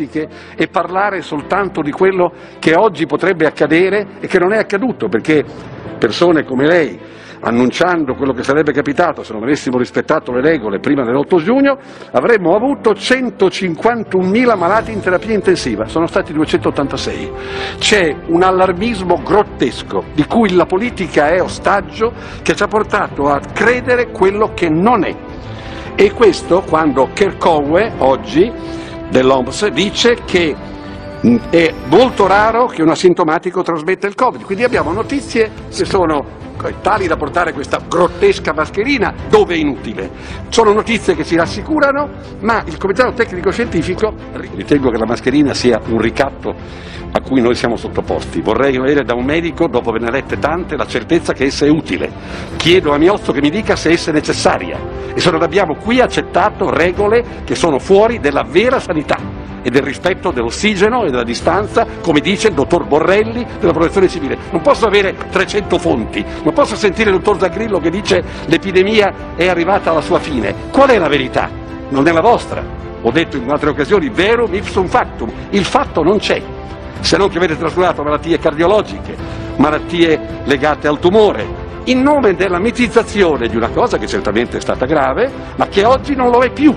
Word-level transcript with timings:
allarmistiche 0.00 0.28
e 0.56 0.68
parlare 0.68 1.20
soltanto 1.20 1.82
di 1.82 1.90
quello 1.90 2.32
che 2.58 2.74
oggi 2.74 3.06
potrebbe 3.06 3.46
accadere 3.46 4.06
e 4.20 4.26
che 4.26 4.38
non 4.38 4.52
è 4.52 4.58
accaduto, 4.58 5.08
perché 5.08 5.44
persone 5.98 6.44
come 6.44 6.66
lei, 6.66 6.98
annunciando 7.42 8.14
quello 8.14 8.32
che 8.32 8.42
sarebbe 8.42 8.72
capitato 8.72 9.22
se 9.22 9.32
non 9.32 9.42
avessimo 9.42 9.78
rispettato 9.78 10.32
le 10.32 10.42
regole 10.42 10.78
prima 10.78 11.04
dell'8 11.04 11.42
giugno, 11.42 11.78
avremmo 12.12 12.54
avuto 12.54 12.92
151.000 12.92 14.56
malati 14.56 14.92
in 14.92 15.00
terapia 15.00 15.34
intensiva, 15.34 15.86
sono 15.86 16.06
stati 16.06 16.32
286. 16.32 17.32
C'è 17.78 18.16
un 18.26 18.42
allarmismo 18.42 19.20
grottesco 19.22 20.04
di 20.14 20.24
cui 20.24 20.52
la 20.54 20.66
politica 20.66 21.28
è 21.28 21.40
ostaggio 21.40 22.12
che 22.42 22.54
ci 22.54 22.62
ha 22.62 22.68
portato 22.68 23.28
a 23.28 23.40
credere 23.52 24.10
quello 24.10 24.52
che 24.54 24.68
non 24.68 25.04
è. 25.04 25.14
E 25.96 26.12
questo 26.12 26.62
quando 26.62 27.10
Kerkowe 27.12 27.92
oggi 27.98 28.50
dell'OMS 29.10 29.66
dice 29.68 30.18
che 30.24 30.54
mm, 31.26 31.36
è 31.50 31.74
molto 31.86 32.26
raro 32.26 32.66
che 32.66 32.82
un 32.82 32.88
asintomatico 32.88 33.62
trasmetta 33.62 34.06
il 34.06 34.14
Covid, 34.14 34.42
quindi 34.42 34.64
abbiamo 34.64 34.92
notizie 34.92 35.50
che 35.74 35.84
sono 35.84 36.39
tali 36.80 37.06
da 37.06 37.16
portare 37.16 37.52
questa 37.52 37.80
grottesca 37.86 38.52
mascherina 38.52 39.14
dove 39.28 39.54
è 39.54 39.58
inutile. 39.58 40.10
Sono 40.48 40.72
notizie 40.72 41.14
che 41.14 41.24
ci 41.24 41.36
rassicurano, 41.36 42.08
ma 42.40 42.62
il 42.66 42.76
Comitato 42.76 43.12
Tecnico 43.12 43.50
Scientifico 43.50 44.12
ritengo 44.54 44.90
che 44.90 44.98
la 44.98 45.06
mascherina 45.06 45.54
sia 45.54 45.80
un 45.86 46.00
ricatto 46.00 46.54
a 47.12 47.20
cui 47.20 47.40
noi 47.40 47.54
siamo 47.54 47.76
sottoposti. 47.76 48.40
Vorrei 48.40 48.76
avere 48.76 49.02
da 49.02 49.14
un 49.14 49.24
medico, 49.24 49.66
dopo 49.66 49.90
averne 49.90 50.10
lette 50.10 50.38
tante, 50.38 50.76
la 50.76 50.86
certezza 50.86 51.32
che 51.32 51.44
essa 51.44 51.66
è 51.66 51.68
utile. 51.68 52.10
Chiedo 52.56 52.92
a 52.92 52.98
Miozzo 52.98 53.32
che 53.32 53.40
mi 53.40 53.50
dica 53.50 53.76
se 53.76 53.90
essa 53.90 54.10
è 54.10 54.14
necessaria 54.14 54.78
e 55.14 55.20
se 55.20 55.30
non 55.30 55.42
abbiamo 55.42 55.74
qui 55.76 56.00
accettato 56.00 56.70
regole 56.70 57.42
che 57.44 57.54
sono 57.54 57.78
fuori 57.78 58.20
della 58.20 58.44
vera 58.44 58.78
sanità 58.78 59.39
e 59.62 59.70
del 59.70 59.82
rispetto 59.82 60.30
dell'ossigeno 60.30 61.04
e 61.04 61.10
della 61.10 61.24
distanza, 61.24 61.86
come 62.00 62.20
dice 62.20 62.48
il 62.48 62.54
dottor 62.54 62.84
Borrelli 62.84 63.46
della 63.58 63.72
protezione 63.72 64.08
civile. 64.08 64.38
Non 64.50 64.62
posso 64.62 64.86
avere 64.86 65.14
300 65.30 65.78
fonti, 65.78 66.24
non 66.42 66.52
posso 66.52 66.76
sentire 66.76 67.10
il 67.10 67.16
dottor 67.16 67.38
Zagrillo 67.38 67.78
che 67.78 67.90
dice 67.90 68.22
l'epidemia 68.46 69.34
è 69.36 69.48
arrivata 69.48 69.90
alla 69.90 70.00
sua 70.00 70.18
fine. 70.18 70.54
Qual 70.70 70.88
è 70.88 70.98
la 70.98 71.08
verità? 71.08 71.48
Non 71.88 72.06
è 72.06 72.12
la 72.12 72.20
vostra. 72.20 72.62
Ho 73.02 73.10
detto 73.10 73.36
in 73.36 73.50
altre 73.50 73.70
occasioni, 73.70 74.10
verum 74.10 74.52
ipsum 74.54 74.86
factum, 74.86 75.30
il 75.50 75.64
fatto 75.64 76.02
non 76.02 76.18
c'è, 76.18 76.42
se 77.00 77.16
non 77.16 77.30
che 77.30 77.38
avete 77.38 77.56
trascurato 77.56 78.02
malattie 78.02 78.38
cardiologiche, 78.38 79.16
malattie 79.56 80.20
legate 80.44 80.86
al 80.86 80.98
tumore, 80.98 81.68
in 81.84 82.02
nome 82.02 82.34
della 82.34 82.58
mitizzazione 82.58 83.48
di 83.48 83.56
una 83.56 83.68
cosa 83.68 83.96
che 83.96 84.06
certamente 84.06 84.58
è 84.58 84.60
stata 84.60 84.84
grave, 84.84 85.30
ma 85.56 85.66
che 85.68 85.84
oggi 85.84 86.14
non 86.14 86.30
lo 86.30 86.42
è 86.42 86.50
più. 86.50 86.74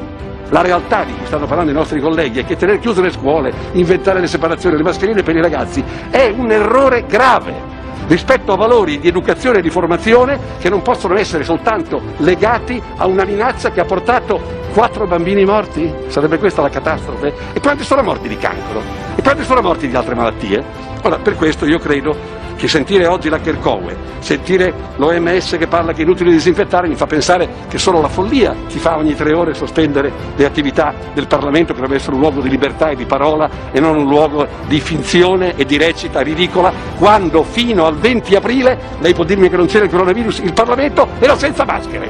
La 0.50 0.62
realtà 0.62 1.04
di 1.04 1.14
cui 1.14 1.26
stanno 1.26 1.48
parlando 1.48 1.72
i 1.72 1.76
nostri 1.76 2.00
colleghi 2.00 2.40
è 2.40 2.46
che 2.46 2.56
tenere 2.56 2.80
chiuse 2.80 3.02
le 3.02 3.12
scuole, 3.12 3.54
inventare 3.74 4.20
le 4.20 4.28
separazioni, 4.28 4.78
le 4.78 4.84
mascherine 4.84 5.24
per 5.24 5.36
i 5.36 5.42
ragazzi 5.42 5.84
è 6.09 6.31
un 6.36 6.52
errore 6.52 7.06
grave 7.06 7.72
rispetto 8.08 8.52
a 8.52 8.58
valori 8.58 9.00
di 9.00 9.08
educazione 9.08 9.59
e 9.59 9.62
di 9.62 9.70
formazione 9.70 10.38
che 10.59 10.70
non 10.70 10.81
possono 10.81 11.18
essere 11.18 11.44
soltanto 11.44 12.02
legati 12.18 12.81
a 12.98 13.08
una 13.08 13.24
minaccia 13.24 13.72
che 13.72 13.80
ha 13.80 13.86
portato 13.86 14.62
quattro 14.74 15.08
bambini 15.08 15.46
morti? 15.46 15.92
Sarebbe 16.08 16.38
questa 16.38 16.62
la 16.62 16.70
catastrofe? 16.70 17.34
E 17.54 17.60
quanti 17.60 17.84
sono 17.84 18.04
morti 18.04 18.28
di 18.28 18.38
cancro? 18.38 18.81
E 19.16 19.22
quanti 19.22 19.44
sono 19.44 19.62
morti 19.62 19.88
di 19.88 19.96
altre 19.96 20.16
malattie? 20.16 20.64
Ora, 21.04 21.18
per 21.18 21.36
questo 21.36 21.66
io 21.66 21.80
credo 21.80 22.42
che 22.63 22.69
sentire 22.69 23.07
oggi 23.07 23.28
la 23.28 23.41
Kerkowe, 23.41 23.94
sentire 24.19 24.74
l'OMS 24.96 25.57
che 25.59 25.68
parla 25.68 25.91
che 25.91 26.00
è 26.00 26.03
inutile 26.03 26.31
disinfettare 26.31 26.88
mi 26.88 26.96
fa 26.96 27.06
pensare 27.06 27.46
che 27.68 27.78
solo 27.78 28.00
la 28.00 28.07
follia 28.07 28.56
ti 28.69 28.79
fa 28.79 28.96
ogni 28.96 29.16
tre 29.16 29.34
ore 29.34 29.53
sospendere 29.53 30.09
le 30.34 30.46
attività 30.46 30.94
del 31.13 31.28
Parlamento 31.28 31.74
che 31.74 31.81
deve 31.81 31.96
essere 31.96 32.13
un 32.13 32.22
luogo 32.22 32.40
di 32.40 32.47
libertà 32.47 32.91
e 32.91 32.96
di 32.96 33.03
parola 33.03 33.50
e 33.69 33.81
non 33.81 33.97
un 33.97 34.06
luogo 34.06 34.47
di 34.68 34.79
finzione 34.79 35.57
e 35.57 35.66
di 35.66 35.75
recita 35.78 36.22
ridicola 36.22 36.72
quando 36.97 37.44
fino 37.44 37.85
al 37.85 37.97
20 37.97 38.34
aprile, 38.34 38.80
lei 39.01 39.13
può 39.13 39.25
dirmi 39.25 39.50
che 39.50 39.57
non 39.57 39.66
c'era 39.66 39.84
il 39.84 39.91
coronavirus, 39.91 40.40
il 40.40 40.53
Parlamento 40.53 41.06
era 41.19 41.38
senza 41.38 41.66
maschere. 41.66 42.09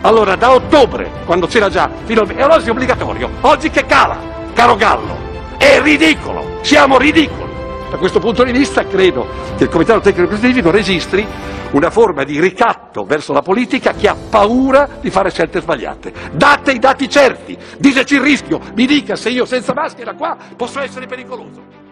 Allora 0.00 0.34
da 0.34 0.50
ottobre, 0.50 1.12
quando 1.24 1.46
c'era 1.46 1.68
già, 1.68 1.88
fino 2.06 2.22
al... 2.22 2.30
e 2.34 2.42
allora 2.42 2.60
è 2.60 2.68
obbligatorio, 2.68 3.30
oggi 3.42 3.70
che 3.70 3.86
cala, 3.86 4.16
caro 4.52 4.74
Gallo, 4.74 5.16
è 5.58 5.80
ridicolo, 5.80 6.58
siamo 6.62 6.98
ridicoli. 6.98 7.49
Da 7.90 7.96
questo 7.96 8.20
punto 8.20 8.44
di 8.44 8.52
vista 8.52 8.84
credo 8.84 9.26
che 9.56 9.64
il 9.64 9.68
Comitato 9.68 9.98
Tecnico 9.98 10.36
Scientifico 10.36 10.70
registri 10.70 11.26
una 11.72 11.90
forma 11.90 12.22
di 12.22 12.38
ricatto 12.38 13.02
verso 13.02 13.32
la 13.32 13.42
politica 13.42 13.92
che 13.94 14.08
ha 14.08 14.16
paura 14.30 14.88
di 15.00 15.10
fare 15.10 15.30
scelte 15.30 15.60
sbagliate. 15.60 16.12
Date 16.32 16.70
i 16.70 16.78
dati 16.78 17.08
certi, 17.08 17.58
diteci 17.78 18.14
il 18.14 18.20
rischio, 18.20 18.60
mi 18.76 18.86
dica 18.86 19.16
se 19.16 19.30
io 19.30 19.44
senza 19.44 19.74
maschera 19.74 20.14
qua 20.14 20.36
posso 20.56 20.80
essere 20.80 21.06
pericoloso. 21.06 21.89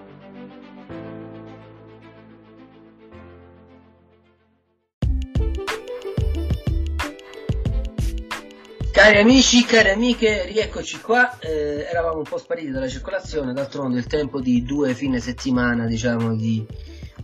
Cari 8.99 9.21
amici, 9.21 9.65
cari 9.65 9.91
amiche, 9.91 10.47
rieccoci 10.47 11.01
qua. 11.01 11.39
Eh, 11.39 11.87
eravamo 11.89 12.17
un 12.17 12.25
po' 12.25 12.37
spariti 12.37 12.73
dalla 12.73 12.89
circolazione, 12.89 13.53
d'altronde 13.53 13.97
il 13.99 14.09
tempo 14.09 14.41
di 14.41 14.65
due 14.65 14.93
fine 14.93 15.21
settimana, 15.21 15.87
diciamo, 15.87 16.35
di 16.35 16.67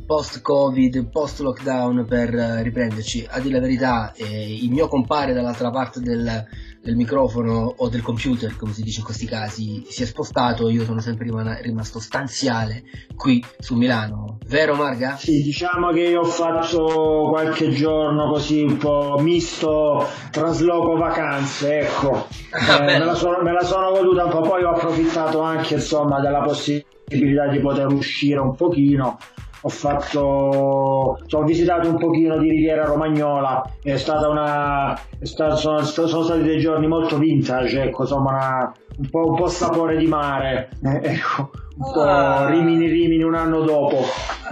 post-Covid, 0.06 1.10
post-lockdown 1.10 2.06
per 2.06 2.32
eh, 2.32 2.62
riprenderci. 2.62 3.26
A 3.28 3.40
dire 3.40 3.54
la 3.54 3.60
verità, 3.60 4.12
eh, 4.14 4.54
il 4.54 4.70
mio 4.70 4.86
compare 4.86 5.32
dall'altra 5.32 5.70
parte 5.70 5.98
del, 5.98 6.46
del, 6.84 6.96
microfono 6.96 7.74
o 7.76 7.88
del 7.88 8.02
computer, 8.02 8.54
come 8.56 8.72
si 8.72 8.82
dice 8.82 9.00
in 9.00 9.04
questi 9.04 9.26
casi, 9.26 9.84
si 9.88 10.02
è 10.02 10.06
spostato, 10.06 10.68
io 10.68 10.84
sono 10.84 11.00
sempre 11.00 11.26
rimasto 11.62 11.98
stanziale 11.98 12.84
qui 13.16 13.42
su 13.58 13.74
Milano. 13.74 14.38
Vero 14.46 14.74
Marga? 14.74 15.16
Sì, 15.16 15.42
diciamo 15.42 15.90
che 15.92 16.00
io 16.00 16.20
ho 16.20 16.24
fatto 16.24 17.28
qualche 17.30 17.70
giorno 17.70 18.28
così 18.28 18.62
un 18.62 18.76
po' 18.76 19.16
misto 19.20 20.06
trasloco 20.30 20.96
vacanze, 20.96 21.80
ecco. 21.80 22.28
Ah, 22.50 22.82
eh, 22.82 22.84
me, 22.84 22.98
la 22.98 23.14
sono, 23.14 23.42
me 23.42 23.52
la 23.52 23.64
sono 23.64 23.90
goduta 23.90 24.24
un 24.24 24.30
po', 24.30 24.40
poi 24.42 24.62
ho 24.62 24.70
approfittato 24.70 25.40
anche 25.40 25.74
insomma 25.74 26.20
della 26.20 26.40
possibilità 26.40 27.48
di 27.48 27.60
poter 27.60 27.86
uscire 27.86 28.38
un 28.38 28.54
pochino 28.54 29.18
ho 29.66 29.68
fatto 29.70 30.20
ho 30.20 31.42
visitato 31.44 31.88
un 31.88 31.96
pochino 31.96 32.36
di 32.36 32.50
Riviera 32.50 32.84
Romagnola 32.84 33.76
è 33.82 33.96
stata 33.96 34.28
una 34.28 34.94
è 35.18 35.24
stato, 35.24 35.56
sono, 35.56 35.82
sono, 35.82 36.22
stati 36.22 36.42
dei 36.42 36.58
giorni 36.58 36.86
molto 36.86 37.16
vintage 37.16 37.84
ecco 37.84 38.02
insomma 38.02 38.30
una, 38.30 38.72
un, 38.98 39.08
po', 39.08 39.30
un 39.30 39.36
po' 39.36 39.48
sapore 39.48 39.96
di 39.96 40.06
mare 40.06 40.68
eh, 40.84 41.00
ecco 41.02 41.50
un 41.76 41.92
po' 41.92 42.02
ah. 42.02 42.46
Rimini 42.50 42.88
Rimini 42.88 43.22
un 43.22 43.34
anno 43.34 43.62
dopo 43.62 44.04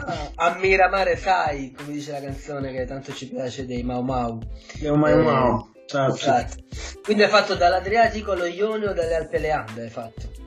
ah, 0.07 0.31
a 0.35 0.57
Miramare 0.59 1.17
sai 1.17 1.75
come 1.77 1.93
dice 1.93 2.13
la 2.13 2.21
canzone 2.21 2.73
che 2.73 2.87
tanto 2.87 3.13
ci 3.13 3.29
piace 3.29 3.67
dei 3.67 3.83
Mau 3.83 4.01
Mau 4.01 4.39
Mau 4.81 4.95
Mau 4.97 5.19
eh, 5.19 5.23
Mau 5.23 5.71
certo. 5.85 6.15
esatto. 6.15 6.55
quindi 7.03 7.25
hai 7.25 7.29
fatto 7.29 7.55
dall'Adriatico 7.55 8.33
allo 8.33 8.47
Ionio 8.47 8.95
dalle 8.95 9.15
Alpe 9.15 9.39
Leande 9.39 9.83
hai 9.83 9.91
fatto 9.91 10.41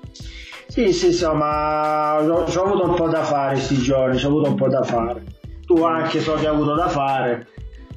sì, 0.75 0.92
sì, 0.92 1.06
insomma, 1.06 2.22
ho, 2.22 2.44
ho 2.44 2.63
avuto 2.63 2.89
un 2.89 2.95
po' 2.95 3.07
da 3.07 3.24
fare 3.24 3.54
questi 3.54 3.77
giorni, 3.77 4.22
ho 4.22 4.27
avuto 4.27 4.50
un 4.50 4.56
po' 4.56 4.68
da 4.68 4.83
fare. 4.83 5.24
Tu 5.66 5.81
anche 5.81 6.19
so 6.19 6.33
che 6.33 6.48
hai 6.48 6.54
avuto 6.54 6.75
da 6.75 6.89
fare. 6.89 7.48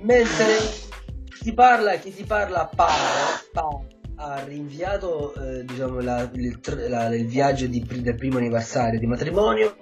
Mentre 0.03 0.61
si 1.33 1.53
parla, 1.55 1.97
chi 1.97 2.15
ti 2.15 2.23
parla 2.23 2.71
parla, 2.73 3.83
ha 4.21 4.43
rinviato 4.45 5.33
eh, 5.35 5.65
diciamo, 5.65 6.01
la, 6.01 6.29
il, 6.33 6.59
la, 6.89 7.15
il, 7.15 7.27
viaggio 7.27 7.67
di, 7.67 7.85
del 8.01 8.17
primo 8.17 8.39
anniversario 8.39 8.99
di 8.99 9.07
matrimonio 9.07 9.77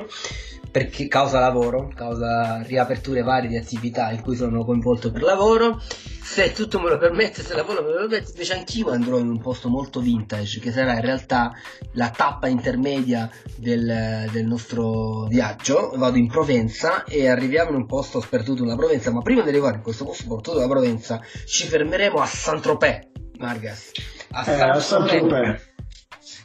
perché 0.71 1.09
causa 1.09 1.41
lavoro, 1.41 1.91
causa 1.95 2.61
riaperture 2.61 3.23
varie 3.23 3.49
di 3.49 3.57
attività 3.57 4.11
in 4.11 4.21
cui 4.21 4.37
sono 4.37 4.63
coinvolto 4.63 5.11
per 5.11 5.23
lavoro. 5.23 5.81
Se 6.23 6.53
tutto 6.53 6.79
me 6.81 6.91
lo 6.91 6.99
permette, 6.99 7.43
se 7.43 7.55
lavoro 7.55 7.83
me 7.83 7.93
lo 7.93 7.97
permette, 8.01 8.33
invece 8.33 8.53
anch'io 8.53 8.91
andrò 8.91 9.17
in 9.17 9.29
un 9.31 9.41
posto 9.41 9.71
molto 9.71 10.01
vintage, 10.01 10.61
che 10.61 10.73
sarà 10.73 10.93
in 10.93 11.01
realtà 11.01 11.53
la 11.93 12.11
tappa 12.11 12.49
intermedia 12.49 13.31
del, 13.57 14.29
del 14.31 14.45
nostro 14.45 15.27
viaggio. 15.29 15.93
Vado 15.95 16.19
in 16.19 16.29
Provenza 16.29 17.05
e 17.05 17.27
arriviamo 17.27 17.71
in 17.71 17.77
un 17.77 17.87
posto 17.87 18.21
sperduto 18.21 18.63
nella 18.63 18.77
Provenza, 18.77 19.11
ma 19.11 19.23
prima 19.23 19.41
di 19.41 19.49
arrivare 19.49 19.77
in 19.77 19.83
questo 19.83 20.05
posto 20.05 20.25
sperduto 20.25 20.55
nella 20.55 20.69
Provenza 20.69 21.23
ci 21.47 21.67
fermeremo 21.67 22.19
a 22.19 22.27
Saint-Tropez, 22.27 23.07
Margas. 23.39 23.93
A 24.37 24.77
eh, 24.77 24.81
Saint-Tropez. 24.81 25.75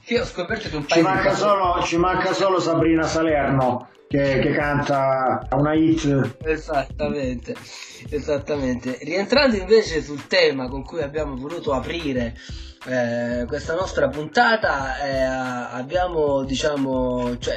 Che 0.05 0.19
ho 0.19 0.25
scoperto 0.25 0.69
che 0.69 0.75
un 0.77 0.85
paese... 0.85 0.95
Ci 0.95 1.01
manca, 1.01 1.33
solo, 1.35 1.81
ci 1.83 1.97
manca 1.97 2.33
solo 2.33 2.59
Sabrina 2.59 3.03
Salerno 3.03 3.89
che, 4.07 4.39
che 4.39 4.51
canta 4.51 5.45
una 5.51 5.73
hit. 5.73 6.37
Esattamente, 6.43 7.55
esattamente. 8.09 8.97
Rientrando 9.01 9.57
invece 9.57 10.01
sul 10.01 10.27
tema 10.27 10.69
con 10.69 10.83
cui 10.83 11.01
abbiamo 11.01 11.35
voluto 11.35 11.73
aprire 11.73 12.33
eh, 12.87 13.45
questa 13.45 13.75
nostra 13.75 14.07
puntata 14.09 14.97
eh, 15.05 15.21
abbiamo 15.21 16.43
diciamo 16.43 17.37
cioè, 17.37 17.55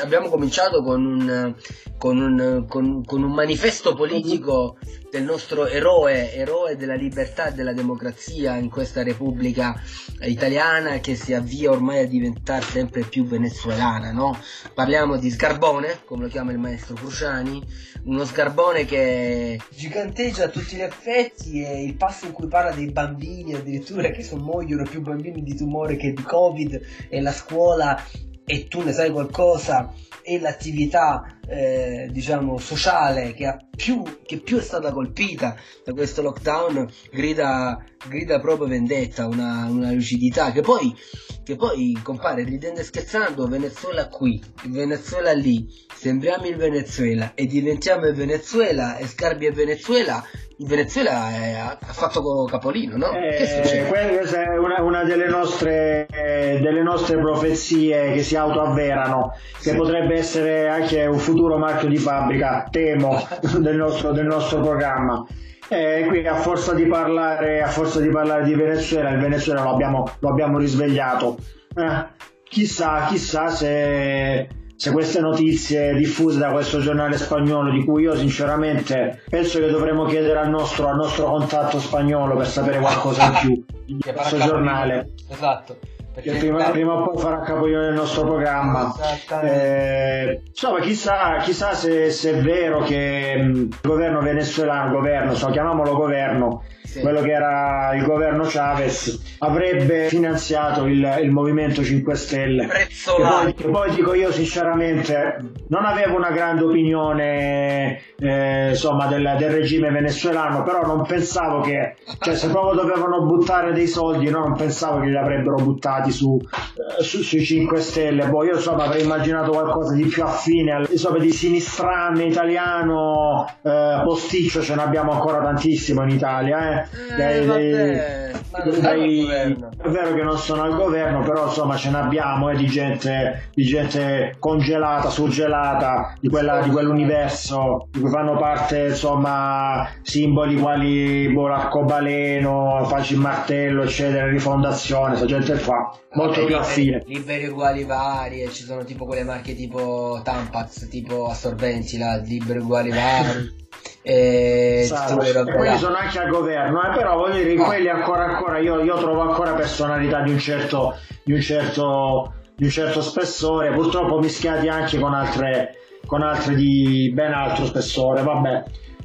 abbiamo 0.00 0.28
cominciato 0.28 0.84
con 0.84 1.04
un, 1.04 1.54
con 1.98 2.18
un, 2.18 2.66
con, 2.68 3.04
con 3.04 3.24
un 3.24 3.32
manifesto 3.32 3.94
politico 3.94 4.76
del 5.12 5.24
nostro 5.24 5.66
eroe, 5.66 6.32
eroe 6.32 6.74
della 6.74 6.94
libertà 6.94 7.48
e 7.48 7.52
della 7.52 7.74
democrazia 7.74 8.56
in 8.56 8.70
questa 8.70 9.02
Repubblica 9.02 9.78
italiana 10.22 11.00
che 11.00 11.16
si 11.16 11.34
avvia 11.34 11.70
ormai 11.70 11.98
a 11.98 12.06
diventare 12.06 12.64
sempre 12.64 13.02
più 13.02 13.26
venezuelana, 13.26 14.10
no? 14.10 14.34
Parliamo 14.72 15.18
di 15.18 15.30
Sgarbone, 15.30 16.04
come 16.06 16.22
lo 16.22 16.28
chiama 16.28 16.52
il 16.52 16.58
maestro 16.58 16.94
Cruciani, 16.94 17.62
uno 18.04 18.24
Sgarbone 18.24 18.86
che 18.86 19.60
giganteggia 19.68 20.44
a 20.44 20.48
tutti 20.48 20.76
gli 20.76 20.80
effetti 20.80 21.62
e 21.62 21.84
il 21.84 21.94
passo 21.94 22.24
in 22.24 22.32
cui 22.32 22.48
parla 22.48 22.70
dei 22.70 22.90
bambini 22.90 23.52
addirittura 23.52 24.08
che 24.08 24.22
sono 24.22 24.42
muoiono 24.42 24.84
più 24.84 25.02
bambini 25.02 25.42
di 25.42 25.54
tumore 25.54 25.96
che 25.96 26.14
di 26.14 26.22
Covid 26.22 26.80
e 27.10 27.20
la 27.20 27.32
scuola 27.32 28.02
e 28.44 28.66
tu 28.68 28.82
ne 28.82 28.92
sai 28.92 29.10
qualcosa 29.10 29.92
e 30.22 30.38
l'attività 30.38 31.38
eh, 31.48 32.08
diciamo 32.10 32.58
sociale 32.58 33.34
che, 33.34 33.56
più, 33.76 34.02
che, 34.24 34.38
più, 34.38 34.58
è 34.58 34.62
stata 34.62 34.92
colpita 34.92 35.56
da 35.84 35.92
questo 35.92 36.22
lockdown 36.22 36.88
grida, 37.10 37.84
grida 38.08 38.40
proprio 38.40 38.68
vendetta, 38.68 39.26
una, 39.26 39.66
una 39.68 39.90
lucidità 39.92 40.52
che 40.52 40.60
poi, 40.60 40.94
che 41.42 41.56
poi 41.56 41.98
compare 42.02 42.44
ridendo 42.44 42.80
e 42.80 42.84
scherzando 42.84 43.48
Venezuela 43.48 44.08
qui, 44.08 44.40
Venezuela 44.66 45.32
lì, 45.32 45.66
sembriamo 45.92 46.46
il 46.46 46.56
Venezuela 46.56 47.34
e 47.34 47.46
diventiamo 47.46 48.06
il 48.06 48.14
Venezuela 48.14 48.96
e 48.96 49.06
Scarbi 49.06 49.46
e 49.46 49.52
Venezuela 49.52 50.24
il 50.62 50.68
Venezuela 50.68 51.30
è, 51.30 51.54
ha 51.58 51.92
fatto 51.92 52.44
capolino, 52.44 52.96
no? 52.96 53.12
Eh, 53.12 53.86
questa 53.88 54.44
è 54.44 54.56
una, 54.56 54.80
una 54.80 55.02
delle, 55.02 55.26
nostre, 55.26 56.06
eh, 56.06 56.60
delle, 56.60 56.82
nostre, 56.82 57.18
profezie 57.18 58.12
che 58.12 58.22
si 58.22 58.36
autoavverano, 58.36 59.34
che 59.60 59.70
sì. 59.70 59.76
potrebbe 59.76 60.14
essere 60.14 60.68
anche 60.68 61.04
un 61.04 61.18
futuro 61.18 61.58
marchio 61.58 61.88
di 61.88 61.96
fabbrica, 61.96 62.68
temo, 62.70 63.26
del 63.58 63.76
nostro, 63.76 64.12
del 64.12 64.26
nostro 64.26 64.60
programma. 64.60 65.26
Eh, 65.68 66.04
qui 66.06 66.24
a 66.26 66.36
forza, 66.36 66.74
di 66.74 66.86
parlare, 66.86 67.60
a 67.60 67.68
forza 67.68 67.98
di 68.00 68.08
parlare 68.08 68.44
di 68.44 68.54
Venezuela, 68.54 69.10
il 69.10 69.20
Venezuela 69.20 69.62
lo 69.62 69.70
abbiamo, 69.70 70.08
lo 70.20 70.28
abbiamo 70.28 70.58
risvegliato. 70.58 71.38
Eh, 71.74 72.06
chissà, 72.44 73.06
chissà 73.08 73.48
se 73.48 74.48
se 74.82 74.90
queste 74.90 75.20
notizie 75.20 75.94
diffuse 75.94 76.40
da 76.40 76.50
questo 76.50 76.80
giornale 76.80 77.16
spagnolo 77.16 77.70
di 77.70 77.84
cui 77.84 78.02
io 78.02 78.16
sinceramente 78.16 79.22
penso 79.30 79.60
che 79.60 79.70
dovremmo 79.70 80.06
chiedere 80.06 80.40
al 80.40 80.50
nostro, 80.50 80.88
al 80.88 80.96
nostro 80.96 81.26
contatto 81.26 81.78
spagnolo 81.78 82.36
per 82.36 82.48
sapere 82.48 82.80
qualcosa 82.80 83.26
in 83.26 83.32
più 83.40 83.64
di 83.84 84.02
questo 84.02 84.38
giornale. 84.38 85.10
Esatto 85.30 85.76
che 86.20 86.32
prima, 86.32 86.70
prima, 86.70 86.92
o 86.94 87.10
poi 87.10 87.20
farà 87.20 87.40
capolino 87.40 87.80
nel 87.80 87.94
nostro 87.94 88.24
programma. 88.24 88.94
Eh, 89.42 90.42
insomma, 90.46 90.80
chissà, 90.80 91.38
chissà 91.38 91.72
se, 91.72 92.10
se, 92.10 92.32
è 92.32 92.42
vero 92.42 92.80
che 92.80 93.36
mh, 93.36 93.50
il 93.52 93.78
governo 93.80 94.20
venezuelano, 94.20 94.92
governo, 94.92 95.34
so, 95.34 95.48
chiamiamolo 95.48 95.94
governo, 95.94 96.62
sì. 96.92 97.00
quello 97.00 97.22
che 97.22 97.30
era 97.30 97.94
il 97.94 98.04
governo 98.04 98.44
Chavez, 98.46 99.36
avrebbe 99.38 100.08
finanziato 100.08 100.84
il, 100.84 101.18
il 101.22 101.30
Movimento 101.30 101.82
5 101.82 102.14
Stelle. 102.14 102.68
Poi, 103.04 103.54
poi, 103.54 103.94
dico 103.94 104.14
io 104.14 104.30
sinceramente, 104.30 105.36
non 105.68 105.84
avevo 105.84 106.16
una 106.16 106.30
grande 106.30 106.64
opinione 106.64 108.00
eh, 108.18 108.68
insomma, 108.70 109.06
del, 109.06 109.36
del, 109.38 109.50
regime 109.50 109.90
venezuelano, 109.90 110.62
però 110.62 110.82
non 110.82 111.04
pensavo 111.06 111.60
che, 111.60 111.96
cioè 112.18 112.34
se 112.34 112.48
proprio 112.48 112.82
dovevano 112.82 113.24
buttare 113.24 113.72
dei 113.72 113.86
soldi, 113.86 114.28
no, 114.28 114.40
non 114.40 114.56
pensavo 114.56 115.00
che 115.00 115.08
li 115.08 115.16
avrebbero 115.16 115.56
buttati 115.56 116.01
su, 116.10 116.38
eh, 116.40 117.02
su, 117.02 117.22
sui 117.22 117.42
5 117.42 117.80
Stelle. 117.80 118.26
Boh, 118.26 118.44
io 118.44 118.54
insomma 118.54 118.84
avrei 118.84 119.04
immaginato 119.04 119.52
qualcosa 119.52 119.94
di 119.94 120.04
più 120.04 120.24
affine, 120.24 120.86
insomma, 120.90 121.18
di 121.18 121.30
sinistrame 121.30 122.24
italiano, 122.24 123.46
eh, 123.62 124.00
posticcio 124.04 124.62
ce 124.62 124.74
ne 124.74 124.82
abbiamo 124.82 125.12
ancora 125.12 125.42
tantissimo 125.42 126.02
in 126.02 126.10
Italia, 126.10 126.82
eh. 126.82 126.86
Eh, 127.10 127.46
dei, 127.46 127.46
dei, 127.46 128.80
dei, 128.80 129.28
è 129.28 129.88
vero 129.88 130.14
che 130.14 130.22
non 130.22 130.36
sono 130.38 130.62
al 130.62 130.74
governo, 130.76 131.22
però 131.22 131.46
insomma 131.46 131.76
ce 131.76 131.90
ne 131.90 131.98
abbiamo 131.98 132.50
eh, 132.50 132.56
di, 132.56 132.66
gente, 132.66 133.50
di 133.54 133.64
gente 133.64 134.36
congelata, 134.38 135.08
surgelata 135.10 136.14
di, 136.20 136.28
quella, 136.28 136.60
di 136.60 136.70
quell'universo 136.70 137.88
di 137.90 138.00
cui 138.00 138.10
fanno 138.10 138.36
parte 138.36 138.88
insomma 138.88 139.88
simboli 140.02 140.56
quali 140.56 141.28
boh, 141.32 141.48
l'arcobaleno, 141.48 142.84
Faci 142.84 143.16
Martello, 143.16 143.82
eccetera, 143.82 144.26
rifondazione, 144.26 145.08
questa 145.08 145.26
gente 145.26 145.58
qua, 145.62 145.91
molto 146.12 146.40
Vabbè, 146.40 146.46
più 146.46 146.56
affine. 146.56 147.02
Liberi 147.06 147.46
uguali 147.46 147.84
vari, 147.84 148.48
ci 148.50 148.64
sono 148.64 148.84
tipo 148.84 149.04
quelle 149.04 149.24
marche 149.24 149.54
tipo 149.54 150.20
Tampax, 150.22 150.88
tipo 150.88 151.26
assorbenti, 151.26 151.98
là, 151.98 152.16
liberi 152.16 152.58
uguali 152.58 152.90
vari. 152.90 153.60
E, 154.04 154.80
esatto. 154.82 155.20
e 155.20 155.44
quelli 155.44 155.78
sono 155.78 155.94
anche 155.94 156.18
al 156.18 156.28
governo, 156.28 156.82
eh, 156.82 156.96
però 156.96 157.16
voglio 157.16 157.36
dire, 157.36 157.54
quelli 157.54 157.88
ancora 157.88 158.24
ancora 158.24 158.58
io, 158.58 158.82
io, 158.82 158.96
trovo 158.96 159.20
ancora 159.20 159.52
personalità 159.54 160.22
di 160.22 160.32
un 160.32 160.40
certo, 160.40 160.96
di 161.22 161.32
un 161.32 161.40
certo, 161.40 162.32
di 162.56 162.64
un 162.64 162.70
certo 162.70 163.00
spessore, 163.00 163.72
purtroppo 163.72 164.18
mischiati 164.18 164.66
anche 164.66 164.98
con 164.98 165.14
altre, 165.14 165.76
con 166.04 166.22
altre 166.22 166.56
di 166.56 167.12
ben 167.14 167.32
altro 167.32 167.64
spessore, 167.64 168.22
vabbè. 168.22 168.64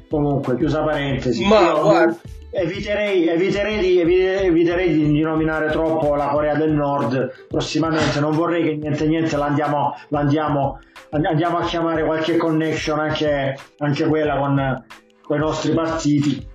Comunque, 0.10 0.58
chiusa 0.58 0.84
parentesi. 0.84 1.46
Ma 1.46 1.60
io, 1.60 1.82
guarda. 1.82 2.18
Eviterei, 2.60 3.28
eviterei, 3.28 3.80
di, 3.80 4.00
eviterei, 4.00 4.92
di, 4.92 5.22
nominare 5.22 5.70
troppo 5.70 6.16
la 6.16 6.30
Corea 6.30 6.56
del 6.56 6.72
Nord 6.72 7.46
prossimamente, 7.48 8.20
non 8.20 8.32
vorrei 8.32 8.64
che 8.64 8.76
niente 8.76 9.06
niente 9.06 9.38
l'andiamo, 9.38 9.96
l'andiamo 10.08 10.80
andiamo 11.12 11.58
a 11.60 11.66
chiamare 11.66 12.04
qualche 12.04 12.38
connection 12.38 13.00
anche, 13.00 13.58
anche 13.78 14.06
quella 14.06 14.38
con, 14.38 14.86
con 15.22 15.38
i 15.38 15.40
nostri 15.40 15.74
partiti. 15.74 16.50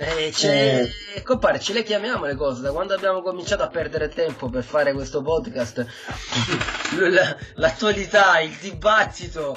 Eh, 0.00 0.32
eh. 0.42 1.22
compare, 1.24 1.58
ce 1.58 1.72
le 1.72 1.82
chiamiamo 1.82 2.24
le 2.24 2.36
cose. 2.36 2.62
Da 2.62 2.70
quando 2.70 2.94
abbiamo 2.94 3.20
cominciato 3.20 3.64
a 3.64 3.68
perdere 3.68 4.08
tempo 4.08 4.48
per 4.48 4.62
fare 4.62 4.92
questo 4.92 5.22
podcast, 5.22 5.84
l'attualità, 7.54 8.38
il 8.40 8.56
dibattito. 8.60 9.56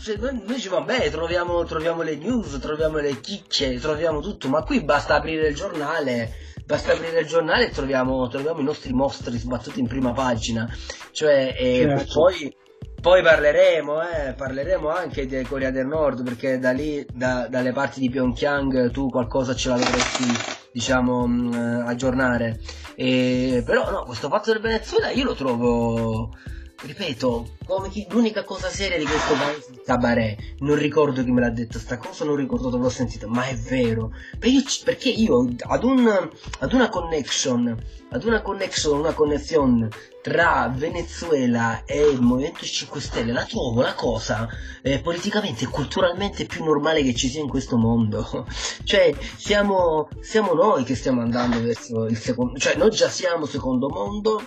Cioè, 0.00 0.16
noi, 0.16 0.42
noi 0.46 0.58
ci 0.58 0.68
va 0.68 0.80
bene, 0.80 1.10
troviamo, 1.10 1.64
troviamo 1.64 2.02
le 2.02 2.16
news, 2.16 2.58
troviamo 2.58 2.98
le 2.98 3.20
chicche, 3.20 3.78
troviamo 3.78 4.20
tutto, 4.20 4.48
ma 4.48 4.62
qui 4.62 4.82
basta 4.82 5.16
aprire 5.16 5.48
il 5.48 5.54
giornale 5.54 6.48
basta 6.70 6.92
aprire 6.92 7.20
il 7.20 7.26
giornale 7.26 7.66
e 7.66 7.70
troviamo, 7.70 8.28
troviamo, 8.28 8.60
i 8.60 8.64
nostri 8.64 8.92
mostri 8.92 9.36
sbattuti 9.36 9.80
in 9.80 9.88
prima 9.88 10.12
pagina. 10.12 10.72
Cioè, 11.10 11.52
certo. 11.58 12.12
poi 12.14 12.54
poi 13.00 13.22
parleremo, 13.22 14.02
eh, 14.02 14.34
parleremo 14.34 14.88
anche 14.88 15.26
di 15.26 15.42
Corea 15.42 15.70
del 15.70 15.86
Nord 15.86 16.22
perché 16.22 16.58
da 16.58 16.70
lì, 16.70 17.04
da, 17.10 17.46
dalle 17.48 17.72
parti 17.72 17.98
di 17.98 18.10
Pyongyang 18.10 18.90
tu 18.90 19.08
qualcosa 19.08 19.54
ce 19.54 19.70
la 19.70 19.76
dovresti, 19.76 20.24
diciamo, 20.70 21.26
mh, 21.26 21.56
mm, 21.56 21.86
aggiornare. 21.86 22.60
E, 22.94 23.62
però 23.64 23.90
no, 23.90 24.04
questo 24.04 24.28
fatto 24.28 24.52
del 24.52 24.60
Venezuela 24.60 25.10
io 25.10 25.24
lo 25.24 25.34
trovo, 25.34 26.36
ripeto, 26.82 27.56
chi, 27.90 28.06
l'unica 28.10 28.44
cosa 28.44 28.68
seria 28.68 28.98
di 28.98 29.04
questo 29.04 29.34
paese 29.34 29.72
è 29.72 29.82
Cabaret. 29.84 30.38
Non 30.60 30.76
ricordo 30.76 31.22
chi 31.22 31.30
me 31.30 31.40
l'ha 31.40 31.50
detto 31.50 31.78
sta 31.78 31.98
cosa, 31.98 32.24
non 32.24 32.36
ricordo 32.36 32.70
dove 32.70 32.84
l'ho 32.84 32.90
sentito, 32.90 33.28
ma 33.28 33.44
è 33.44 33.54
vero. 33.54 34.12
Perché 34.38 35.08
io 35.08 35.48
ad, 35.66 35.84
un, 35.84 36.30
ad 36.58 36.72
una 36.72 36.88
connection, 36.88 37.76
ad 38.10 38.24
una 38.24 38.42
connection, 38.42 38.98
una 38.98 39.12
connessione 39.12 39.88
tra 40.22 40.72
Venezuela 40.74 41.84
e 41.84 42.00
il 42.02 42.20
Movimento 42.20 42.64
5 42.64 43.00
Stelle 43.00 43.32
la 43.32 43.44
trovo 43.44 43.80
la 43.80 43.94
cosa 43.94 44.48
eh, 44.82 45.00
politicamente 45.00 45.64
e 45.64 45.68
culturalmente 45.68 46.44
più 46.44 46.64
normale 46.64 47.02
che 47.02 47.14
ci 47.14 47.28
sia 47.28 47.40
in 47.40 47.48
questo 47.48 47.76
mondo. 47.76 48.46
cioè, 48.84 49.14
siamo, 49.36 50.08
siamo 50.20 50.52
noi 50.52 50.84
che 50.84 50.94
stiamo 50.94 51.22
andando 51.22 51.60
verso 51.62 52.06
il 52.06 52.18
secondo, 52.18 52.58
cioè 52.58 52.76
noi 52.76 52.90
già 52.90 53.08
siamo 53.08 53.46
secondo 53.46 53.88
mondo 53.88 54.42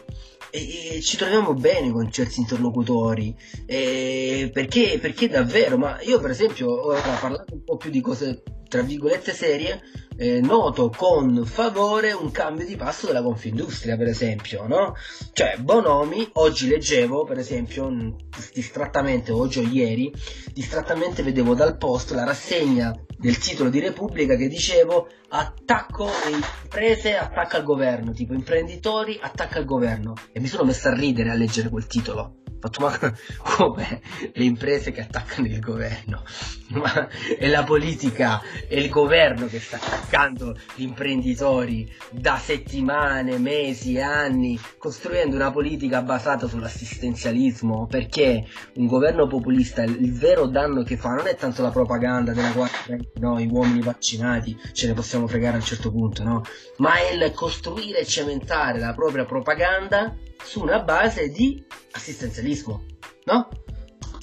e, 0.52 0.98
e 0.98 1.02
ci 1.02 1.18
troviamo 1.18 1.54
bene 1.54 1.92
con 1.92 2.12
certi 2.12 2.40
interlocutori. 2.40 3.36
E 3.66 4.52
perché, 4.54 5.00
perché 5.02 5.28
davvero? 5.28 5.78
Ma 5.78 6.00
io 6.02 6.20
per 6.20 6.30
esempio, 6.30 6.88
ora 6.88 7.02
parlando 7.20 7.54
un 7.54 7.64
po' 7.64 7.78
più 7.78 7.90
di 7.90 8.02
cose 8.02 8.44
tra 8.74 8.82
virgolette 8.82 9.34
serie, 9.34 9.82
eh, 10.18 10.42
noto 10.42 10.90
con 10.90 11.46
favore 11.46 12.12
un 12.12 12.32
cambio 12.32 12.66
di 12.66 12.76
passo 12.76 13.08
della 13.08 13.22
Confindustria, 13.22 13.98
per 13.98 14.08
esempio, 14.08 14.68
no? 14.68 14.96
Cioè, 15.32 15.58
Bonomi, 15.60 16.30
oggi 16.34 16.68
leggevo, 16.68 17.24
per 17.24 17.38
esempio, 17.38 18.16
distrattamente, 18.54 19.32
oggi 19.32 19.60
o 19.60 19.64
ieri, 19.64 20.12
distrattamente 20.54 21.24
vedevo 21.24 21.54
dal 21.54 21.78
post 21.78 22.12
la 22.12 22.24
rassegna 22.24 22.96
del 23.18 23.38
titolo 23.38 23.70
di 23.70 23.80
Repubblica 23.80 24.36
che 24.36 24.48
dicevo 24.48 25.08
attacco 25.30 26.06
alle 26.06 26.38
imprese, 26.62 27.16
attacca 27.16 27.58
al 27.58 27.64
governo, 27.64 28.12
tipo 28.12 28.34
imprenditori, 28.34 29.18
attacca 29.22 29.58
al 29.58 29.66
governo. 29.66 30.14
E 30.32 30.40
mi 30.40 30.48
sono 30.48 30.64
messo 30.64 30.90
a 30.90 30.94
ridere 30.94 31.32
a 31.32 31.36
leggere 31.36 31.70
quel 31.70 31.88
titolo 31.88 32.42
fatto 32.64 32.80
ma 32.80 33.16
come 33.44 34.02
le 34.34 34.44
imprese 34.44 34.92
che 34.92 35.02
attaccano 35.02 35.48
il 35.48 35.60
governo 35.60 36.24
ma 36.72 37.10
è 37.38 37.48
la 37.48 37.64
politica 37.64 38.42
è 38.68 38.76
il 38.76 38.90
governo 38.90 39.48
che 39.48 39.60
sta 39.60 39.78
attaccando 40.04 40.56
gli 40.76 40.84
imprenditori 40.84 41.90
da 42.12 42.38
settimane 42.38 43.38
mesi 43.38 44.00
anni 44.00 44.60
costruendo 44.78 45.36
una 45.36 45.52
politica 45.52 46.02
basata 46.02 46.48
sull'assistenzialismo 46.48 47.88
perché 47.88 48.46
un 48.76 48.88
governo 48.88 49.28
populista 49.28 49.84
il 49.84 50.14
vero 50.14 50.48
danno 50.48 50.84
che 50.84 50.98
fa 50.98 51.10
non 51.10 51.28
è 51.28 51.36
tanto 51.36 51.62
la 51.62 51.72
propaganda 51.72 52.34
della 52.34 52.52
quale 52.52 52.72
no, 53.16 53.40
i 53.40 53.48
uomini 53.48 53.82
vaccinati 53.82 54.58
ce 54.74 54.88
ne 54.88 54.94
possiamo 54.94 55.28
fregare 55.28 55.56
a 55.56 55.60
un 55.60 55.66
certo 55.66 55.92
punto 55.92 56.24
no 56.24 56.42
ma 56.78 56.96
è 56.96 57.14
il 57.14 57.32
costruire 57.34 58.00
e 58.00 58.06
cementare 58.06 58.80
la 58.80 58.94
propria 58.94 59.26
propaganda 59.26 60.16
su 60.44 60.62
una 60.62 60.80
base 60.80 61.30
di 61.30 61.64
assistenzialismo, 61.92 62.84
no? 63.26 63.48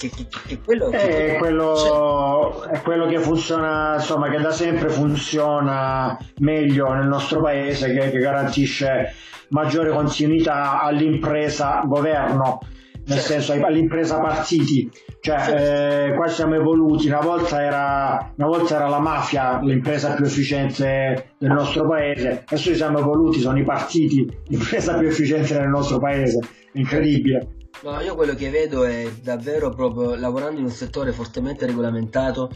Che, 0.01 0.09
che, 0.09 0.25
che 0.47 0.59
quello, 0.65 0.89
è, 0.89 1.35
quello, 1.37 2.63
è 2.63 2.81
quello 2.81 3.05
che 3.05 3.19
funziona, 3.19 3.93
insomma, 3.93 4.29
che 4.29 4.39
da 4.39 4.49
sempre 4.49 4.89
funziona 4.89 6.17
meglio 6.39 6.91
nel 6.93 7.07
nostro 7.07 7.39
paese, 7.39 7.93
che, 7.93 8.09
che 8.09 8.17
garantisce 8.17 9.13
maggiore 9.49 9.91
continuità 9.91 10.81
all'impresa 10.81 11.83
governo 11.85 12.61
nel 13.05 13.19
certo. 13.19 13.41
senso 13.41 13.65
all'impresa 13.65 14.19
partiti, 14.19 14.89
cioè 15.19 16.07
eh, 16.09 16.15
qua 16.15 16.27
siamo 16.27 16.55
evoluti, 16.55 17.07
una 17.07 17.19
volta, 17.19 17.61
era, 17.61 18.33
una 18.37 18.47
volta 18.47 18.77
era 18.77 18.87
la 18.87 18.99
mafia 18.99 19.59
l'impresa 19.61 20.15
più 20.15 20.25
efficiente 20.25 21.33
del 21.37 21.51
nostro 21.51 21.87
paese, 21.87 22.43
adesso 22.47 22.69
ci 22.69 22.75
siamo 22.75 22.97
evoluti, 22.97 23.39
sono 23.39 23.59
i 23.59 23.63
partiti 23.63 24.27
l'impresa 24.47 24.97
più 24.97 25.07
efficiente 25.07 25.53
del 25.53 25.67
nostro 25.67 25.99
paese, 25.99 26.39
incredibile. 26.73 27.59
No, 27.83 27.99
io 27.99 28.13
quello 28.13 28.35
che 28.35 28.51
vedo 28.51 28.83
è 28.83 29.11
davvero 29.23 29.73
proprio 29.73 30.13
lavorando 30.13 30.59
in 30.59 30.65
un 30.65 30.71
settore 30.71 31.11
fortemente 31.11 31.65
regolamentato, 31.65 32.51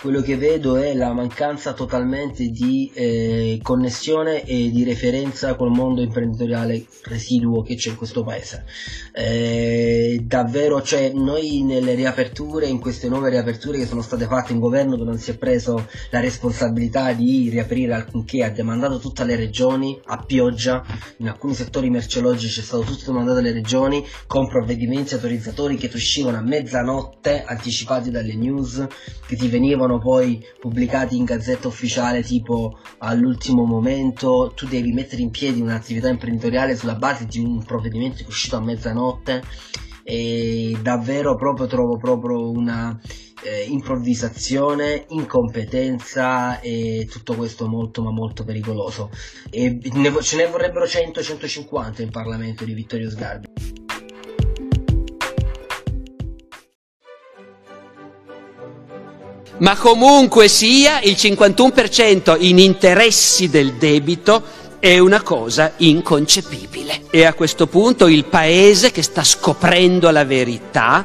quello 0.00 0.22
che 0.22 0.38
vedo 0.38 0.76
è 0.76 0.94
la 0.94 1.12
mancanza 1.12 1.74
totalmente 1.74 2.48
di 2.48 2.90
eh, 2.94 3.60
connessione 3.62 4.42
e 4.46 4.70
di 4.70 4.82
referenza 4.82 5.54
col 5.56 5.68
mondo 5.68 6.00
imprenditoriale 6.00 6.86
residuo 7.02 7.60
che 7.60 7.74
c'è 7.74 7.90
in 7.90 7.96
questo 7.96 8.24
paese. 8.24 8.64
Eh, 9.12 10.24
davvero, 10.24 10.80
cioè, 10.80 11.12
noi 11.12 11.62
nelle 11.62 11.92
riaperture, 11.92 12.64
in 12.64 12.80
queste 12.80 13.10
nuove 13.10 13.28
riaperture 13.28 13.76
che 13.76 13.84
sono 13.84 14.00
state 14.00 14.24
fatte 14.24 14.54
in 14.54 14.60
governo 14.60 14.96
dove 14.96 15.10
non 15.10 15.18
si 15.18 15.32
è 15.32 15.36
preso 15.36 15.86
la 16.08 16.20
responsabilità 16.20 17.12
di 17.12 17.50
riaprire 17.50 17.92
alcunché, 17.92 18.42
ha 18.42 18.50
demandato 18.50 18.98
tutte 18.98 19.24
le 19.24 19.36
regioni 19.36 20.00
a 20.06 20.24
pioggia, 20.24 20.82
in 21.18 21.28
alcuni 21.28 21.52
settori 21.52 21.90
merceologici 21.90 22.60
è 22.60 22.62
stato 22.62 22.84
tutto 22.84 23.04
demandato 23.04 23.40
alle 23.40 23.52
regioni 23.52 24.02
con 24.26 24.48
provvedimenti 24.48 24.68
autorizzatori 25.14 25.76
che 25.76 25.90
uscivano 25.96 26.38
a 26.38 26.42
mezzanotte 26.42 27.44
anticipati 27.44 28.10
dalle 28.10 28.34
news 28.34 28.86
che 29.26 29.36
ti 29.36 29.48
venivano 29.48 29.68
venivano 29.70 29.98
poi 29.98 30.44
pubblicati 30.58 31.16
in 31.16 31.24
gazzetta 31.24 31.68
ufficiale 31.68 32.22
tipo 32.22 32.78
all'ultimo 32.98 33.64
momento, 33.64 34.52
tu 34.54 34.66
devi 34.66 34.92
mettere 34.92 35.22
in 35.22 35.30
piedi 35.30 35.60
un'attività 35.60 36.08
imprenditoriale 36.08 36.76
sulla 36.76 36.96
base 36.96 37.26
di 37.26 37.38
un 37.38 37.62
provvedimento 37.62 38.18
che 38.18 38.24
è 38.24 38.28
uscito 38.28 38.56
a 38.56 38.60
mezzanotte 38.60 39.42
e 40.02 40.76
davvero 40.82 41.36
proprio 41.36 41.66
trovo 41.66 41.96
proprio 41.98 42.50
una 42.50 42.98
eh, 43.42 43.64
improvvisazione, 43.68 45.04
incompetenza 45.08 46.60
e 46.60 47.06
tutto 47.10 47.34
questo 47.34 47.68
molto 47.68 48.02
ma 48.02 48.10
molto 48.10 48.44
pericoloso 48.44 49.10
e 49.50 49.78
ne, 49.92 50.12
ce 50.22 50.36
ne 50.36 50.46
vorrebbero 50.46 50.84
100-150 50.84 52.02
in 52.02 52.10
Parlamento 52.10 52.64
di 52.64 52.74
Vittorio 52.74 53.08
Sgarbi. 53.08 53.79
Ma 59.60 59.76
comunque 59.76 60.48
sia 60.48 61.00
il 61.00 61.12
51% 61.12 62.36
in 62.40 62.58
interessi 62.58 63.48
del 63.48 63.74
debito 63.74 64.42
è 64.78 64.98
una 64.98 65.22
cosa 65.22 65.72
inconcepibile. 65.76 67.02
E 67.10 67.24
a 67.24 67.34
questo 67.34 67.66
punto 67.66 68.06
il 68.06 68.24
paese 68.24 68.90
che 68.90 69.02
sta 69.02 69.22
scoprendo 69.22 70.10
la 70.10 70.24
verità 70.24 71.04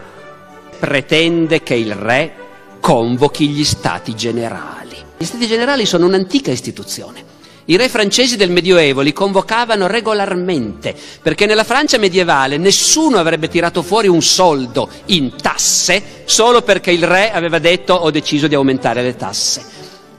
pretende 0.79 1.63
che 1.63 1.75
il 1.75 1.93
re 1.93 2.35
convochi 2.79 3.49
gli 3.49 3.65
stati 3.65 4.15
generali. 4.15 4.95
Gli 5.17 5.25
stati 5.25 5.47
generali 5.47 5.85
sono 5.85 6.05
un'antica 6.05 6.51
istituzione 6.51 7.34
i 7.65 7.77
re 7.77 7.89
francesi 7.89 8.37
del 8.37 8.51
Medioevo 8.51 9.01
li 9.01 9.11
convocavano 9.11 9.87
regolarmente, 9.87 10.95
perché 11.21 11.47
nella 11.47 11.63
Francia 11.63 11.97
medievale 11.97 12.57
nessuno 12.57 13.17
avrebbe 13.17 13.47
tirato 13.47 13.81
fuori 13.81 14.07
un 14.07 14.21
soldo 14.21 14.87
in 15.05 15.33
tasse 15.41 16.23
solo 16.25 16.61
perché 16.61 16.91
il 16.91 17.07
re 17.07 17.31
aveva 17.31 17.57
detto 17.57 17.95
ho 17.95 18.11
deciso 18.11 18.47
di 18.47 18.53
aumentare 18.53 19.01
le 19.01 19.15
tasse. 19.15 19.63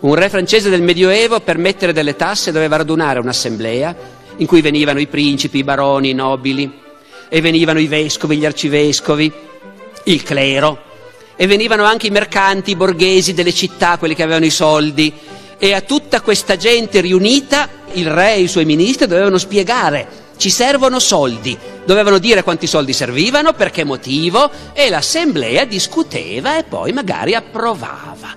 Un 0.01 0.15
re 0.15 0.29
francese 0.29 0.71
del 0.71 0.83
Medioevo 0.83 1.41
per 1.41 1.57
mettere 1.59 1.93
delle 1.93 2.17
tasse 2.17 2.51
doveva 2.51 2.77
radunare 2.77 3.21
un'assemblea 3.21 3.97
in 4.39 4.47
cui 4.47 4.61
venivano 4.61 4.99
i 4.99 5.07
principi, 5.07 5.59
i 5.59 5.65
baroni, 5.65 6.11
i 6.11 6.15
nobili, 6.15 6.85
e 7.29 7.41
venivano 7.41 7.79
i 7.79 7.87
vescovi, 7.87 8.37
gli 8.37 8.45
arcivescovi, 8.45 9.33
il 10.05 10.23
clero, 10.23 10.83
e 11.37 11.47
venivano 11.47 11.85
anche 11.85 12.09
i 12.09 12.11
mercanti, 12.11 12.73
i 12.73 12.77
borghesi 12.77 13.35
delle 13.35 13.53
città, 13.53 13.99
quelli 13.99 14.15
che 14.15 14.23
avevano 14.23 14.45
i 14.45 14.51
soldi, 14.51 15.13
e 15.59 15.73
a 15.73 15.81
tutta 15.81 16.21
questa 16.21 16.57
gente 16.57 17.01
riunita 17.01 17.69
il 17.93 18.11
re 18.11 18.35
e 18.35 18.41
i 18.41 18.49
suoi 18.49 18.65
ministri 18.65 19.07
dovevano 19.07 19.39
spiegare 19.39 20.25
ci 20.37 20.51
servono 20.51 20.99
soldi, 20.99 21.57
dovevano 21.85 22.19
dire 22.19 22.43
quanti 22.43 22.67
soldi 22.67 22.93
servivano, 22.93 23.55
per 23.55 23.71
che 23.71 23.85
motivo 23.85 24.51
e 24.73 24.91
l'assemblea 24.91 25.65
discuteva 25.65 26.59
e 26.59 26.65
poi 26.65 26.93
magari 26.93 27.35
approvava. 27.35 28.35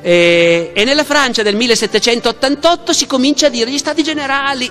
E, 0.00 0.72
e 0.74 0.84
nella 0.84 1.04
Francia 1.04 1.42
del 1.42 1.56
1788 1.56 2.92
si 2.92 3.06
comincia 3.06 3.46
a 3.46 3.50
dire 3.50 3.70
gli 3.70 3.78
stati 3.78 4.02
generali. 4.02 4.70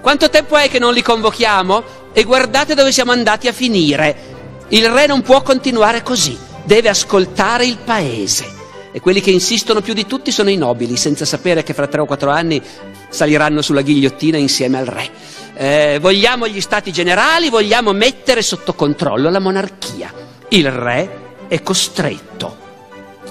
Quanto 0.00 0.28
tempo 0.28 0.56
è 0.56 0.68
che 0.68 0.78
non 0.78 0.92
li 0.92 1.02
convochiamo? 1.02 2.04
E 2.12 2.22
guardate 2.24 2.74
dove 2.74 2.92
siamo 2.92 3.12
andati 3.12 3.48
a 3.48 3.52
finire. 3.52 4.34
Il 4.68 4.88
re 4.88 5.06
non 5.06 5.22
può 5.22 5.42
continuare 5.42 6.02
così, 6.02 6.36
deve 6.64 6.88
ascoltare 6.88 7.64
il 7.64 7.78
paese 7.78 8.55
e 8.96 9.00
quelli 9.00 9.20
che 9.20 9.30
insistono 9.30 9.82
più 9.82 9.92
di 9.92 10.06
tutti 10.06 10.32
sono 10.32 10.48
i 10.48 10.56
nobili, 10.56 10.96
senza 10.96 11.26
sapere 11.26 11.62
che 11.62 11.74
fra 11.74 11.86
tre 11.86 12.00
o 12.00 12.06
quattro 12.06 12.30
anni 12.30 12.62
saliranno 13.10 13.60
sulla 13.60 13.82
ghigliottina 13.82 14.38
insieme 14.38 14.78
al 14.78 14.86
re. 14.86 15.10
Eh, 15.52 15.98
vogliamo 16.00 16.48
gli 16.48 16.62
stati 16.62 16.92
generali, 16.92 17.50
vogliamo 17.50 17.92
mettere 17.92 18.40
sotto 18.40 18.72
controllo 18.72 19.28
la 19.28 19.38
monarchia. 19.38 20.10
Il 20.48 20.70
re 20.70 21.44
è 21.46 21.60
costretto 21.60 22.56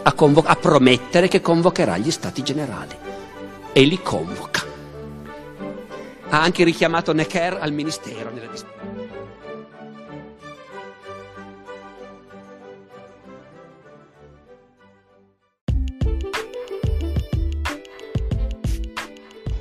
a, 0.03 0.13
convo- 0.13 0.43
a 0.45 0.55
promettere 0.55 1.27
che 1.27 1.41
convocherà 1.41 1.97
gli 1.97 2.11
stati 2.11 2.43
generali 2.43 2.95
e 3.73 3.81
li 3.85 3.99
convoca. 4.03 4.63
Ha 6.29 6.41
anche 6.43 6.63
richiamato 6.63 7.11
Necker 7.11 7.57
al 7.59 7.71
ministero 7.71 8.29
nella 8.31 8.51
discussione. 8.51 8.94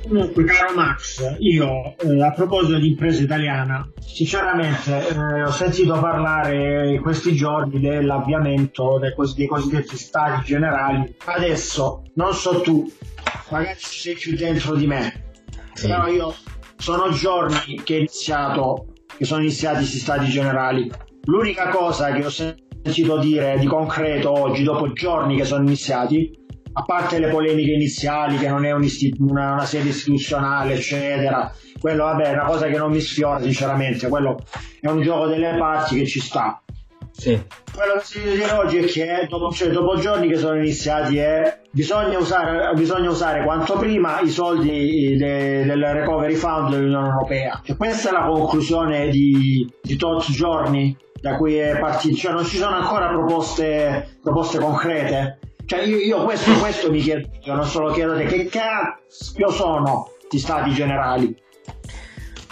Comunque, 0.07 0.43
caro 0.43 0.75
Max, 0.75 1.35
io 1.39 1.95
eh, 1.97 2.21
a 2.21 2.31
proposito 2.31 2.77
di 2.77 2.89
impresa 2.89 3.23
italiana, 3.23 3.89
sinceramente 3.99 5.07
eh, 5.07 5.43
ho 5.43 5.51
sentito 5.51 5.97
parlare 5.99 6.93
in 6.93 7.01
questi 7.01 7.33
giorni 7.33 7.79
dell'avviamento 7.79 8.99
dei, 8.99 9.15
cos- 9.15 9.35
dei 9.35 9.47
cosiddetti 9.47 9.97
stati 9.97 10.45
generali. 10.45 11.15
Adesso, 11.25 12.03
non 12.15 12.33
so 12.33 12.61
tu, 12.61 12.87
magari 13.49 13.77
sei 13.79 14.13
più 14.13 14.35
dentro 14.35 14.75
di 14.75 14.85
me, 14.85 15.23
sì. 15.73 15.87
però 15.87 16.07
io 16.07 16.35
sono 16.77 17.11
giorni 17.11 17.81
che, 17.83 17.95
iniziato, 17.95 18.93
che 19.17 19.25
sono 19.25 19.41
iniziati 19.41 19.77
questi 19.77 19.97
stati 19.97 20.27
generali. 20.27 20.91
L'unica 21.23 21.69
cosa 21.69 22.11
che 22.11 22.25
ho 22.25 22.29
sentito 22.29 23.17
dire 23.17 23.57
di 23.57 23.65
concreto 23.65 24.31
oggi, 24.31 24.61
dopo 24.61 24.91
giorni 24.93 25.35
che 25.35 25.45
sono 25.45 25.63
iniziati, 25.63 26.44
a 26.77 26.83
parte 26.83 27.19
le 27.19 27.29
polemiche 27.29 27.71
iniziali 27.71 28.37
che 28.37 28.49
non 28.49 28.65
è 28.65 28.71
un 28.71 28.83
isti- 28.83 29.15
una, 29.19 29.53
una, 29.53 29.65
sede 29.65 29.89
istituzionale 29.89 30.73
eccetera 30.73 31.51
quello 31.79 32.03
vabbè 32.03 32.23
è 32.23 32.33
una 32.33 32.43
cosa 32.45 32.67
che 32.67 32.77
non 32.77 32.91
mi 32.91 32.99
sfiora 32.99 33.41
sinceramente 33.41 34.07
quello 34.07 34.37
è 34.81 34.89
un 34.89 35.01
gioco 35.01 35.27
delle 35.27 35.55
parti 35.57 35.97
che 35.97 36.05
ci 36.05 36.19
sta. 36.19 36.59
Sì. 37.17 37.41
quello 37.73 37.93
che 37.93 38.03
si 38.03 38.21
deve 38.21 38.35
dire 38.35 38.51
oggi 38.51 38.77
è 38.77 38.85
che 38.85 39.25
dopo, 39.29 39.49
cioè, 39.49 39.69
dopo 39.69 39.97
giorni 39.97 40.27
che 40.27 40.35
sono 40.35 40.57
iniziati 40.57 41.17
è 41.17 41.61
bisogna 41.71 42.17
usare, 42.17 42.73
bisogna 42.75 43.09
usare 43.09 43.41
quanto 43.45 43.77
prima 43.77 44.19
i 44.19 44.27
soldi 44.27 45.15
de, 45.15 45.63
del 45.63 45.81
recovery 45.81 46.35
fund 46.35 46.71
dell'Unione 46.71 47.07
Europea. 47.07 47.61
E 47.63 47.77
questa 47.77 48.09
è 48.09 48.11
la 48.11 48.25
conclusione 48.25 49.07
di, 49.09 49.65
di 49.81 49.95
tot 49.95 50.29
giorni 50.29 50.95
da 51.21 51.37
cui 51.37 51.55
è 51.55 51.79
partito. 51.79 52.17
Cioè 52.17 52.33
non 52.33 52.43
ci 52.43 52.57
sono 52.57 52.75
ancora 52.75 53.07
proposte, 53.07 54.17
proposte 54.21 54.59
concrete 54.59 55.39
cioè 55.65 55.81
io, 55.81 55.97
io 55.97 56.23
questo, 56.23 56.57
questo, 56.59 56.91
mi 56.91 57.01
chiedo, 57.01 57.29
non 57.45 57.65
solo 57.65 57.91
chiedo 57.91 58.15
te, 58.15 58.25
che 58.25 58.45
cazzo 58.45 59.49
sono 59.49 60.11
questi 60.19 60.39
stati 60.39 60.71
generali? 60.71 61.35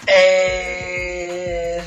Eh, 0.06 1.82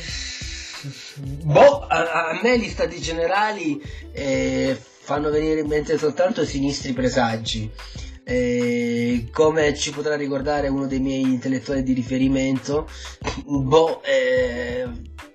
Boh, 1.16 1.87
a, 1.87 2.28
a 2.28 2.40
me 2.42 2.59
gli 2.59 2.68
stati 2.68 3.00
generali 3.00 3.80
eh, 4.12 4.76
fanno 4.78 5.30
venire 5.30 5.61
in 5.61 5.66
mente 5.66 5.97
soltanto 5.97 6.45
sinistri 6.45 6.92
presagi. 6.92 7.71
Eh, 8.28 9.28
come 9.30 9.73
ci 9.76 9.92
potrà 9.92 10.16
ricordare 10.16 10.66
uno 10.66 10.88
dei 10.88 10.99
miei 10.99 11.23
intellettuali 11.23 11.85
di 11.85 11.92
riferimento, 11.92 12.88
boh, 13.45 14.02
eh, 14.02 14.80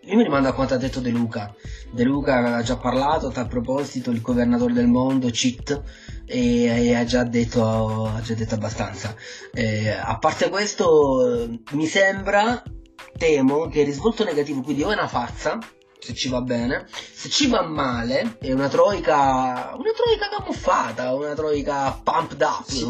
io 0.02 0.16
mi 0.18 0.24
rimando 0.24 0.50
a 0.50 0.54
quanto 0.54 0.74
ha 0.74 0.78
detto 0.78 1.00
De 1.00 1.10
Luca. 1.10 1.56
De 1.90 2.04
Luca 2.04 2.36
aveva 2.36 2.62
già 2.62 2.76
parlato 2.76 3.28
a 3.28 3.32
tal 3.32 3.48
proposito, 3.48 4.12
il 4.12 4.20
governatore 4.20 4.74
del 4.74 4.88
mondo, 4.88 5.32
CIT, 5.32 5.82
e, 6.26 6.64
e 6.66 6.94
ha, 6.94 7.06
già 7.06 7.24
detto, 7.24 8.08
ha, 8.08 8.20
già 8.20 8.34
detto, 8.34 8.56
abbastanza. 8.56 9.16
Eh, 9.54 9.88
a 9.92 10.18
parte 10.18 10.50
questo, 10.50 11.50
mi 11.72 11.86
sembra, 11.86 12.62
temo, 13.18 13.70
che 13.70 13.80
il 13.80 13.86
risvolto 13.86 14.26
negativo, 14.26 14.60
quindi 14.60 14.84
o 14.84 14.90
è 14.92 14.96
una 14.96 15.08
farsa, 15.08 15.58
se 16.02 16.16
ci 16.16 16.30
va 16.30 16.42
bene. 16.42 16.86
Se 16.90 17.30
ci 17.30 17.48
va 17.48 17.62
male, 17.62 18.38
è 18.40 18.52
una 18.52 18.68
troica. 18.68 19.72
Una 19.76 19.92
troica 19.96 20.30
camuffata, 20.36 21.14
una 21.14 21.34
troica 21.34 22.00
pumped 22.04 22.42
up. 22.42 22.64
Sì, 22.66 22.88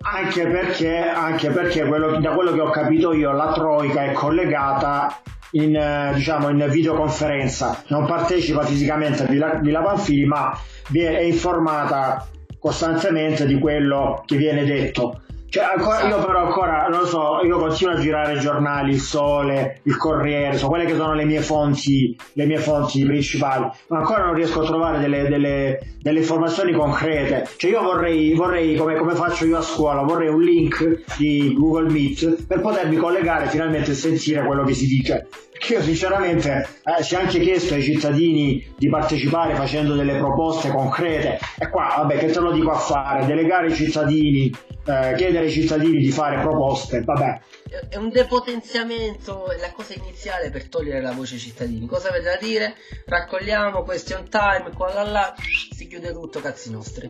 anche 0.00 0.46
perché, 0.46 0.98
anche 0.98 1.50
perché 1.50 1.86
quello, 1.86 2.18
da 2.20 2.30
quello 2.32 2.52
che 2.52 2.60
ho 2.60 2.70
capito 2.70 3.12
io, 3.12 3.30
la 3.32 3.52
troica 3.52 4.04
è 4.04 4.12
collegata 4.12 5.20
in, 5.52 5.76
eh, 5.76 6.12
diciamo, 6.14 6.48
in 6.48 6.66
videoconferenza. 6.68 7.84
Non 7.88 8.04
partecipa 8.04 8.62
fisicamente 8.64 9.22
a 9.22 9.26
Villa, 9.26 9.60
Villa 9.60 9.82
Panfili, 9.82 10.26
ma 10.26 10.58
è 10.92 11.20
informata 11.20 12.28
costantemente 12.58 13.46
di 13.46 13.58
quello 13.58 14.24
che 14.26 14.36
viene 14.36 14.64
detto. 14.64 15.20
Cioè, 15.54 15.62
ancora, 15.62 16.02
io 16.08 16.18
però 16.18 16.46
ancora, 16.46 16.88
non 16.88 17.02
lo 17.02 17.06
so, 17.06 17.38
io 17.44 17.60
continuo 17.60 17.94
a 17.94 18.00
girare 18.00 18.32
i 18.32 18.40
giornali, 18.40 18.90
il 18.90 18.98
Sole, 18.98 19.78
il 19.84 19.96
Corriere, 19.96 20.56
so 20.56 20.66
quelle 20.66 20.84
che 20.84 20.96
sono 20.96 21.14
le 21.14 21.24
mie 21.24 21.42
fonti, 21.42 22.18
le 22.32 22.44
mie 22.44 22.58
fonti 22.58 23.04
principali, 23.04 23.70
ma 23.86 23.98
ancora 23.98 24.24
non 24.24 24.34
riesco 24.34 24.62
a 24.62 24.64
trovare 24.64 24.98
delle, 24.98 25.28
delle, 25.28 25.78
delle 26.02 26.18
informazioni 26.18 26.72
concrete. 26.72 27.48
Cioè 27.56 27.70
io 27.70 27.82
vorrei, 27.82 28.34
vorrei 28.34 28.74
come, 28.74 28.96
come, 28.96 29.14
faccio 29.14 29.46
io 29.46 29.58
a 29.58 29.62
scuola, 29.62 30.02
vorrei 30.02 30.26
un 30.26 30.42
link 30.42 31.04
di 31.18 31.54
Google 31.56 31.88
Meet 31.88 32.46
per 32.48 32.60
potermi 32.60 32.96
collegare 32.96 33.46
finalmente 33.46 33.92
e 33.92 33.94
sentire 33.94 34.44
quello 34.44 34.64
che 34.64 34.74
si 34.74 34.88
dice. 34.88 35.28
Perché 35.52 35.74
io 35.74 35.82
sinceramente 35.82 36.66
eh, 36.82 37.00
si 37.04 37.14
è 37.14 37.18
anche 37.18 37.38
chiesto 37.38 37.74
ai 37.74 37.82
cittadini 37.84 38.74
di 38.76 38.88
partecipare 38.88 39.54
facendo 39.54 39.94
delle 39.94 40.16
proposte 40.16 40.70
concrete 40.70 41.38
e 41.56 41.68
qua, 41.70 41.94
vabbè, 41.98 42.18
che 42.18 42.26
te 42.26 42.40
lo 42.40 42.50
dico 42.50 42.72
a 42.72 42.76
fare? 42.76 43.24
Delegare 43.24 43.68
i 43.68 43.72
cittadini 43.72 44.52
eh, 44.86 45.14
chiedere 45.16 45.46
ai 45.46 45.50
cittadini 45.50 45.98
di 45.98 46.10
fare 46.10 46.40
proposte, 46.40 47.02
vabbè. 47.02 47.40
È 47.88 47.96
un 47.96 48.10
depotenziamento, 48.10 49.50
è 49.50 49.58
la 49.58 49.72
cosa 49.72 49.94
iniziale 49.94 50.50
per 50.50 50.68
togliere 50.68 51.00
la 51.00 51.10
voce 51.10 51.34
ai 51.34 51.40
cittadini. 51.40 51.86
Cosa 51.86 52.10
avete 52.10 52.24
da 52.24 52.36
dire? 52.36 52.74
Raccogliamo 53.06 53.82
question 53.82 54.28
time, 54.28 54.70
qua 54.76 54.92
là 54.92 55.02
là, 55.02 55.34
si 55.72 55.88
chiude 55.88 56.12
tutto, 56.12 56.40
cazzi 56.40 56.70
nostri. 56.70 57.08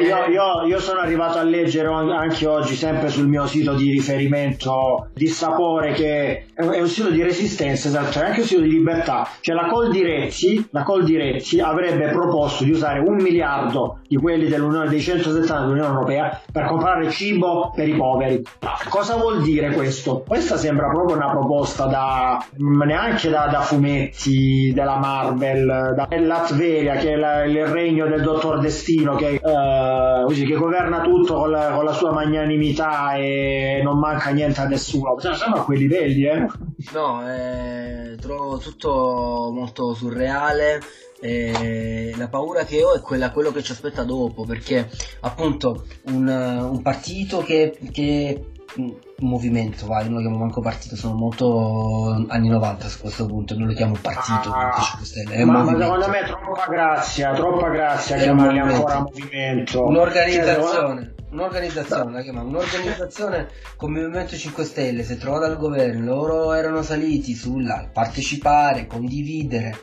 Io, 0.00 0.26
io, 0.26 0.66
io 0.66 0.80
sono 0.80 0.98
arrivato 0.98 1.38
a 1.38 1.42
leggere 1.44 1.86
anche 1.88 2.46
oggi, 2.46 2.74
sempre 2.74 3.08
sul 3.08 3.28
mio 3.28 3.46
sito 3.46 3.74
di 3.74 3.90
riferimento 3.92 5.10
di 5.14 5.28
sapore, 5.28 5.92
che 5.92 6.46
è 6.54 6.62
un 6.62 6.88
sito 6.88 7.10
di 7.10 7.22
resistenza, 7.22 7.88
esatto, 7.88 8.18
è 8.18 8.24
anche 8.24 8.40
un 8.40 8.46
sito 8.46 8.62
di 8.62 8.70
libertà. 8.70 9.28
Cioè 9.40 9.54
la 9.54 9.68
Coldiretti, 9.68 10.68
la 10.72 10.82
Coldiretti 10.82 11.60
avrebbe 11.60 12.08
proposto 12.08 12.64
di 12.64 12.72
usare 12.72 12.98
un 12.98 13.14
miliardo 13.16 14.00
di 14.08 14.16
quelli 14.16 14.48
dell'Unione 14.48 14.88
dei 14.88 15.00
170 15.00 15.60
dell'Unione 15.60 15.88
Europea 15.88 16.42
per 16.50 16.66
comprare 16.66 17.10
cibo 17.10 17.70
per 17.74 17.86
i 17.86 17.94
poveri. 17.94 18.42
Cosa 18.88 19.14
vuol 19.16 19.42
dire 19.42 19.70
questo? 19.72 19.99
Questa 20.02 20.56
sembra 20.56 20.88
proprio 20.88 21.16
una 21.16 21.30
proposta 21.30 21.86
da 21.86 22.44
neanche 22.56 23.28
da, 23.28 23.46
da 23.46 23.60
fumetti 23.60 24.72
della 24.74 24.96
Marvel, 24.96 25.94
da 25.94 26.08
Latveria, 26.18 26.96
che 26.96 27.12
è 27.12 27.16
la, 27.16 27.44
il 27.44 27.66
regno 27.66 28.06
del 28.06 28.22
dottor 28.22 28.60
Destino, 28.60 29.16
che, 29.16 29.40
uh, 29.42 30.24
così, 30.24 30.44
che 30.44 30.54
governa 30.54 31.00
tutto 31.02 31.34
con 31.34 31.50
la, 31.50 31.72
con 31.72 31.84
la, 31.84 31.92
sua 31.92 32.12
magnanimità 32.12 33.14
e 33.14 33.80
non 33.82 33.98
manca 33.98 34.30
niente 34.30 34.60
a 34.60 34.66
nessuno. 34.66 35.16
Cioè, 35.20 35.34
siamo 35.34 35.56
a 35.56 35.64
quei 35.64 35.78
livelli, 35.78 36.24
eh? 36.24 36.46
No, 36.92 37.22
eh, 37.28 38.16
trovo 38.20 38.58
tutto 38.58 39.50
molto 39.52 39.94
surreale. 39.94 40.80
E 41.22 42.14
la 42.16 42.28
paura 42.28 42.64
che 42.64 42.82
ho 42.82 42.94
è 42.94 43.00
quella, 43.00 43.30
quello 43.30 43.52
che 43.52 43.62
ci 43.62 43.72
aspetta 43.72 44.04
dopo, 44.04 44.44
perché 44.44 44.88
appunto 45.20 45.84
un, 46.06 46.26
un 46.26 46.80
partito 46.80 47.42
che, 47.42 47.76
che 47.92 48.52
un 48.76 48.94
movimento, 49.20 49.86
vai, 49.86 50.04
non 50.04 50.14
lo 50.14 50.20
chiamo 50.20 50.38
manco 50.38 50.60
partito, 50.60 50.96
sono 50.96 51.14
molto 51.14 52.26
anni 52.28 52.48
90 52.48 52.88
su 52.88 53.00
questo 53.00 53.26
punto, 53.26 53.56
non 53.56 53.68
lo 53.68 53.74
chiamo 53.74 53.96
partito, 54.00 54.50
ah, 54.50 54.80
5 54.80 55.06
Stelle, 55.06 55.34
è 55.34 55.44
ma, 55.44 55.62
ma 55.62 55.78
secondo 55.78 56.08
me 56.08 56.20
è 56.20 56.26
troppa 56.26 56.66
grazia, 56.68 57.32
troppa 57.32 57.68
grazia 57.68 58.16
chiamarli 58.16 58.58
ancora 58.58 59.00
movimento. 59.00 59.84
Un'organizzazione. 59.84 61.02
Cioè, 61.02 61.28
un'organizzazione, 61.30 62.12
la 62.12 62.22
chiamavo, 62.22 62.48
un'organizzazione 62.48 63.48
come 63.76 64.00
Movimento 64.00 64.36
5 64.36 64.64
Stelle 64.64 65.02
si 65.04 65.12
è 65.12 65.16
trovata 65.16 65.46
al 65.46 65.58
governo, 65.58 66.04
loro 66.04 66.52
erano 66.52 66.82
saliti 66.82 67.34
sulla 67.34 67.88
partecipare, 67.92 68.86
condividere, 68.86 69.78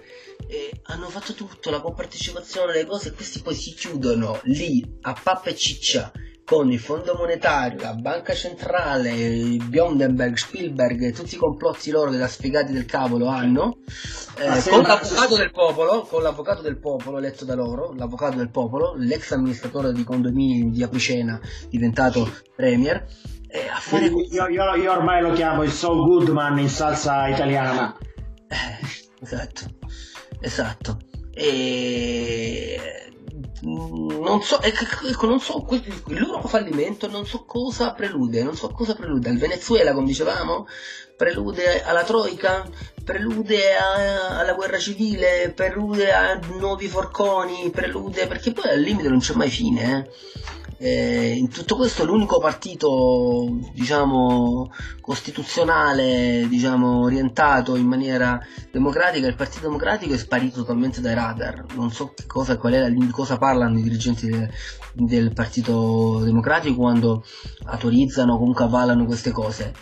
e 0.47 0.80
hanno 0.84 1.10
fatto 1.10 1.34
tutto, 1.34 1.69
la 1.69 1.82
compartecipazione, 1.82 2.73
le 2.73 2.86
cose, 2.86 3.10
e 3.10 3.13
questi 3.13 3.41
poi 3.41 3.56
si 3.56 3.73
chiudono 3.73 4.39
lì 4.43 4.97
a 5.02 5.15
pappa 5.21 5.50
e 5.50 5.56
ciccia 5.56 6.12
con 6.47 6.71
il 6.71 6.79
Fondo 6.79 7.13
Monetario, 7.13 7.81
la 7.81 7.93
Banca 7.93 8.33
Centrale, 8.33 9.57
Biondenberg, 9.65 10.38
Spielberg 10.38 11.12
tutti 11.12 11.36
i 11.36 11.38
complotti 11.38 11.91
loro 11.91 12.10
che 12.10 12.15
da 12.15 12.29
sfigati 12.29 12.71
del 12.71 12.86
cavolo 12.86 13.27
hanno, 13.27 13.79
eh, 14.38 14.69
con 14.69 14.81
l'avvocato 14.81 15.36
del 15.36 15.51
popolo, 15.51 16.03
con 16.03 16.21
l'avvocato 16.23 16.62
del 16.62 16.79
popolo 16.79 17.17
eletto 17.17 17.43
da 17.43 17.53
loro, 17.53 17.93
l'avvocato 17.93 18.38
del 18.38 18.49
popolo, 18.49 18.93
l'ex 18.95 19.33
amministratore 19.33 19.91
di 19.91 20.05
condomini 20.05 20.71
di 20.71 20.83
Apicena, 20.83 21.38
diventato 21.67 22.31
premier, 22.55 23.05
eh, 23.49 23.67
a 23.67 23.79
fare... 23.81 24.05
Io, 24.05 24.47
io, 24.47 24.75
io, 24.75 24.91
ormai 24.93 25.21
lo 25.21 25.33
chiamo 25.33 25.63
il 25.63 25.71
Saul 25.71 26.05
Goodman 26.05 26.60
in 26.60 26.69
salsa 26.69 27.27
italiana. 27.27 27.93
Eh, 28.47 28.88
esatto. 29.19 29.65
Esatto. 30.39 30.97
E 31.33 33.07
non 33.62 34.41
so, 34.43 34.62
ecco, 34.62 35.26
non 35.26 35.39
so, 35.39 35.65
il 35.72 36.20
loro 36.20 36.48
fallimento 36.48 37.10
non 37.10 37.26
so 37.26 37.43
cosa 37.46 37.93
prelude, 37.93 38.43
non 38.43 38.56
so 38.56 38.70
cosa 38.70 38.93
prelude 38.93 39.30
al 39.30 39.38
Venezuela, 39.38 39.93
come 39.93 40.06
dicevamo, 40.06 40.67
prelude 41.15 41.84
alla 41.84 42.04
Troica, 42.04 42.70
prelude 43.04 43.76
a, 43.76 44.39
alla 44.39 44.54
guerra 44.54 44.78
civile, 44.78 45.52
prelude 45.56 46.13
a 46.13 46.39
nuovi 46.60 46.88
forconi, 46.88 47.72
prelude, 47.72 48.28
perché 48.28 48.52
poi 48.52 48.70
al 48.70 48.80
limite 48.80 49.10
non 49.10 49.20
c'è 49.20 49.34
mai 49.34 49.50
fine, 49.50 49.98
eh. 49.98 50.56
Eh, 50.79 51.33
in 51.35 51.49
tutto 51.49 51.75
questo 51.75 52.05
l'unico 52.05 52.39
partito 52.39 53.47
diciamo 53.73 54.71
costituzionale 55.01 56.45
diciamo 56.47 57.01
orientato 57.01 57.75
in 57.75 57.87
maniera 57.87 58.39
democratica 58.71 59.25
il 59.25 59.35
partito 59.35 59.65
democratico 59.65 60.13
è 60.13 60.17
sparito 60.17 60.59
totalmente 60.59 61.01
dai 61.01 61.15
radar. 61.15 61.65
Non 61.75 61.91
so 61.91 62.13
cosa, 62.27 62.59
la, 62.61 62.89
cosa 63.11 63.37
parlano 63.37 63.79
i 63.79 63.81
dirigenti 63.81 64.29
de, 64.29 64.49
del 64.93 65.33
partito 65.33 66.19
democratico 66.23 66.75
quando 66.75 67.23
autorizzano 67.65 68.33
o 68.33 68.37
comunque 68.37 68.65
avvalano 68.65 69.05
queste 69.05 69.31
cose 69.31 69.73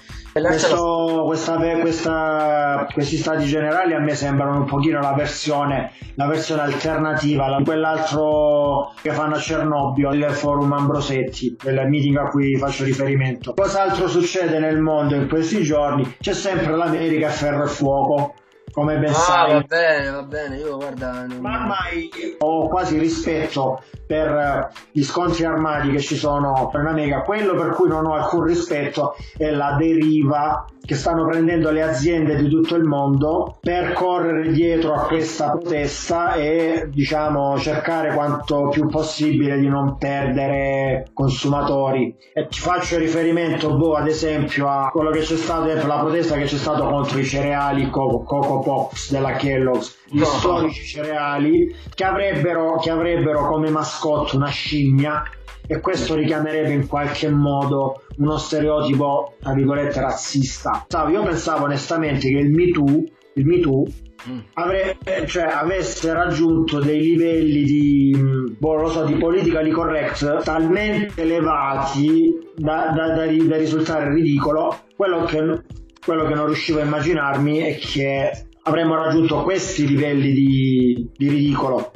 questo, 0.41 1.23
questa, 1.25 1.57
questa, 1.79 2.87
questi 2.91 3.15
stati 3.15 3.45
generali 3.45 3.93
a 3.93 3.99
me 3.99 4.15
sembrano 4.15 4.57
un 4.57 4.65
pochino 4.65 4.99
la 4.99 5.13
versione, 5.13 5.91
la 6.15 6.27
versione 6.27 6.63
alternativa 6.63 7.45
a 7.45 7.63
quell'altro 7.63 8.91
che 9.01 9.11
fanno 9.11 9.35
a 9.35 9.39
Cernobbio, 9.39 10.11
il 10.11 10.25
forum 10.25 10.73
Ambrosetti, 10.73 11.55
del 11.63 11.87
meeting 11.87 12.17
a 12.17 12.27
cui 12.27 12.57
faccio 12.57 12.83
riferimento. 12.83 13.53
Cos'altro 13.53 14.09
succede 14.09 14.59
nel 14.59 14.79
mondo 14.79 15.15
in 15.15 15.29
questi 15.29 15.61
giorni? 15.61 16.17
C'è 16.19 16.33
sempre 16.33 16.75
l'America 16.75 17.27
a 17.27 17.31
ferro 17.31 17.63
e 17.63 17.67
fuoco 17.67 18.33
come 18.75 18.97
ben 18.97 19.11
ah, 19.11 19.13
sai. 19.13 19.53
va 19.53 19.61
bene, 19.61 20.09
va 20.09 20.23
bene, 20.23 20.57
io 20.57 20.75
guarda... 20.75 21.25
Non... 21.25 21.37
Ma 21.39 21.61
ormai 21.61 22.09
ho 22.39 22.67
quasi 22.67 22.97
rispetto 22.97 23.81
per 24.05 24.27
eh, 24.27 24.69
gli 24.91 25.03
scontri 25.03 25.45
armati 25.45 25.91
che 25.91 25.99
ci 25.99 26.15
sono 26.15 26.71
in 26.73 26.85
America, 26.85 27.21
quello 27.21 27.55
per 27.55 27.69
cui 27.69 27.87
non 27.87 28.05
ho 28.05 28.13
alcun 28.13 28.43
rispetto 28.43 29.15
è 29.37 29.49
la 29.49 29.75
deriva 29.77 30.65
che 30.85 30.95
stanno 30.95 31.25
prendendo 31.25 31.71
le 31.71 31.81
aziende 31.81 32.35
di 32.35 32.47
tutto 32.47 32.75
il 32.75 32.83
mondo 32.83 33.57
per 33.59 33.93
correre 33.93 34.51
dietro 34.51 34.93
a 34.93 35.07
questa 35.07 35.49
protesta 35.49 36.33
e 36.35 36.87
diciamo 36.91 37.57
cercare 37.57 38.13
quanto 38.13 38.69
più 38.69 38.87
possibile 38.87 39.57
di 39.57 39.67
non 39.67 39.97
perdere 39.97 41.07
consumatori. 41.13 42.15
E 42.33 42.47
ti 42.47 42.59
faccio 42.59 42.97
riferimento 42.97 43.75
boh, 43.75 43.95
ad 43.95 44.07
esempio 44.07 44.69
a 44.69 44.89
quello 44.91 45.09
che 45.09 45.21
c'è 45.21 45.35
stato 45.35 45.65
la 45.65 45.99
protesta 45.99 46.35
che 46.35 46.45
c'è 46.45 46.57
stato 46.57 46.87
contro 46.87 47.17
i 47.17 47.25
cereali 47.25 47.89
Coco, 47.89 48.23
Coco 48.23 48.59
Pops 48.59 49.11
della 49.11 49.33
Kellogg's. 49.33 50.03
Gli 50.07 50.19
no. 50.19 50.25
storici 50.25 50.85
cereali 50.85 51.75
che 51.93 52.03
avrebbero, 52.03 52.77
che 52.77 52.91
avrebbero 52.91 53.47
come 53.47 53.71
mascotte 53.95 54.35
una 54.35 54.49
scimmia 54.49 55.23
e 55.67 55.79
questo 55.79 56.15
richiamerebbe 56.15 56.73
in 56.73 56.87
qualche 56.87 57.29
modo 57.29 58.01
uno 58.17 58.37
stereotipo, 58.37 59.33
tra 59.39 59.53
virgolette, 59.53 59.99
razzista. 59.99 60.85
Io 61.09 61.23
pensavo 61.23 61.65
onestamente 61.65 62.29
che 62.29 62.37
il 62.37 62.51
Me 62.51 62.69
Too 62.69 63.03
il 63.37 63.45
Me 63.45 63.59
Too, 63.59 63.83
mm. 64.29 64.39
avre, 64.53 64.97
cioè, 65.25 65.43
avesse 65.43 66.13
raggiunto 66.13 66.79
dei 66.79 67.01
livelli 67.01 67.63
di, 67.63 68.55
boh, 68.57 68.87
so, 68.87 69.03
di 69.03 69.15
politically 69.15 69.71
correct 69.71 70.43
talmente 70.43 71.21
elevati 71.21 72.33
da, 72.55 72.93
da, 72.95 73.13
da, 73.13 73.25
da 73.25 73.57
risultare 73.57 74.13
ridicolo, 74.13 74.83
quello 74.95 75.25
che, 75.25 75.63
quello 76.05 76.25
che 76.27 76.33
non 76.33 76.45
riuscivo 76.45 76.79
a 76.79 76.83
immaginarmi 76.83 77.57
è 77.57 77.77
che 77.77 78.45
avremmo 78.63 78.95
raggiunto 78.95 79.43
questi 79.43 79.85
livelli 79.85 80.31
di, 80.31 81.09
di 81.13 81.27
ridicolo. 81.27 81.91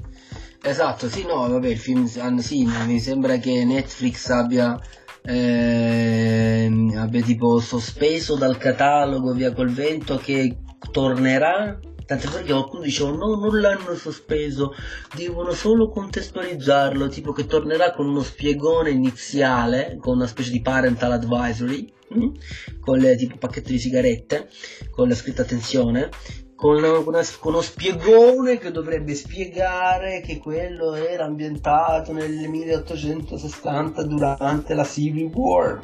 Esatto, 0.61 1.09
sì, 1.09 1.25
no, 1.25 1.47
vabbè, 1.47 1.67
il 1.67 1.77
film, 1.77 2.05
sì, 2.05 2.65
mi 2.85 2.99
sembra 2.99 3.37
che 3.37 3.63
Netflix 3.63 4.29
abbia, 4.29 4.79
eh, 5.23 6.69
abbia 6.95 7.21
tipo 7.21 7.59
sospeso 7.59 8.35
dal 8.35 8.57
catalogo 8.57 9.33
via 9.33 9.53
col 9.53 9.69
vento 9.69 10.17
che 10.17 10.57
tornerà 10.91 11.79
Tant'è 12.09 12.27
vero 12.27 12.43
che 12.43 12.51
qualcuno 12.53 12.81
diceva 12.81 13.11
no, 13.11 13.35
non 13.35 13.59
l'hanno 13.59 13.93
sospeso, 13.93 14.73
devono 15.15 15.51
solo 15.51 15.89
contestualizzarlo, 15.89 17.07
tipo 17.07 17.33
che 17.33 17.45
tornerà 17.45 17.91
con 17.91 18.07
uno 18.07 18.23
spiegone 18.23 18.89
iniziale, 18.89 19.95
con 19.99 20.15
una 20.15 20.25
specie 20.25 20.49
di 20.49 20.59
parental 20.59 21.11
advisory? 21.11 21.93
Mm, 22.11 22.29
con 22.79 22.97
le 22.97 23.15
tipo 23.15 23.37
pacchetto 23.37 23.69
di 23.69 23.77
sigarette, 23.77 24.49
con 24.89 25.07
la 25.07 25.13
scritta 25.13 25.43
attenzione, 25.43 26.09
con, 26.59 26.75
una, 26.75 27.01
con, 27.39 27.53
uno 27.53 27.61
spiegone 27.61 28.57
che 28.57 28.71
dovrebbe 28.71 29.15
spiegare 29.15 30.19
che 30.19 30.39
quello 30.39 30.93
era 30.93 31.23
ambientato 31.23 32.11
nel 32.11 32.49
1860 32.49 34.03
durante 34.03 34.73
la 34.73 34.83
Civil 34.83 35.31
War, 35.33 35.79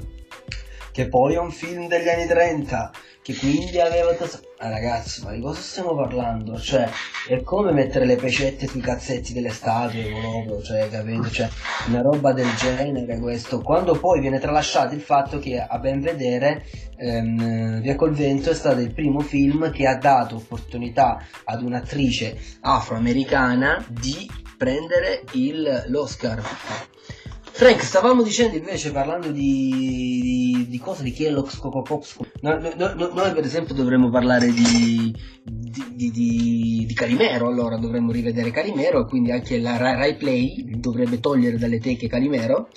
che 0.95 1.09
poi 1.09 1.33
è 1.33 1.39
un 1.39 1.51
film 1.51 1.89
degli 1.89 2.07
anni 2.07 2.25
30 2.25 2.91
che 3.21 3.35
quindi 3.35 3.81
aveva 3.81 4.11
ah, 4.11 4.69
ragazzi 4.69 5.25
ma 5.25 5.33
di 5.33 5.41
cosa 5.41 5.59
stiamo 5.59 5.93
parlando? 5.93 6.57
Cioè 6.57 6.87
è 7.27 7.41
come 7.41 7.73
mettere 7.73 8.05
le 8.05 8.15
pecette 8.15 8.65
sui 8.65 8.79
cazzetti 8.79 9.33
delle 9.33 9.49
statue 9.49 10.03
proprio 10.09 10.61
cioè 10.61 10.89
capito? 10.89 11.29
Cioè 11.29 11.49
una 11.89 12.01
roba 12.01 12.31
del 12.31 12.47
genere 12.55 13.19
questo. 13.19 13.59
Quando 13.59 13.99
poi 13.99 14.21
viene 14.21 14.39
tralasciato 14.39 14.93
il 14.93 15.01
fatto 15.01 15.37
che 15.37 15.59
a 15.59 15.77
ben 15.79 15.99
vedere 15.99 16.63
ehm, 16.95 17.81
Via 17.81 17.95
col 17.95 18.13
vento 18.13 18.51
è 18.51 18.53
stato 18.53 18.79
il 18.79 18.93
primo 18.93 19.19
film 19.19 19.71
che 19.71 19.87
ha 19.87 19.97
dato 19.97 20.37
opportunità 20.37 21.17
ad 21.43 21.61
un'attrice 21.61 22.37
afroamericana 22.61 23.85
di 23.89 24.31
prendere 24.57 25.23
il, 25.33 25.83
l'Oscar 25.87 26.41
Frank, 27.55 27.83
stavamo 27.83 28.21
dicendo 28.21 28.57
invece, 28.57 28.91
parlando 28.91 29.31
di, 29.31 30.19
di, 30.21 30.67
di 30.67 30.77
cose 30.77 31.03
di 31.03 31.13
Kellogg's 31.13 31.57
Coco 31.57 31.83
Pops, 31.83 32.17
no, 32.41 32.59
no, 32.59 32.93
no, 32.97 33.11
noi 33.13 33.31
per 33.31 33.45
esempio 33.45 33.73
dovremmo 33.73 34.09
parlare 34.09 34.51
di, 34.51 35.15
di, 35.41 36.11
di, 36.11 36.93
Calimero, 36.93 37.47
allora 37.47 37.77
dovremmo 37.77 38.11
rivedere 38.11 38.51
Calimero 38.51 38.99
e 38.99 39.05
quindi 39.05 39.31
anche 39.31 39.57
la 39.57 39.77
Rai 39.77 40.17
Play 40.17 40.65
dovrebbe 40.79 41.21
togliere 41.21 41.57
dalle 41.57 41.79
teche 41.79 42.09
Calimero 42.09 42.67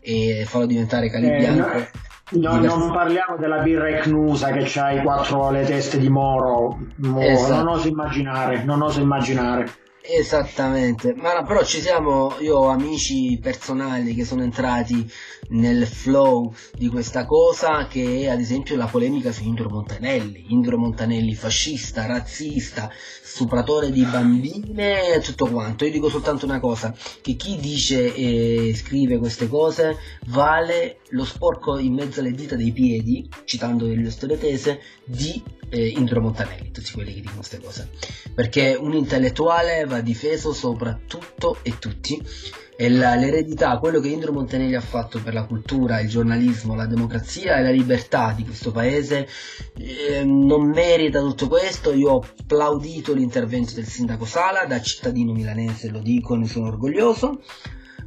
e 0.00 0.44
farlo 0.46 0.66
diventare 0.66 1.10
Calibianco. 1.10 1.76
Eh, 1.76 1.90
No, 2.32 2.56
non 2.56 2.90
parliamo 2.90 3.36
della 3.36 3.60
birra 3.60 3.90
ecnusa 3.90 4.52
che 4.52 4.64
c'ha 4.64 4.92
i 4.92 5.02
quattro 5.02 5.50
le 5.50 5.66
teste 5.66 5.98
di 5.98 6.08
Moro, 6.08 6.78
esatto. 7.18 7.54
non 7.56 7.68
oso 7.68 7.88
immaginare, 7.88 8.64
non 8.64 8.80
oso 8.80 9.02
immaginare. 9.02 9.70
Esattamente, 10.04 11.14
ma 11.14 11.44
però 11.44 11.64
ci 11.64 11.80
siamo, 11.80 12.36
io 12.40 12.56
ho 12.56 12.66
amici 12.66 13.38
personali 13.40 14.14
che 14.14 14.24
sono 14.24 14.42
entrati 14.42 15.08
nel 15.50 15.86
flow 15.86 16.52
di 16.76 16.88
questa 16.88 17.24
cosa 17.24 17.86
che 17.86 18.22
è 18.22 18.28
ad 18.28 18.40
esempio 18.40 18.74
la 18.74 18.86
polemica 18.86 19.30
su 19.30 19.44
Indro 19.44 19.68
Montanelli, 19.68 20.46
Indro 20.48 20.76
Montanelli 20.76 21.36
fascista, 21.36 22.04
razzista, 22.06 22.90
stupratore 22.92 23.92
di 23.92 24.02
bambine 24.02 25.14
e 25.14 25.20
tutto 25.20 25.46
quanto. 25.46 25.84
Io 25.84 25.92
dico 25.92 26.08
soltanto 26.08 26.46
una 26.46 26.58
cosa, 26.58 26.92
che 27.20 27.34
chi 27.34 27.60
dice 27.60 28.12
e 28.12 28.74
scrive 28.74 29.18
queste 29.18 29.46
cose 29.46 29.96
vale 30.26 30.98
lo 31.10 31.24
sporco 31.24 31.78
in 31.78 31.94
mezzo 31.94 32.18
alle 32.18 32.32
dita 32.32 32.56
dei 32.56 32.72
piedi, 32.72 33.28
citando 33.44 33.86
le 33.86 34.10
storie 34.10 34.36
tese, 34.36 34.80
di 35.04 35.40
eh, 35.72 35.88
Indro 35.88 36.20
Montanelli, 36.20 36.70
tutti 36.70 36.92
quelli 36.92 37.14
che 37.14 37.20
dicono 37.20 37.36
queste 37.36 37.60
cose. 37.60 37.88
Perché 38.34 38.76
un 38.78 38.92
intellettuale 38.92 39.84
va 39.86 40.00
difeso 40.00 40.52
soprattutto 40.52 41.58
e 41.62 41.78
tutti 41.78 42.22
e 42.76 42.88
la, 42.88 43.14
l'eredità, 43.14 43.78
quello 43.78 44.00
che 44.00 44.08
Indro 44.08 44.32
Montanelli 44.32 44.74
ha 44.74 44.80
fatto 44.80 45.20
per 45.22 45.34
la 45.34 45.44
cultura, 45.44 46.00
il 46.00 46.08
giornalismo, 46.08 46.74
la 46.74 46.86
democrazia 46.86 47.56
e 47.56 47.62
la 47.62 47.70
libertà 47.70 48.32
di 48.34 48.44
questo 48.44 48.70
paese 48.70 49.28
eh, 49.76 50.24
non 50.24 50.68
merita 50.68 51.20
tutto 51.20 51.48
questo. 51.48 51.92
Io 51.92 52.10
ho 52.10 52.24
applaudito 52.38 53.14
l'intervento 53.14 53.74
del 53.74 53.86
sindaco 53.86 54.24
Sala, 54.24 54.64
da 54.66 54.80
cittadino 54.80 55.32
milanese 55.32 55.90
lo 55.90 56.00
dico, 56.00 56.34
ne 56.34 56.46
sono 56.46 56.66
orgoglioso. 56.66 57.40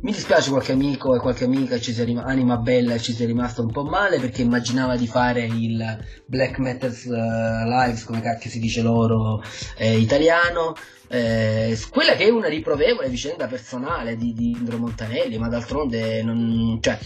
Mi 0.01 0.11
dispiace 0.11 0.49
qualche 0.49 0.73
amico 0.73 1.15
e 1.15 1.19
qualche 1.19 1.45
amica 1.45 1.79
ci 1.79 1.93
sia 1.93 2.03
rim- 2.03 2.23
anima 2.23 2.57
bella 2.57 2.97
ci 2.97 3.13
sia 3.13 3.25
rimasta 3.25 3.61
un 3.61 3.71
po' 3.71 3.83
male 3.83 4.19
perché 4.19 4.41
immaginava 4.41 4.97
di 4.97 5.07
fare 5.07 5.45
il 5.45 5.97
Black 6.25 6.57
Matters 6.59 7.05
uh, 7.05 7.65
Lives, 7.65 8.03
come 8.03 8.21
cacchio 8.21 8.49
si 8.49 8.59
dice 8.59 8.81
loro, 8.81 9.41
eh, 9.77 9.97
italiano. 9.97 10.75
Eh, 11.07 11.79
quella 11.89 12.15
che 12.15 12.25
è 12.25 12.29
una 12.29 12.47
riprovevole 12.47 13.09
vicenda 13.09 13.47
personale 13.47 14.17
di, 14.17 14.33
di 14.33 14.51
Indro 14.51 14.77
Montanelli, 14.77 15.37
ma 15.37 15.47
d'altronde 15.47 16.21
non, 16.23 16.77
cioè, 16.81 16.97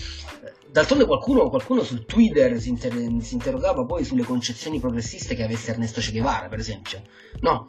D'altronde 0.72 1.06
qualcuno, 1.06 1.50
qualcuno, 1.50 1.82
sul 1.84 2.06
Twitter 2.06 2.60
si, 2.60 2.70
inter- 2.70 3.22
si, 3.22 3.34
interrogava 3.34 3.86
poi 3.86 4.04
sulle 4.04 4.24
concezioni 4.24 4.80
progressiste 4.80 5.34
che 5.34 5.44
avesse 5.44 5.72
Ernesto 5.72 6.00
Che 6.00 6.12
Guevara, 6.12 6.48
per 6.48 6.60
esempio. 6.60 7.02
No, 7.40 7.66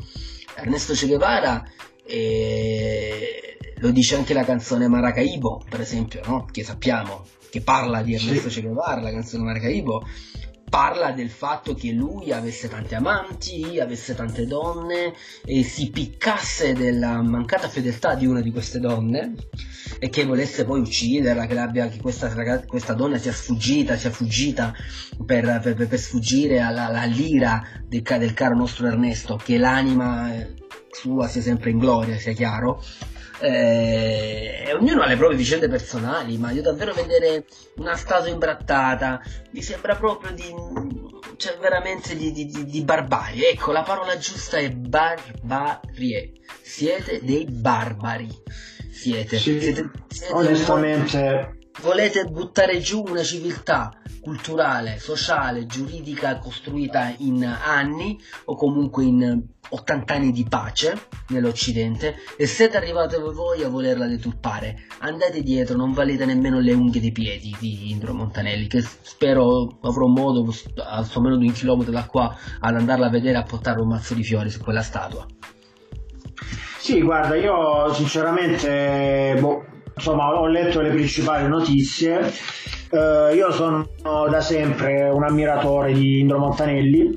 Ernesto 0.55 0.93
Che 0.93 1.07
Guevara 1.07 1.65
eh, 2.05 3.57
lo 3.81 3.91
dice 3.91 4.17
anche 4.17 4.35
la 4.35 4.45
canzone 4.45 4.89
Maracaibo, 4.89 5.65
per 5.69 5.81
esempio, 5.81 6.21
no? 6.27 6.47
che 6.51 6.65
sappiamo 6.65 7.25
che 7.51 7.61
parla 7.61 8.03
di 8.03 8.15
Ernesto 8.15 8.49
sì. 8.49 8.61
Che 8.61 8.67
Guevara, 8.69 9.01
la 9.01 9.11
canzone 9.11 9.45
Maracaibo, 9.45 10.07
parla 10.71 11.11
del 11.11 11.31
fatto 11.31 11.75
che 11.75 11.91
lui 11.91 12.33
avesse 12.33 12.69
tante 12.69 12.95
amanti, 12.95 13.81
avesse 13.81 14.15
tante 14.15 14.47
donne 14.47 15.13
e 15.45 15.65
si 15.65 15.91
piccasse 15.91 16.75
della 16.75 17.21
mancata 17.21 17.69
fedeltà 17.69 18.15
di 18.15 18.25
una 18.25 18.41
di 18.41 18.53
queste 18.53 18.79
donne 18.79 19.35
e 19.99 20.09
che 20.09 20.25
volesse 20.25 20.65
poi 20.65 20.81
ucciderla, 20.81 21.47
che, 21.47 21.59
abbia, 21.59 21.89
che 21.89 22.01
questa, 22.01 22.33
questa, 22.67 22.95
donna 22.95 23.19
sia 23.19 23.33
sfuggita, 23.33 23.97
sia 23.97 24.11
fuggita 24.11 24.73
per, 25.27 25.61
per, 25.61 25.89
per 25.89 25.99
sfuggire 25.99 26.61
alla, 26.61 26.87
all'ira 26.87 27.63
del, 27.85 28.03
del, 28.03 28.33
caro 28.33 28.55
nostro 28.55 28.87
Ernesto, 28.87 29.41
che 29.43 29.59
l'anima 29.59 30.33
sua 30.93 31.27
sia 31.27 31.43
sempre 31.43 31.71
in 31.71 31.79
gloria, 31.79 32.17
sia 32.17 32.33
chiaro, 32.33 32.81
eh, 33.41 34.73
ognuno 34.79 35.03
ha 35.03 35.07
le 35.07 35.17
proprie 35.17 35.37
vicende 35.37 35.69
personali, 35.69 36.37
ma 36.37 36.51
io 36.51 36.63
davvero 36.63 36.93
vedere 36.93 37.47
una 37.77 37.97
statua 37.97 38.31
imbrattata 38.31 39.21
mi 39.53 39.63
sembra 39.63 39.97
proprio 39.97 40.33
di. 40.33 40.55
cioè 41.37 41.57
veramente 41.59 42.15
di, 42.17 42.33
di, 42.33 42.47
di, 42.47 42.65
di 42.65 42.83
barbarie. 42.83 43.51
Ecco, 43.51 43.73
la 43.73 43.83
parola 43.83 44.17
giusta 44.19 44.59
è 44.59 44.71
barbarie. 44.71 46.33
Siete 46.63 47.21
dei 47.23 47.47
barbari. 47.47 48.29
Siete. 48.93 49.39
Sì, 49.39 49.61
siete, 49.61 49.91
siete 50.09 50.33
onestamente. 50.33 51.59
Volete 51.81 52.25
buttare 52.25 52.79
giù 52.81 53.03
una 53.07 53.23
civiltà 53.23 53.91
culturale, 54.21 54.99
sociale, 54.99 55.65
giuridica 55.65 56.39
costruita 56.39 57.15
in 57.19 57.43
anni 57.45 58.21
o 58.45 58.55
comunque 58.55 59.05
in 59.05 59.47
80 59.71 60.15
anni 60.15 60.31
di 60.33 60.45
pace 60.49 61.07
nell'Occidente 61.29 62.17
e 62.37 62.47
siete 62.47 62.77
arrivati 62.77 63.17
voi 63.17 63.63
a 63.63 63.69
volerla 63.69 64.07
deturpare. 64.07 64.87
Andate 64.99 65.43
dietro, 65.43 65.77
non 65.77 65.93
valete 65.93 66.25
nemmeno 66.25 66.61
le 66.61 66.73
unghie 66.73 67.01
dei 67.01 67.13
piedi 67.13 67.55
di 67.59 67.91
Indro 67.91 68.13
Montanelli, 68.13 68.67
che 68.67 68.81
spero 68.83 69.79
avrò 69.83 70.07
modo, 70.07 70.53
a 70.85 71.03
so 71.03 71.21
meno 71.21 71.37
di 71.37 71.47
un 71.47 71.53
chilometro 71.53 71.93
da 71.93 72.07
qua, 72.07 72.37
ad 72.59 72.75
andarla 72.75 73.07
a 73.07 73.11
vedere 73.11 73.39
a 73.39 73.43
portare 73.43 73.81
un 73.81 73.89
mazzo 73.89 74.15
di 74.15 74.25
fiori 74.25 74.51
su 74.51 74.61
quella 74.61 74.83
statua. 74.83 75.27
Sì, 76.79 77.03
guarda, 77.03 77.37
io 77.37 77.93
sinceramente, 77.93 79.37
boh, 79.39 79.65
insomma, 79.95 80.41
ho 80.41 80.47
letto 80.47 80.81
le 80.81 80.91
principali 80.91 81.47
notizie 81.47 82.33
Uh, 82.91 83.33
io 83.33 83.53
sono 83.53 83.87
da 84.03 84.41
sempre 84.41 85.09
un 85.11 85.23
ammiratore 85.23 85.93
di 85.93 86.19
Indro 86.19 86.39
Montanelli. 86.39 87.17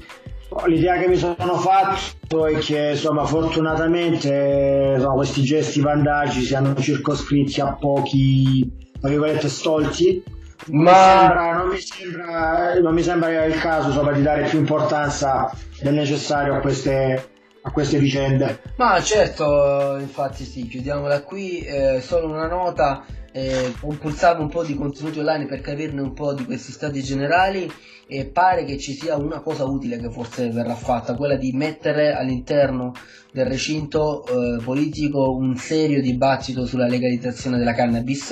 L'idea 0.67 0.99
che 0.99 1.07
mi 1.07 1.15
sono 1.15 1.57
fatto 1.57 2.22
è 2.41 2.57
che 2.57 2.91
insomma, 2.91 3.25
fortunatamente 3.25 4.93
insomma, 4.95 5.15
questi 5.15 5.43
gesti 5.43 5.79
vandagi 5.79 6.41
siano 6.41 6.75
circoscritti 6.75 7.61
a 7.61 7.75
pochi 7.75 8.69
virgolette, 9.01 9.49
stolti. 9.49 10.23
Ma 10.67 11.53
non 11.57 11.67
mi, 11.67 11.77
sembra, 11.77 12.79
non 12.79 12.93
mi 12.93 13.03
sembra 13.03 13.43
il 13.45 13.59
caso 13.59 13.89
insomma, 13.89 14.13
di 14.13 14.21
dare 14.21 14.47
più 14.47 14.59
importanza 14.59 15.51
del 15.81 15.93
necessario 15.93 16.55
a 16.55 16.59
queste, 16.59 17.29
a 17.61 17.71
queste 17.71 17.97
vicende. 17.97 18.61
Ma 18.77 19.01
certo, 19.01 19.97
infatti 19.99 20.45
sì, 20.45 20.67
chiudiamola 20.67 21.21
qui. 21.23 21.59
Eh, 21.59 21.99
solo 22.01 22.29
una 22.29 22.47
nota 22.47 23.03
eh, 23.33 23.73
compulsavo 23.79 24.41
un 24.41 24.49
po' 24.49 24.63
di 24.63 24.75
contenuti 24.75 25.19
online 25.19 25.47
per 25.47 25.59
capirne 25.59 26.01
un 26.01 26.13
po' 26.13 26.33
di 26.33 26.45
questi 26.45 26.71
stati 26.71 27.01
generali 27.03 27.69
e 28.07 28.25
pare 28.25 28.63
che 28.65 28.77
ci 28.77 28.93
sia 28.93 29.15
una 29.15 29.39
cosa 29.39 29.65
utile 29.65 29.97
che 29.97 30.09
forse 30.09 30.49
verrà 30.49 30.75
fatta, 30.75 31.15
quella 31.15 31.35
di 31.35 31.51
mettere 31.53 32.13
all'interno 32.13 32.93
del 33.31 33.45
recinto 33.45 34.25
eh, 34.25 34.61
politico 34.63 35.35
un 35.35 35.55
serio 35.55 36.01
dibattito 36.01 36.65
sulla 36.65 36.87
legalizzazione 36.87 37.57
della 37.57 37.73
cannabis, 37.73 38.31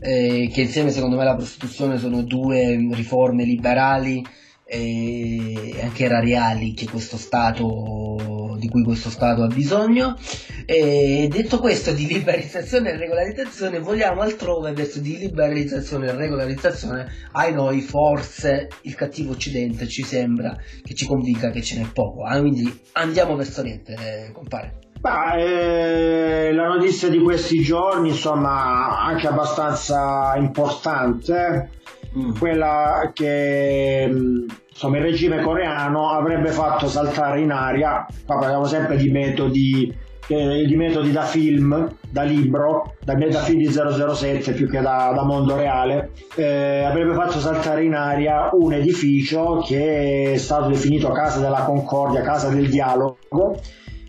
eh, 0.00 0.50
che 0.52 0.62
insieme 0.62 0.90
secondo 0.90 1.16
me 1.16 1.22
alla 1.22 1.36
prostituzione 1.36 1.98
sono 1.98 2.22
due 2.22 2.76
riforme 2.92 3.44
liberali 3.44 4.24
e 4.72 5.80
anche 5.82 6.04
erariali 6.04 6.74
che 6.74 6.88
questo 6.88 7.16
Stato, 7.16 8.56
di 8.56 8.68
cui 8.68 8.84
questo 8.84 9.10
Stato 9.10 9.42
ha 9.42 9.48
bisogno. 9.48 10.16
E 10.64 11.26
detto 11.28 11.58
questo 11.58 11.90
di 11.90 12.06
liberalizzazione 12.06 12.90
e 12.90 12.96
regolarizzazione, 12.96 13.80
vogliamo 13.80 14.20
altrove 14.20 14.70
verso 14.72 15.00
di 15.00 15.18
liberalizzazione 15.18 16.06
e 16.06 16.14
regolarizzazione, 16.14 17.08
ai 17.32 17.52
noi 17.52 17.80
forse 17.80 18.68
il 18.82 18.94
cattivo 18.94 19.32
occidente 19.32 19.88
ci 19.88 20.04
sembra 20.04 20.56
che 20.84 20.94
ci 20.94 21.04
convinca 21.04 21.50
che 21.50 21.62
ce 21.62 21.80
n'è 21.80 21.88
poco. 21.92 22.22
Ah, 22.22 22.38
quindi 22.38 22.80
andiamo 22.92 23.34
verso 23.34 23.62
Oriente, 23.62 23.94
eh, 23.94 24.30
compare. 24.30 24.78
Bah, 25.00 25.34
eh, 25.34 26.52
la 26.52 26.68
notizia 26.68 27.08
di 27.08 27.18
questi 27.18 27.60
giorni, 27.62 28.10
insomma, 28.10 29.00
anche 29.00 29.26
abbastanza 29.26 30.34
importante, 30.36 31.70
mm. 32.16 32.36
quella 32.38 33.10
che 33.12 34.06
mm, 34.08 34.46
insomma, 34.80 34.96
il 34.96 35.02
regime 35.02 35.42
coreano 35.42 36.08
avrebbe 36.08 36.48
fatto 36.48 36.88
saltare 36.88 37.42
in 37.42 37.50
aria, 37.50 38.06
qua 38.24 38.38
parliamo 38.38 38.64
sempre 38.64 38.96
di 38.96 39.10
metodi, 39.10 39.94
eh, 40.26 40.64
di 40.64 40.74
metodi 40.74 41.12
da 41.12 41.20
film, 41.22 41.96
da 42.08 42.22
libro, 42.22 42.94
da, 43.04 43.12
da 43.12 43.40
film 43.40 43.58
di 43.58 43.70
007 43.70 44.52
più 44.52 44.70
che 44.70 44.80
da, 44.80 45.12
da 45.14 45.22
mondo 45.22 45.54
reale, 45.54 46.12
eh, 46.34 46.82
avrebbe 46.82 47.12
fatto 47.12 47.38
saltare 47.38 47.84
in 47.84 47.94
aria 47.94 48.48
un 48.52 48.72
edificio 48.72 49.62
che 49.62 50.32
è 50.32 50.36
stato 50.38 50.68
definito 50.68 51.10
Casa 51.10 51.40
della 51.40 51.64
Concordia, 51.64 52.22
Casa 52.22 52.48
del 52.48 52.70
Dialogo, 52.70 53.60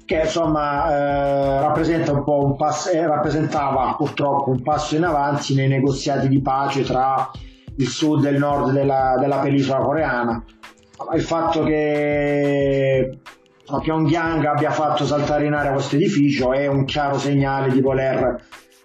che 0.06 0.22
insomma 0.22 0.90
eh, 0.90 1.60
rappresenta 1.60 2.14
un 2.14 2.24
po' 2.24 2.46
un 2.46 2.56
passo, 2.56 2.92
eh, 2.92 3.06
rappresentava 3.06 3.94
purtroppo 3.98 4.52
un 4.52 4.62
passo 4.62 4.96
in 4.96 5.04
avanti 5.04 5.54
nei 5.54 5.68
negoziati 5.68 6.30
di 6.30 6.42
pace 6.42 6.84
tra 6.84 7.30
il 7.76 7.88
sud 7.88 8.24
e 8.26 8.30
il 8.30 8.38
nord 8.38 8.72
della, 8.72 9.18
della 9.20 9.40
penisola 9.40 9.80
coreana. 9.80 10.44
Il 11.14 11.22
fatto 11.22 11.64
che 11.64 13.18
Pyongyang 13.80 14.46
abbia 14.46 14.72
fatto 14.72 15.06
saltare 15.06 15.46
in 15.46 15.54
aria 15.54 15.72
questo 15.72 15.96
edificio 15.96 16.54
è 16.54 16.68
un 16.68 16.86
chiaro 16.86 17.18
segnale 17.18 17.72
di 17.72 17.82
voler, 17.82 18.44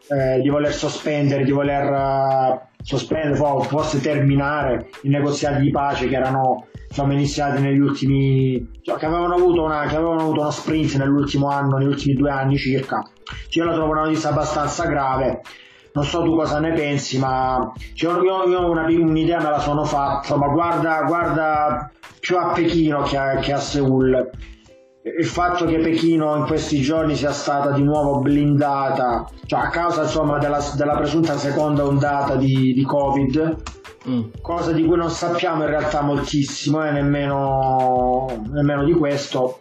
eh, 0.08 0.40
di 0.40 0.48
voler 0.48 0.72
sospendere, 0.72 1.44
di 1.44 1.50
voler 1.50 1.90
uh, 1.90 2.60
sospendere, 2.82 3.34
forse 3.34 4.00
terminare 4.00 4.88
i 5.02 5.08
negoziati 5.08 5.62
di 5.62 5.70
pace 5.70 6.08
che 6.08 6.16
erano 6.16 6.66
insomma, 6.88 7.12
iniziati 7.14 7.60
negli 7.60 7.80
ultimi 7.80 8.70
cioè, 8.82 8.96
che, 8.96 9.06
avevano 9.06 9.34
avuto 9.34 9.64
una, 9.64 9.86
che 9.86 9.96
avevano 9.96 10.20
avuto 10.20 10.40
uno 10.40 10.50
sprint 10.50 10.96
nell'ultimo 10.96 11.48
anno, 11.48 11.76
negli 11.78 11.88
ultimi 11.88 12.14
due 12.14 12.30
anni 12.30 12.56
circa. 12.56 13.02
Io 13.50 13.64
la 13.64 13.72
trovo 13.72 13.92
una 13.92 14.02
notizia 14.02 14.30
abbastanza 14.30 14.86
grave. 14.86 15.42
Non 15.96 16.04
so 16.04 16.22
tu 16.22 16.36
cosa 16.36 16.60
ne 16.60 16.72
pensi, 16.72 17.18
ma 17.18 17.72
cioè, 17.94 18.22
io, 18.22 18.44
io 18.44 18.70
una, 18.70 18.84
un'idea 18.84 19.38
me 19.38 19.48
la 19.48 19.60
sono 19.60 19.84
fatta, 19.84 20.36
ma 20.36 20.48
guarda, 20.48 21.02
guarda 21.06 21.90
più 22.20 22.36
a 22.36 22.52
Pechino 22.52 23.02
che 23.02 23.16
a, 23.16 23.36
che 23.36 23.54
a 23.54 23.58
Seoul 23.58 24.30
il 25.18 25.24
fatto 25.24 25.64
che 25.66 25.78
Pechino 25.78 26.36
in 26.36 26.44
questi 26.44 26.80
giorni 26.80 27.14
sia 27.14 27.30
stata 27.30 27.70
di 27.70 27.82
nuovo 27.82 28.18
blindata, 28.18 29.26
cioè 29.46 29.60
a 29.60 29.68
causa 29.68 30.02
insomma, 30.02 30.38
della, 30.38 30.58
della, 30.76 30.96
presunta 30.96 31.38
seconda 31.38 31.86
ondata 31.86 32.34
di, 32.34 32.74
di 32.74 32.82
Covid, 32.82 33.56
mm. 34.08 34.22
cosa 34.42 34.72
di 34.72 34.84
cui 34.84 34.96
non 34.96 35.10
sappiamo 35.10 35.62
in 35.62 35.70
realtà 35.70 36.02
moltissimo, 36.02 36.84
eh, 36.84 36.90
nemmeno, 36.90 38.26
nemmeno 38.50 38.84
di 38.84 38.92
questo. 38.92 39.56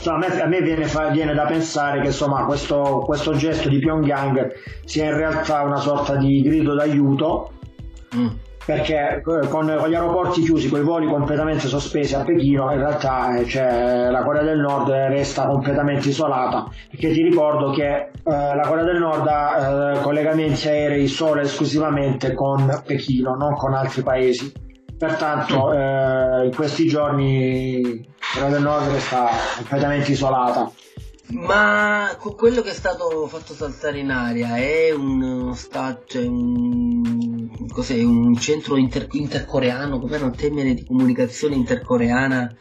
Cioè, 0.00 0.14
a 0.14 0.18
me, 0.18 0.40
a 0.40 0.46
me 0.46 0.60
viene, 0.60 0.84
fa, 0.84 1.08
viene, 1.08 1.34
da 1.34 1.44
pensare 1.44 2.00
che 2.00 2.08
insomma, 2.08 2.44
questo, 2.44 3.02
questo, 3.04 3.34
gesto 3.34 3.68
di 3.68 3.78
Pyongyang 3.78 4.52
sia 4.84 5.06
in 5.06 5.16
realtà 5.16 5.62
una 5.62 5.78
sorta 5.78 6.16
di 6.16 6.42
grido 6.42 6.74
d'aiuto. 6.74 7.50
Mm 8.14 8.28
perché 8.66 9.22
con, 9.22 9.46
con, 9.48 9.64
gli 9.64 9.94
aeroporti 9.94 10.42
chiusi, 10.42 10.68
con 10.68 10.80
i 10.80 10.82
voli 10.82 11.06
completamente 11.06 11.68
sospesi 11.68 12.16
a 12.16 12.24
Pechino, 12.24 12.72
in 12.72 12.78
realtà 12.78 13.36
eh, 13.36 13.44
cioè, 13.46 14.10
la 14.10 14.24
Corea 14.24 14.42
del 14.42 14.58
Nord 14.58 14.90
resta 14.90 15.46
completamente 15.46 16.08
isolata, 16.08 16.68
perché 16.90 17.12
ti 17.12 17.22
ricordo 17.22 17.70
che 17.70 17.94
eh, 17.94 18.10
la 18.24 18.64
Corea 18.66 18.82
del 18.82 18.98
Nord 18.98 19.26
ha 19.28 19.92
eh, 19.94 20.00
collegamenti 20.00 20.66
aerei 20.66 21.06
solo 21.06 21.40
e 21.40 21.44
esclusivamente 21.44 22.34
con 22.34 22.82
Pechino, 22.84 23.36
non 23.36 23.54
con 23.54 23.72
altri 23.72 24.02
paesi. 24.02 24.52
Pertanto 24.98 25.72
eh, 25.72 26.46
in 26.46 26.54
questi 26.54 26.88
giorni 26.88 28.04
Corea 28.36 28.50
del 28.50 28.62
Nord 28.62 28.90
resta 28.90 29.30
completamente 29.56 30.12
isolata. 30.12 30.70
Ma 31.28 32.14
quello 32.36 32.60
che 32.60 32.70
è 32.70 32.74
stato 32.74 33.26
fatto 33.28 33.54
saltare 33.54 33.98
in 33.98 34.10
aria 34.10 34.56
è 34.58 34.92
un 34.92 35.52
stato, 35.54 36.02
cioè 36.06 36.26
un, 36.26 37.48
cos'è, 37.72 38.00
un 38.02 38.36
centro 38.36 38.76
inter, 38.76 39.08
intercoreano, 39.10 39.98
com'era 39.98 40.26
un 40.26 40.36
termine 40.36 40.74
di 40.74 40.84
comunicazione 40.84 41.54
intercoreana? 41.54 42.54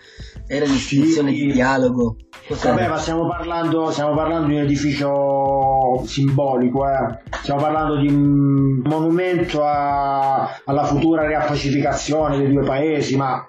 Era 0.48 0.64
un'istituzione 0.64 1.34
sì. 1.34 1.46
di 1.46 1.52
dialogo? 1.52 2.16
Cos'era? 2.48 2.76
Vabbè, 2.76 2.88
ma 2.88 2.98
stiamo 2.98 3.28
parlando, 3.28 3.92
stiamo 3.92 4.16
parlando 4.16 4.48
di 4.48 4.54
un 4.54 4.62
edificio 4.62 6.04
simbolico, 6.06 6.88
eh. 6.88 7.20
stiamo 7.42 7.62
parlando 7.62 7.98
di 7.98 8.08
un 8.08 8.82
monumento 8.82 9.62
a, 9.62 10.62
alla 10.64 10.86
futura 10.86 11.28
riappacificazione 11.28 12.38
dei 12.38 12.52
due 12.52 12.64
paesi, 12.64 13.18
ma 13.18 13.46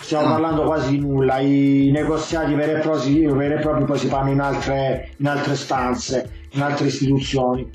stiamo 0.00 0.28
ah. 0.28 0.30
parlando 0.30 0.62
quasi 0.62 0.90
di 0.90 1.00
nulla, 1.00 1.38
i 1.40 1.90
negoziati 1.92 2.54
veri 2.54 2.72
e 2.72 2.78
propri, 2.78 3.26
veri 3.26 3.54
e 3.54 3.58
propri 3.58 3.84
poi 3.84 3.98
si 3.98 4.06
fanno 4.06 4.30
in 4.30 4.40
altre, 4.40 5.10
in 5.18 5.26
altre 5.26 5.54
stanze, 5.54 6.46
in 6.52 6.62
altre 6.62 6.86
istituzioni. 6.86 7.70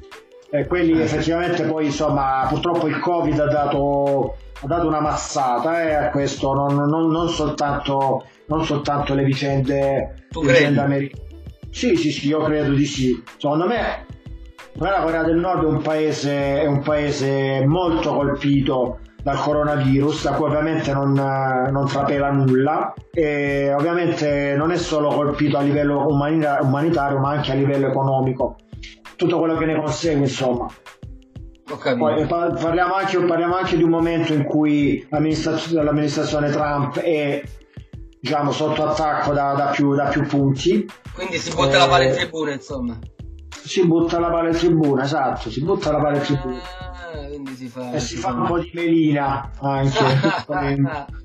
E 0.50 0.68
quelli 0.68 1.00
eh. 1.00 1.04
effettivamente 1.04 1.64
poi 1.64 1.86
insomma 1.86 2.46
purtroppo 2.48 2.88
il 2.88 3.00
Covid 3.00 3.40
ha 3.40 3.48
dato, 3.48 4.36
ha 4.62 4.68
dato 4.68 4.88
una 4.88 5.02
mazzata 5.02 5.84
eh, 5.84 5.94
a 5.94 6.10
questo, 6.10 6.54
non, 6.54 6.76
non, 6.76 7.10
non, 7.10 7.30
soltanto, 7.30 8.26
non 8.48 8.64
soltanto 8.64 9.14
le 9.14 9.24
vicende, 9.24 10.28
vicende 10.30 10.80
americane. 10.80 11.22
Sì, 11.70 11.96
sì, 11.96 12.12
sì, 12.12 12.28
io 12.28 12.40
credo 12.44 12.74
di 12.74 12.86
sì. 12.86 13.24
Secondo 13.38 13.66
me 13.66 14.06
la 14.74 15.02
Corea 15.02 15.24
del 15.24 15.38
Nord 15.38 15.64
è 15.64 15.68
un 15.68 15.82
paese, 15.82 16.62
è 16.62 16.66
un 16.68 16.82
paese 16.82 17.66
molto 17.66 18.14
colpito 18.14 19.00
dal 19.24 19.40
coronavirus, 19.40 20.24
da 20.24 20.32
cui 20.32 20.48
ovviamente 20.48 20.92
non, 20.92 21.14
non 21.14 21.88
trapela 21.88 22.30
nulla 22.30 22.94
e 23.10 23.74
ovviamente 23.74 24.54
non 24.58 24.72
è 24.72 24.78
solo 24.78 25.10
colpito 25.10 25.58
a 25.58 25.62
livello 25.62 26.06
umanitario 26.06 27.20
ma 27.20 27.30
anche 27.30 27.52
a 27.52 27.56
livello 27.56 27.88
economico. 27.88 28.58
Tutto 29.16 29.40
quello 29.40 29.56
che 29.56 29.66
ne 29.66 29.78
consegue, 29.78 30.24
insomma. 30.24 30.68
Poi, 31.64 32.26
parliamo, 32.26 32.94
anche, 32.94 33.18
parliamo, 33.20 33.56
anche, 33.56 33.78
di 33.78 33.84
un 33.84 33.90
momento 33.90 34.34
in 34.34 34.44
cui 34.44 35.08
l'amministrazione, 35.10 35.84
l'amministrazione 35.84 36.50
Trump 36.50 37.00
è 37.00 37.42
diciamo, 38.20 38.52
sotto 38.52 38.86
attacco 38.86 39.32
da, 39.32 39.54
da, 39.54 39.66
più, 39.68 39.96
da, 39.96 40.06
più, 40.06 40.26
punti. 40.28 40.86
Quindi 41.14 41.38
si 41.38 41.54
butta 41.54 41.84
eh, 41.84 41.88
la 41.88 42.04
in 42.04 42.14
tribuna, 42.14 42.52
insomma. 42.52 43.00
Si 43.66 43.88
butta 43.88 44.20
la 44.20 44.30
palla 44.30 44.50
in 44.50 44.56
tribuna, 44.56 45.04
esatto, 45.04 45.50
si 45.50 45.64
butta 45.64 45.92
la 45.92 46.00
palla 46.00 46.18
in 46.18 46.24
tribuna. 46.24 46.58
Ah 46.58 46.94
quindi 47.44 47.54
si 47.56 47.68
fa, 47.68 47.92
e 47.92 48.00
si, 48.00 48.16
si 48.16 48.22
fa 48.22 48.32
un 48.32 48.46
po' 48.46 48.60
di 48.60 48.72
melina 48.74 49.50
anche. 49.60 50.00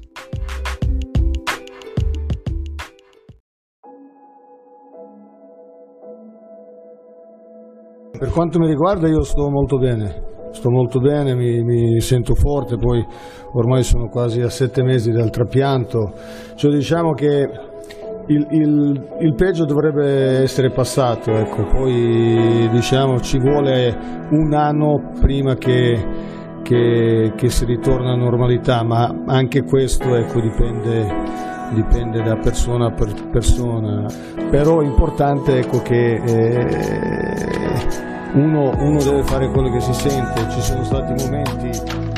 per 8.19 8.31
quanto 8.31 8.59
mi 8.59 8.67
riguarda 8.67 9.07
io 9.07 9.23
sto 9.23 9.49
molto 9.49 9.79
bene, 9.79 10.51
sto 10.51 10.71
molto 10.71 10.99
bene, 10.99 11.37
mi, 11.37 11.63
mi, 11.63 12.01
sento 12.01 12.35
forte, 12.35 12.77
poi 12.77 13.07
ormai 13.53 13.85
sono 13.85 14.09
quasi 14.09 14.41
a 14.41 14.49
sette 14.49 14.83
mesi 14.83 15.13
dal 15.13 15.31
trapianto, 15.31 16.13
cioè 16.57 16.73
diciamo 16.73 17.13
che 17.13 17.68
il, 18.29 18.47
il, 18.51 19.09
il, 19.21 19.35
peggio 19.35 19.65
dovrebbe 19.65 20.43
essere 20.43 20.71
passato, 20.71 21.33
ecco. 21.33 21.65
poi 21.65 22.69
diciamo 22.71 23.21
ci 23.21 23.39
vuole 23.39 24.27
un 24.31 24.53
anno 24.53 25.13
prima 25.21 25.55
che, 25.55 26.07
che, 26.63 27.33
che 27.35 27.49
si 27.49 27.65
ritorna 27.65 28.13
a 28.13 28.17
normalità, 28.17 28.83
ma 28.83 29.25
anche 29.27 29.63
questo 29.63 30.15
ecco, 30.15 30.41
dipende, 30.41 31.07
dipende, 31.73 32.23
da 32.23 32.37
persona 32.37 32.91
per 32.91 33.13
persona. 33.31 34.07
Però 34.51 34.81
è 34.81 34.85
importante 34.85 35.59
ecco, 35.59 35.81
che 35.81 36.15
eh, 36.15 37.47
uno, 38.35 38.73
uno 38.79 39.03
deve 39.03 39.23
fare 39.23 39.49
quello 39.49 39.71
che 39.71 39.81
si 39.81 39.93
sente, 39.95 40.51
ci 40.51 40.61
sono 40.61 40.85
stati 40.85 41.15
momenti 41.25 42.09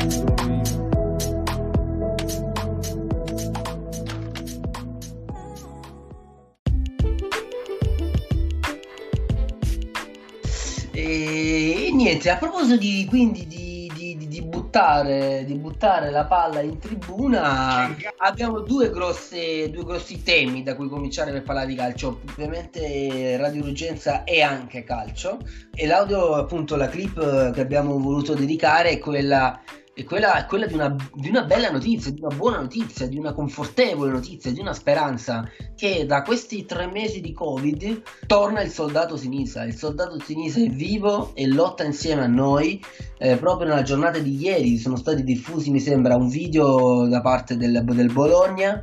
niente, 12.21 12.29
a 12.29 12.37
proposito 12.37 12.77
di, 12.77 13.05
quindi 13.09 13.47
di, 13.47 13.91
di, 13.93 14.27
di, 14.27 14.41
buttare, 14.41 15.43
di 15.45 15.55
buttare 15.55 16.11
la 16.11 16.25
palla 16.25 16.61
in 16.61 16.77
tribuna. 16.77 17.95
Abbiamo 18.17 18.59
due, 18.59 18.91
grosse, 18.91 19.69
due 19.71 19.83
grossi 19.83 20.21
temi 20.21 20.61
da 20.61 20.75
cui 20.75 20.87
cominciare 20.87 21.31
per 21.31 21.41
parlare 21.41 21.67
di 21.67 21.75
calcio. 21.75 22.21
Ovviamente 22.29 23.37
Radio 23.37 23.63
Urgenza 23.63 24.23
è 24.23 24.41
anche 24.41 24.83
calcio. 24.83 25.39
E 25.73 25.87
l'audio, 25.87 26.35
appunto, 26.35 26.75
la 26.75 26.89
clip 26.89 27.51
che 27.51 27.61
abbiamo 27.61 27.97
voluto 27.97 28.35
dedicare 28.35 28.89
è 28.91 28.99
quella 28.99 29.59
è 29.93 30.03
quella, 30.05 30.35
è 30.35 30.45
quella 30.45 30.65
di, 30.65 30.73
una, 30.73 30.95
di, 31.13 31.27
una, 31.27 31.43
bella 31.43 31.69
notizia, 31.69 32.11
di 32.11 32.21
una 32.21 32.33
buona 32.33 32.59
notizia, 32.59 33.07
di 33.07 33.17
una 33.17 33.33
confortevole 33.33 34.11
notizia, 34.11 34.51
di 34.51 34.59
una 34.59 34.73
speranza 34.73 35.49
che 35.75 36.05
da 36.05 36.21
questi 36.21 36.65
tre 36.65 36.87
mesi 36.87 37.19
di 37.19 37.33
Covid 37.33 38.01
torna 38.25 38.61
il 38.61 38.71
soldato 38.71 39.17
Sinisa. 39.17 39.63
Il 39.63 39.75
soldato 39.75 40.17
Sinisa 40.19 40.61
è 40.61 40.67
vivo 40.67 41.31
e 41.35 41.45
lotta 41.47 41.83
insieme 41.83 42.23
a 42.23 42.27
noi. 42.27 42.81
Eh, 43.17 43.35
proprio 43.35 43.67
nella 43.67 43.83
giornata 43.83 44.17
di 44.19 44.35
ieri 44.37 44.77
sono 44.77 44.95
stati 44.95 45.23
diffusi, 45.23 45.71
mi 45.71 45.79
sembra, 45.79 46.15
un 46.15 46.29
video 46.29 47.07
da 47.07 47.21
parte 47.21 47.57
del, 47.57 47.83
del 47.83 48.11
Bologna 48.11 48.81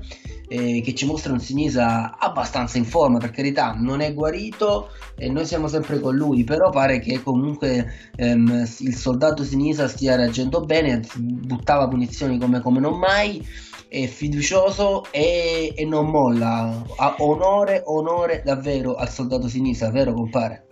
eh, 0.48 0.80
che 0.82 0.94
ci 0.94 1.06
mostra 1.06 1.32
un 1.32 1.40
Sinisa 1.40 2.16
abbastanza 2.18 2.78
in 2.78 2.84
forma, 2.84 3.18
per 3.18 3.30
carità, 3.30 3.74
non 3.78 4.00
è 4.00 4.12
guarito 4.14 4.90
e 5.14 5.28
noi 5.28 5.44
siamo 5.44 5.68
sempre 5.68 6.00
con 6.00 6.16
lui, 6.16 6.44
però 6.44 6.70
pare 6.70 6.98
che 6.98 7.22
comunque 7.22 8.10
ehm, 8.16 8.66
il 8.78 8.94
soldato 8.94 9.44
Sinisa 9.44 9.88
stia 9.88 10.16
reagendo 10.16 10.60
bene, 10.60 10.97
buttava 11.16 11.88
punizioni 11.88 12.38
come, 12.38 12.60
come 12.60 12.80
non 12.80 12.98
mai, 12.98 13.46
è 13.88 14.06
fiducioso 14.06 15.06
e, 15.10 15.72
e 15.74 15.84
non 15.84 16.08
molla. 16.10 16.82
Ha 16.96 17.16
onore, 17.18 17.82
onore 17.84 18.42
davvero 18.44 18.94
al 18.94 19.08
soldato 19.08 19.48
Sinisa, 19.48 19.90
vero 19.90 20.12
compare? 20.12 20.64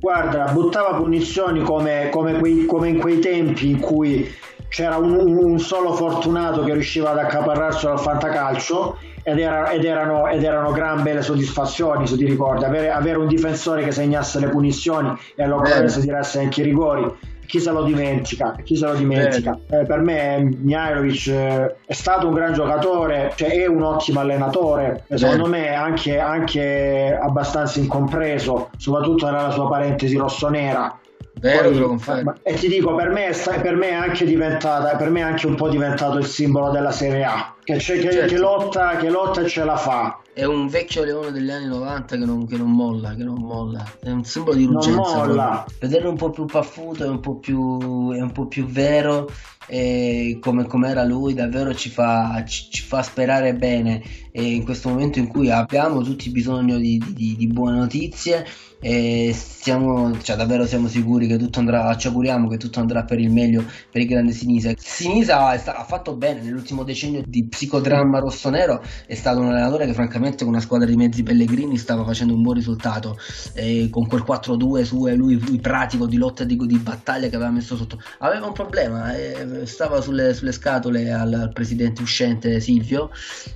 Guarda, 0.00 0.52
buttava 0.52 0.96
punizioni 0.96 1.62
come, 1.62 2.10
come, 2.10 2.38
quei, 2.38 2.66
come 2.66 2.88
in 2.88 3.00
quei 3.00 3.20
tempi 3.20 3.70
in 3.70 3.80
cui 3.80 4.30
c'era 4.68 4.96
un, 4.96 5.14
un, 5.14 5.58
solo 5.58 5.94
fortunato 5.94 6.64
che 6.64 6.72
riusciva 6.72 7.12
ad 7.12 7.18
accaparrarsi 7.18 7.86
al 7.86 8.00
fantacalcio 8.00 8.98
ed, 9.22 9.38
era, 9.38 9.70
ed, 9.70 9.84
erano, 9.84 10.28
ed, 10.28 10.42
erano, 10.42 10.72
gran 10.72 11.02
belle 11.02 11.22
soddisfazioni 11.22 12.06
se 12.06 12.16
ti 12.16 12.26
ricordi 12.26 12.64
avere, 12.64 12.90
avere 12.90 13.18
un 13.18 13.28
difensore 13.28 13.84
che 13.84 13.92
segnasse 13.92 14.40
le 14.40 14.48
punizioni 14.48 15.16
e 15.36 15.42
all'occorrenza 15.44 16.00
tirasse 16.00 16.40
anche 16.40 16.60
i 16.60 16.64
rigori 16.64 17.10
chi 17.46 17.60
se 17.60 17.70
lo 17.70 17.82
dimentica, 17.84 18.56
chi 18.62 18.76
se 18.76 18.86
lo 18.86 18.94
dimentica. 18.94 19.58
Eh, 19.68 19.84
per 19.84 20.00
me 20.00 20.56
Mihailovic 20.60 21.26
eh, 21.28 21.76
è 21.86 21.92
stato 21.92 22.28
un 22.28 22.34
gran 22.34 22.52
giocatore, 22.52 23.32
cioè 23.36 23.50
è 23.50 23.66
un 23.66 23.82
ottimo 23.82 24.20
allenatore, 24.20 25.04
e 25.08 25.18
secondo 25.18 25.46
me 25.46 25.74
anche, 25.74 26.18
anche 26.18 27.18
abbastanza 27.20 27.78
incompreso, 27.80 28.70
soprattutto 28.76 29.26
nella 29.26 29.50
sua 29.50 29.68
parentesi 29.68 30.16
rossonera. 30.16 30.98
Vero, 31.40 31.96
Poi. 32.02 32.24
E 32.42 32.54
ti 32.54 32.68
dico, 32.68 32.94
per 32.94 33.10
me, 33.10 33.30
per 33.60 33.76
me, 33.76 33.88
è 33.90 33.94
anche 33.94 34.24
diventata, 34.24 34.96
per 34.96 35.10
me 35.10 35.20
è 35.20 35.24
anche 35.24 35.46
un 35.46 35.56
po' 35.56 35.68
diventato 35.68 36.18
il 36.18 36.24
simbolo 36.26 36.70
della 36.70 36.92
Serie 36.92 37.24
A, 37.24 37.53
che, 37.64 37.74
che, 37.74 37.80
certo. 37.80 38.26
che, 38.26 38.38
lotta, 38.38 38.96
che 38.96 39.08
lotta 39.08 39.40
e 39.40 39.48
ce 39.48 39.64
la 39.64 39.76
fa. 39.76 40.20
È 40.32 40.44
un 40.44 40.68
vecchio 40.68 41.04
leone 41.04 41.30
degli 41.30 41.50
anni 41.50 41.66
90 41.66 42.18
che 42.18 42.24
non, 42.24 42.46
che 42.46 42.56
non 42.56 42.70
molla, 42.70 43.14
che 43.14 43.24
non 43.24 43.40
molla. 43.40 43.84
È 44.00 44.10
un 44.10 44.24
simbolo 44.24 44.56
di 44.56 44.64
urgenza. 44.64 45.64
Vederlo 45.78 46.10
un 46.10 46.16
po' 46.16 46.30
più 46.30 46.44
paffuto 46.44 47.04
è 47.04 47.08
un 47.08 47.20
po' 47.20 47.36
più, 47.36 48.12
è 48.12 48.20
un 48.20 48.32
po 48.32 48.46
più 48.46 48.66
vero 48.66 49.28
e 49.66 50.38
come, 50.40 50.66
come, 50.66 50.90
era 50.90 51.04
lui 51.04 51.32
davvero 51.32 51.74
ci 51.74 51.88
fa, 51.88 52.44
ci, 52.46 52.68
ci 52.70 52.82
fa, 52.82 53.02
sperare 53.02 53.54
bene 53.54 54.02
e 54.30 54.42
in 54.42 54.64
questo 54.64 54.90
momento 54.90 55.18
in 55.18 55.26
cui 55.26 55.50
abbiamo 55.50 56.02
tutti 56.02 56.30
bisogno 56.30 56.76
di, 56.76 57.02
di, 57.14 57.34
di 57.36 57.46
buone 57.46 57.78
notizie 57.78 58.44
e 58.80 59.34
siamo, 59.34 60.20
cioè, 60.20 60.36
davvero 60.36 60.66
siamo 60.66 60.88
sicuri 60.88 61.26
che 61.26 61.38
tutto 61.38 61.58
andrà, 61.58 61.96
ci 61.96 62.08
auguriamo 62.08 62.48
che 62.48 62.58
tutto 62.58 62.80
andrà 62.80 63.04
per 63.04 63.18
il 63.18 63.30
meglio 63.30 63.64
per 63.90 64.02
il 64.02 64.06
grande 64.06 64.32
Sinisa. 64.32 64.74
Sinisa 64.76 65.48
ha 65.48 65.84
fatto 65.84 66.14
bene 66.16 66.42
nell'ultimo 66.42 66.82
decennio 66.82 67.22
di 67.24 67.44
psicodramma 67.54 68.18
rosso-nero, 68.18 68.82
è 69.06 69.14
stato 69.14 69.38
un 69.38 69.46
allenatore 69.46 69.86
che 69.86 69.94
francamente 69.94 70.42
con 70.44 70.52
una 70.52 70.62
squadra 70.62 70.88
di 70.88 70.96
mezzi 70.96 71.22
pellegrini 71.22 71.78
stava 71.78 72.04
facendo 72.04 72.34
un 72.34 72.42
buon 72.42 72.56
risultato 72.56 73.16
e 73.54 73.88
con 73.90 74.08
quel 74.08 74.24
4-2 74.26 74.82
su 74.82 75.06
lui, 75.06 75.38
lui 75.38 75.60
pratico 75.60 76.06
di 76.06 76.16
lotta 76.16 76.42
di, 76.42 76.56
di, 76.56 76.78
battaglia 76.78 77.28
che 77.28 77.36
aveva 77.36 77.50
messo 77.50 77.76
sotto. 77.76 78.00
Aveva 78.18 78.46
un 78.46 78.52
problema, 78.52 79.16
eh, 79.16 79.66
stava 79.66 80.00
sulle, 80.00 80.34
sulle 80.34 80.50
scatole 80.52 81.12
al, 81.12 81.50
presidente 81.54 82.02
uscente 82.02 82.58
Silvio 82.58 83.10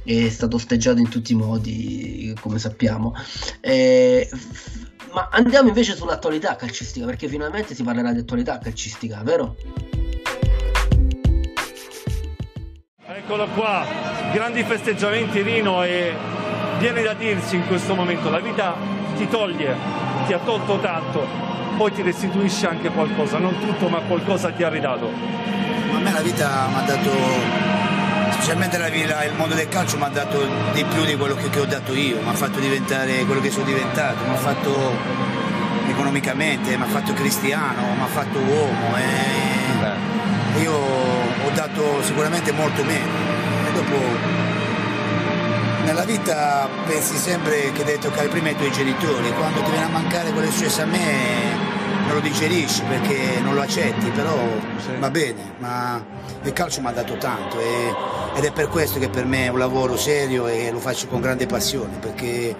e 0.04 0.26
è 0.26 0.30
stato 0.30 0.56
osteggiato 0.56 1.00
in 1.00 1.08
tutti 1.08 1.32
i 1.32 1.37
modi, 1.37 2.32
come 2.40 2.58
sappiamo. 2.58 3.14
E, 3.61 4.28
ma 5.12 5.28
andiamo 5.32 5.68
invece 5.68 5.96
sull'attualità 5.96 6.54
calcistica, 6.54 7.06
perché 7.06 7.26
finalmente 7.26 7.74
si 7.74 7.82
parlerà 7.82 8.12
di 8.12 8.20
attualità 8.20 8.58
calcistica, 8.58 9.22
vero? 9.24 9.56
Eccolo 13.28 13.46
qua, 13.48 13.84
grandi 14.32 14.64
festeggiamenti 14.64 15.42
Rino 15.42 15.82
e 15.82 16.16
viene 16.78 17.02
da 17.02 17.12
dirsi 17.12 17.56
in 17.56 17.66
questo 17.66 17.94
momento 17.94 18.30
la 18.30 18.38
vita 18.38 18.74
ti 19.18 19.28
toglie, 19.28 19.76
ti 20.26 20.32
ha 20.32 20.38
tolto 20.38 20.78
tanto, 20.78 21.26
poi 21.76 21.92
ti 21.92 22.00
restituisce 22.00 22.66
anche 22.66 22.88
qualcosa, 22.88 23.36
non 23.36 23.58
tutto 23.60 23.90
ma 23.90 23.98
qualcosa 23.98 24.50
ti 24.50 24.62
ha 24.62 24.70
ridato. 24.70 25.12
A 25.94 25.98
me 25.98 26.10
la 26.10 26.22
vita 26.22 26.68
mi 26.70 26.76
ha 26.76 26.80
dato 26.86 27.10
specialmente 28.30 28.78
la 28.78 28.88
villa, 28.88 29.22
il 29.24 29.34
mondo 29.34 29.54
del 29.54 29.68
calcio 29.68 29.98
mi 29.98 30.04
ha 30.04 30.08
dato 30.08 30.46
di 30.72 30.82
più 30.84 31.04
di 31.04 31.14
quello 31.14 31.34
che, 31.34 31.50
che 31.50 31.60
ho 31.60 31.66
dato 31.66 31.94
io, 31.94 32.22
mi 32.22 32.30
ha 32.30 32.32
fatto 32.32 32.58
diventare 32.60 33.26
quello 33.26 33.42
che 33.42 33.50
sono 33.50 33.66
diventato, 33.66 34.24
mi 34.24 34.32
ha 34.32 34.38
fatto 34.38 34.96
economicamente, 35.86 36.74
mi 36.78 36.82
ha 36.82 36.86
fatto 36.86 37.12
cristiano, 37.12 37.82
mi 37.94 38.02
ha 38.04 38.06
fatto 38.06 38.38
uomo 38.38 38.96
e 38.96 40.60
io 40.62 41.17
dato 41.58 42.00
sicuramente 42.04 42.52
molto 42.52 42.84
meno 42.84 43.10
e 43.68 43.72
dopo 43.72 43.96
nella 45.82 46.04
vita 46.04 46.68
pensi 46.86 47.16
sempre 47.16 47.72
che 47.72 47.82
devi 47.82 47.98
toccare 47.98 48.28
prima 48.28 48.50
i 48.50 48.54
tuoi 48.56 48.70
genitori, 48.70 49.32
quando 49.32 49.62
ti 49.62 49.70
viene 49.70 49.86
a 49.86 49.88
mancare 49.88 50.30
quello 50.30 50.46
che 50.46 50.52
è 50.52 50.56
successo 50.56 50.82
a 50.82 50.84
me 50.84 51.66
non 52.06 52.14
lo 52.14 52.20
digerisci 52.20 52.82
perché 52.82 53.40
non 53.40 53.54
lo 53.54 53.62
accetti, 53.62 54.08
però 54.10 54.36
sì. 54.76 54.90
va 55.00 55.10
bene, 55.10 55.54
ma 55.58 56.00
il 56.44 56.52
calcio 56.52 56.80
mi 56.80 56.86
ha 56.86 56.92
dato 56.92 57.16
tanto 57.16 57.58
e, 57.58 57.92
ed 58.36 58.44
è 58.44 58.52
per 58.52 58.68
questo 58.68 59.00
che 59.00 59.08
per 59.08 59.24
me 59.24 59.46
è 59.46 59.48
un 59.48 59.58
lavoro 59.58 59.96
serio 59.96 60.46
e 60.46 60.70
lo 60.70 60.78
faccio 60.78 61.08
con 61.08 61.20
grande 61.20 61.46
passione 61.46 61.98
perché 61.98 62.50
eh, 62.50 62.56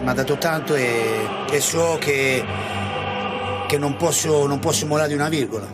mi 0.00 0.08
ha 0.08 0.14
dato 0.14 0.38
tanto 0.38 0.76
e, 0.76 1.18
e 1.50 1.60
so 1.60 1.96
che, 1.98 2.44
che 3.66 3.78
non, 3.78 3.96
posso, 3.96 4.46
non 4.46 4.60
posso 4.60 4.86
molare 4.86 5.08
di 5.08 5.14
una 5.14 5.28
virgola. 5.28 5.66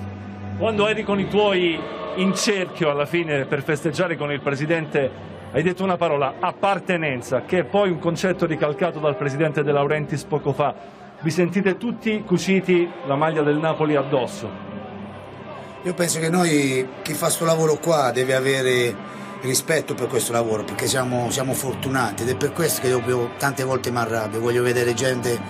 Quando 0.57 0.89
eri 0.89 1.05
con 1.05 1.21
i 1.21 1.29
tuoi 1.29 1.79
in 2.17 2.35
cerchio 2.35 2.91
alla 2.91 3.07
fine 3.07 3.45
per 3.45 3.63
festeggiare 3.63 4.17
con 4.17 4.33
il 4.33 4.41
presidente 4.41 5.35
hai 5.53 5.63
detto 5.63 5.83
una 5.83 5.97
parola, 5.97 6.35
appartenenza, 6.39 7.43
che 7.43 7.61
è 7.61 7.65
poi 7.65 7.91
un 7.91 7.99
concetto 7.99 8.47
ricalcato 8.47 8.99
dal 8.99 9.17
presidente 9.17 9.63
De 9.63 9.73
Laurentiis 9.73 10.25
poco 10.25 10.53
fa 10.53 10.75
vi 11.21 11.31
sentite 11.31 11.77
tutti 11.79 12.23
cuciti 12.27 12.89
la 13.07 13.17
maglia 13.17 13.43
del 13.43 13.57
Napoli 13.57 13.97
addosso? 13.97 14.65
Io 15.83 15.95
penso 15.95 16.19
che 16.19 16.29
noi, 16.29 16.87
chi 17.03 17.15
fa 17.15 17.27
questo 17.27 17.45
lavoro 17.45 17.77
qua, 17.77 18.11
deve 18.11 18.35
avere 18.35 18.95
rispetto 19.43 19.95
per 19.95 20.09
questo 20.09 20.33
lavoro, 20.33 20.65
perché 20.65 20.87
siamo, 20.87 21.31
siamo 21.31 21.53
fortunati 21.53 22.23
ed 22.23 22.31
è 22.31 22.37
per 22.37 22.53
questo 22.53 22.81
che 22.81 22.89
io 22.89 23.31
tante 23.39 23.63
volte 23.63 23.91
mi 23.91 23.99
arrabbio, 23.99 24.41
voglio 24.41 24.63
vedere 24.63 24.95
gente 24.95 25.41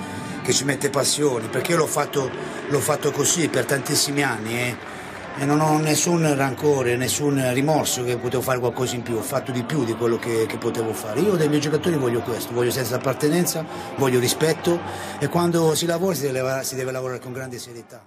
che 0.43 0.53
ci 0.53 0.65
mette 0.65 0.91
passione, 0.91 1.49
perché 1.49 1.73
io 1.73 1.79
l'ho 1.79 1.87
fatto, 1.87 2.31
fatto 2.69 3.11
così 3.11 3.49
per 3.49 3.65
tantissimi 3.65 4.23
anni. 4.23 4.59
Eh 4.59 4.96
e 5.39 5.45
non 5.45 5.61
ho 5.61 5.79
nessun 5.79 6.35
rancore, 6.35 6.97
nessun 6.97 7.53
rimorso 7.53 8.05
che 8.05 8.17
potevo 8.17 8.43
fare 8.43 8.59
qualcosa 8.59 8.95
in 8.95 9.03
più, 9.03 9.17
ho 9.17 9.23
fatto 9.23 9.53
di 9.53 9.63
più 9.63 9.85
di 9.85 9.95
quello 9.95 10.17
che, 10.17 10.47
che 10.47 10.57
potevo 10.57 10.93
fare. 10.93 11.21
Io 11.21 11.37
dai 11.37 11.49
miei 11.49 11.61
giocatori 11.61 11.97
voglio 11.97 12.21
questo, 12.21 12.55
voglio 12.55 12.71
senso 12.71 12.93
d'appartenenza, 12.93 13.65
voglio 13.97 14.19
rispetto 14.19 14.79
e 15.19 15.29
quando 15.29 15.75
si 15.75 15.87
lavora 15.87 16.15
si 16.15 16.31
deve, 16.31 16.63
si 16.63 16.75
deve 16.75 16.91
lavorare 16.91 17.21
con 17.21 17.33
grande 17.33 17.59
serietà. 17.59 18.03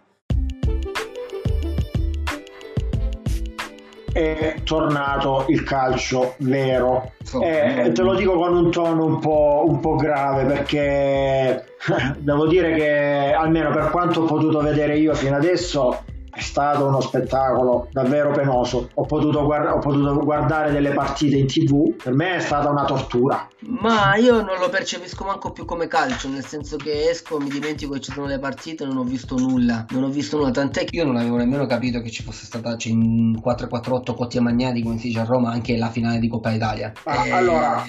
è 4.11 4.55
tornato 4.63 5.45
il 5.49 5.63
calcio 5.63 6.33
vero. 6.39 7.13
Eh, 7.41 7.91
te 7.93 8.01
lo 8.01 8.15
dico 8.15 8.33
con 8.33 8.55
un 8.55 8.71
tono 8.71 9.05
un 9.05 9.19
po', 9.19 9.63
un 9.65 9.79
po', 9.79 9.95
grave 9.95 10.45
perché 10.45 11.75
devo 12.17 12.47
dire 12.47 12.73
che 12.73 13.33
almeno 13.33 13.71
per 13.71 13.89
quanto 13.91 14.21
ho 14.21 14.25
potuto 14.25 14.59
vedere 14.61 14.97
io 14.97 15.13
fino 15.13 15.35
adesso 15.35 16.03
è 16.39 16.41
stato 16.41 16.85
uno 16.85 17.01
spettacolo 17.01 17.89
davvero 17.91 18.31
penoso. 18.31 18.89
Ho 18.93 19.05
potuto, 19.05 19.43
guard- 19.43 19.71
ho 19.71 19.79
potuto, 19.79 20.15
guardare 20.23 20.71
delle 20.71 20.91
partite 20.93 21.35
in 21.35 21.47
tv, 21.47 21.95
per 22.01 22.13
me 22.13 22.37
è 22.37 22.39
stata 22.39 22.69
una 22.69 22.85
tortura. 22.85 23.47
Ma 23.59 24.15
io 24.15 24.41
non 24.41 24.57
lo 24.57 24.69
percepisco 24.69 25.25
manco 25.25 25.51
più 25.51 25.65
come 25.65 25.87
calcio, 25.87 26.29
nel 26.29 26.45
senso 26.45 26.77
che 26.77 27.09
esco, 27.09 27.39
mi 27.39 27.49
dimentico 27.49 27.93
che 27.93 27.99
ci 27.99 28.13
sono 28.13 28.25
le 28.25 28.39
partite, 28.39 28.85
non 28.85 28.97
ho 28.97 29.03
visto 29.03 29.37
nulla. 29.37 29.85
Non 29.89 30.03
ho 30.03 30.09
visto 30.09 30.37
nulla, 30.37 30.51
tant'è 30.51 30.85
che 30.85 30.95
io 30.95 31.05
non 31.05 31.17
avevo 31.17 31.35
nemmeno 31.35 31.65
capito 31.65 32.01
che 32.01 32.09
ci 32.09 32.23
fosse 32.23 32.45
stata 32.45 32.77
cioè, 32.77 32.93
in 32.93 33.39
4-4-8 33.43 34.15
Cotti 34.15 34.37
e 34.37 34.39
Magnati, 34.39 34.81
come 34.81 34.97
si 34.97 35.07
dice 35.07 35.19
a 35.19 35.25
Roma, 35.25 35.51
anche 35.51 35.75
la 35.75 35.89
finale 35.89 36.19
di 36.19 36.29
Coppa 36.29 36.51
Italia. 36.51 36.93
Ah, 37.03 37.25
e... 37.25 37.31
Allora 37.31 37.83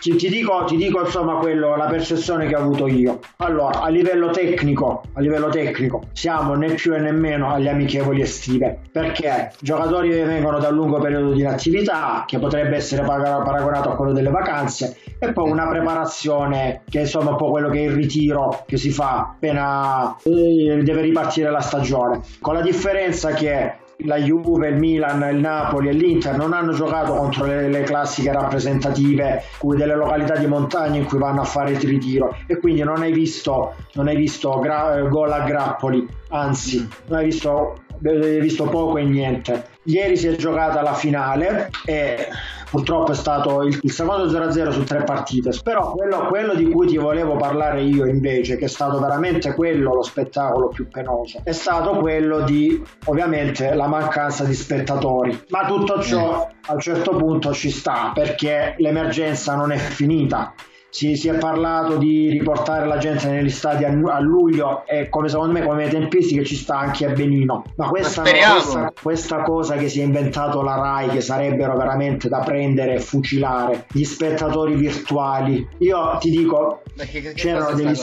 ti, 0.00 0.16
ti, 0.16 0.28
dico, 0.28 0.64
ti 0.64 0.76
dico 0.76 1.00
insomma 1.00 1.34
quello, 1.34 1.76
la 1.76 1.86
percezione 1.86 2.46
che 2.46 2.56
ho 2.56 2.60
avuto 2.60 2.86
io. 2.86 3.20
Allora, 3.36 3.82
a 3.82 3.88
livello 3.88 4.30
tecnico, 4.30 5.02
a 5.12 5.20
livello 5.20 5.48
tecnico, 5.48 6.04
siamo 6.12 6.54
né 6.54 6.74
più 6.74 6.96
né 6.96 7.12
meno 7.12 7.52
agli 7.52 7.68
amichevoli 7.68 8.22
estive, 8.22 8.78
perché 8.90 9.52
giocatori 9.60 10.10
che 10.10 10.24
vengono 10.24 10.58
da 10.58 10.68
un 10.68 10.74
lungo 10.74 10.98
periodo 10.98 11.32
di 11.32 11.40
inattività, 11.40 12.24
che 12.26 12.38
potrebbe 12.38 12.76
essere 12.76 13.02
paragonato 13.02 13.90
a 13.90 13.96
quello 13.96 14.12
delle 14.12 14.30
vacanze, 14.30 14.96
e 15.18 15.32
poi 15.32 15.50
una 15.50 15.68
preparazione 15.68 16.82
che 16.88 16.98
è 16.98 17.02
insomma 17.02 17.30
un 17.30 17.36
po' 17.36 17.50
quello 17.50 17.68
che 17.68 17.78
è 17.80 17.88
il 17.88 17.92
ritiro 17.92 18.64
che 18.66 18.78
si 18.78 18.90
fa 18.90 19.34
appena 19.34 20.16
eh, 20.22 20.80
deve 20.82 21.02
ripartire 21.02 21.50
la 21.50 21.60
stagione. 21.60 22.20
Con 22.40 22.54
la 22.54 22.62
differenza 22.62 23.32
che 23.32 23.74
la 24.04 24.16
Juve, 24.16 24.68
il 24.68 24.76
Milan, 24.76 25.26
il 25.32 25.40
Napoli 25.40 25.88
e 25.88 25.92
l'Inter 25.92 26.36
non 26.36 26.52
hanno 26.52 26.72
giocato 26.72 27.14
contro 27.14 27.46
le, 27.46 27.68
le 27.68 27.82
classiche 27.82 28.32
rappresentative 28.32 29.42
delle 29.60 29.94
località 29.94 30.36
di 30.36 30.46
montagna 30.46 30.98
in 30.98 31.04
cui 31.04 31.18
vanno 31.18 31.42
a 31.42 31.44
fare 31.44 31.72
il 31.72 31.80
ritiro 31.80 32.36
e 32.46 32.58
quindi 32.58 32.82
non 32.82 33.02
hai 33.02 33.12
visto, 33.12 33.74
non 33.94 34.08
hai 34.08 34.16
visto 34.16 34.58
gra- 34.58 35.00
gol 35.08 35.32
a 35.32 35.40
grappoli, 35.40 36.06
anzi 36.28 36.88
non 37.06 37.18
hai 37.18 37.24
visto, 37.26 37.82
hai 38.04 38.40
visto 38.40 38.64
poco 38.64 38.98
e 38.98 39.04
niente. 39.04 39.66
Ieri 39.84 40.16
si 40.16 40.28
è 40.28 40.36
giocata 40.36 40.82
la 40.82 40.94
finale 40.94 41.70
e 41.84 42.28
purtroppo 42.70 43.12
è 43.12 43.14
stato 43.14 43.62
il, 43.62 43.78
il 43.82 43.90
secondo 43.90 44.26
0-0 44.26 44.70
su 44.70 44.84
tre 44.84 45.02
partite. 45.04 45.50
Però 45.62 45.92
quello, 45.92 46.26
quello, 46.26 46.54
di 46.54 46.70
cui 46.70 46.86
ti 46.86 46.96
volevo 46.96 47.36
parlare 47.36 47.82
io 47.82 48.06
invece, 48.06 48.56
che 48.56 48.66
è 48.66 48.68
stato 48.68 48.98
veramente 49.00 49.54
quello 49.54 49.94
lo 49.94 50.02
spettacolo 50.02 50.68
più 50.68 50.88
penoso, 50.88 51.40
è 51.42 51.52
stato 51.52 51.98
quello 51.98 52.42
di 52.42 52.82
ovviamente 53.06 53.74
la 53.74 53.86
mancanza 53.86 54.44
di 54.44 54.54
spettatori. 54.54 55.44
Ma 55.48 55.66
tutto 55.66 56.00
ciò 56.00 56.48
eh. 56.48 56.54
a 56.66 56.74
un 56.74 56.80
certo 56.80 57.16
punto 57.16 57.52
ci 57.52 57.70
sta 57.70 58.12
perché 58.14 58.74
l'emergenza 58.78 59.54
non 59.54 59.72
è 59.72 59.76
finita 59.76 60.54
si, 60.90 61.16
si, 61.16 61.28
è 61.28 61.38
parlato 61.38 61.96
di 61.96 62.28
riportare 62.28 62.86
la 62.86 62.98
gente 62.98 63.28
negli 63.28 63.50
stadi 63.50 63.84
a, 63.84 63.88
a, 63.88 64.20
luglio 64.20 64.84
e 64.86 65.08
come 65.08 65.28
secondo 65.28 65.52
me 65.52 65.64
come 65.64 65.88
tempistiche 65.88 66.44
ci 66.44 66.56
sta 66.56 66.78
anche 66.78 67.06
a 67.06 67.10
Benino. 67.10 67.64
Ma 67.76 67.88
questa, 67.88 68.22
questa, 68.22 68.92
questa, 69.00 69.42
cosa 69.42 69.76
che 69.76 69.88
si 69.88 70.00
è 70.00 70.04
inventato 70.04 70.62
la 70.62 70.74
RAI 70.74 71.08
che 71.08 71.20
sarebbero 71.20 71.76
veramente 71.76 72.28
da 72.28 72.40
prendere 72.40 72.94
e 72.94 73.00
fucilare 73.00 73.86
gli 73.92 74.04
spettatori 74.04 74.74
virtuali. 74.74 75.66
Io 75.78 76.18
ti 76.18 76.30
dico 76.30 76.82
che, 76.96 77.20
che 77.20 77.32
c'erano 77.34 77.72
degli 77.74 77.94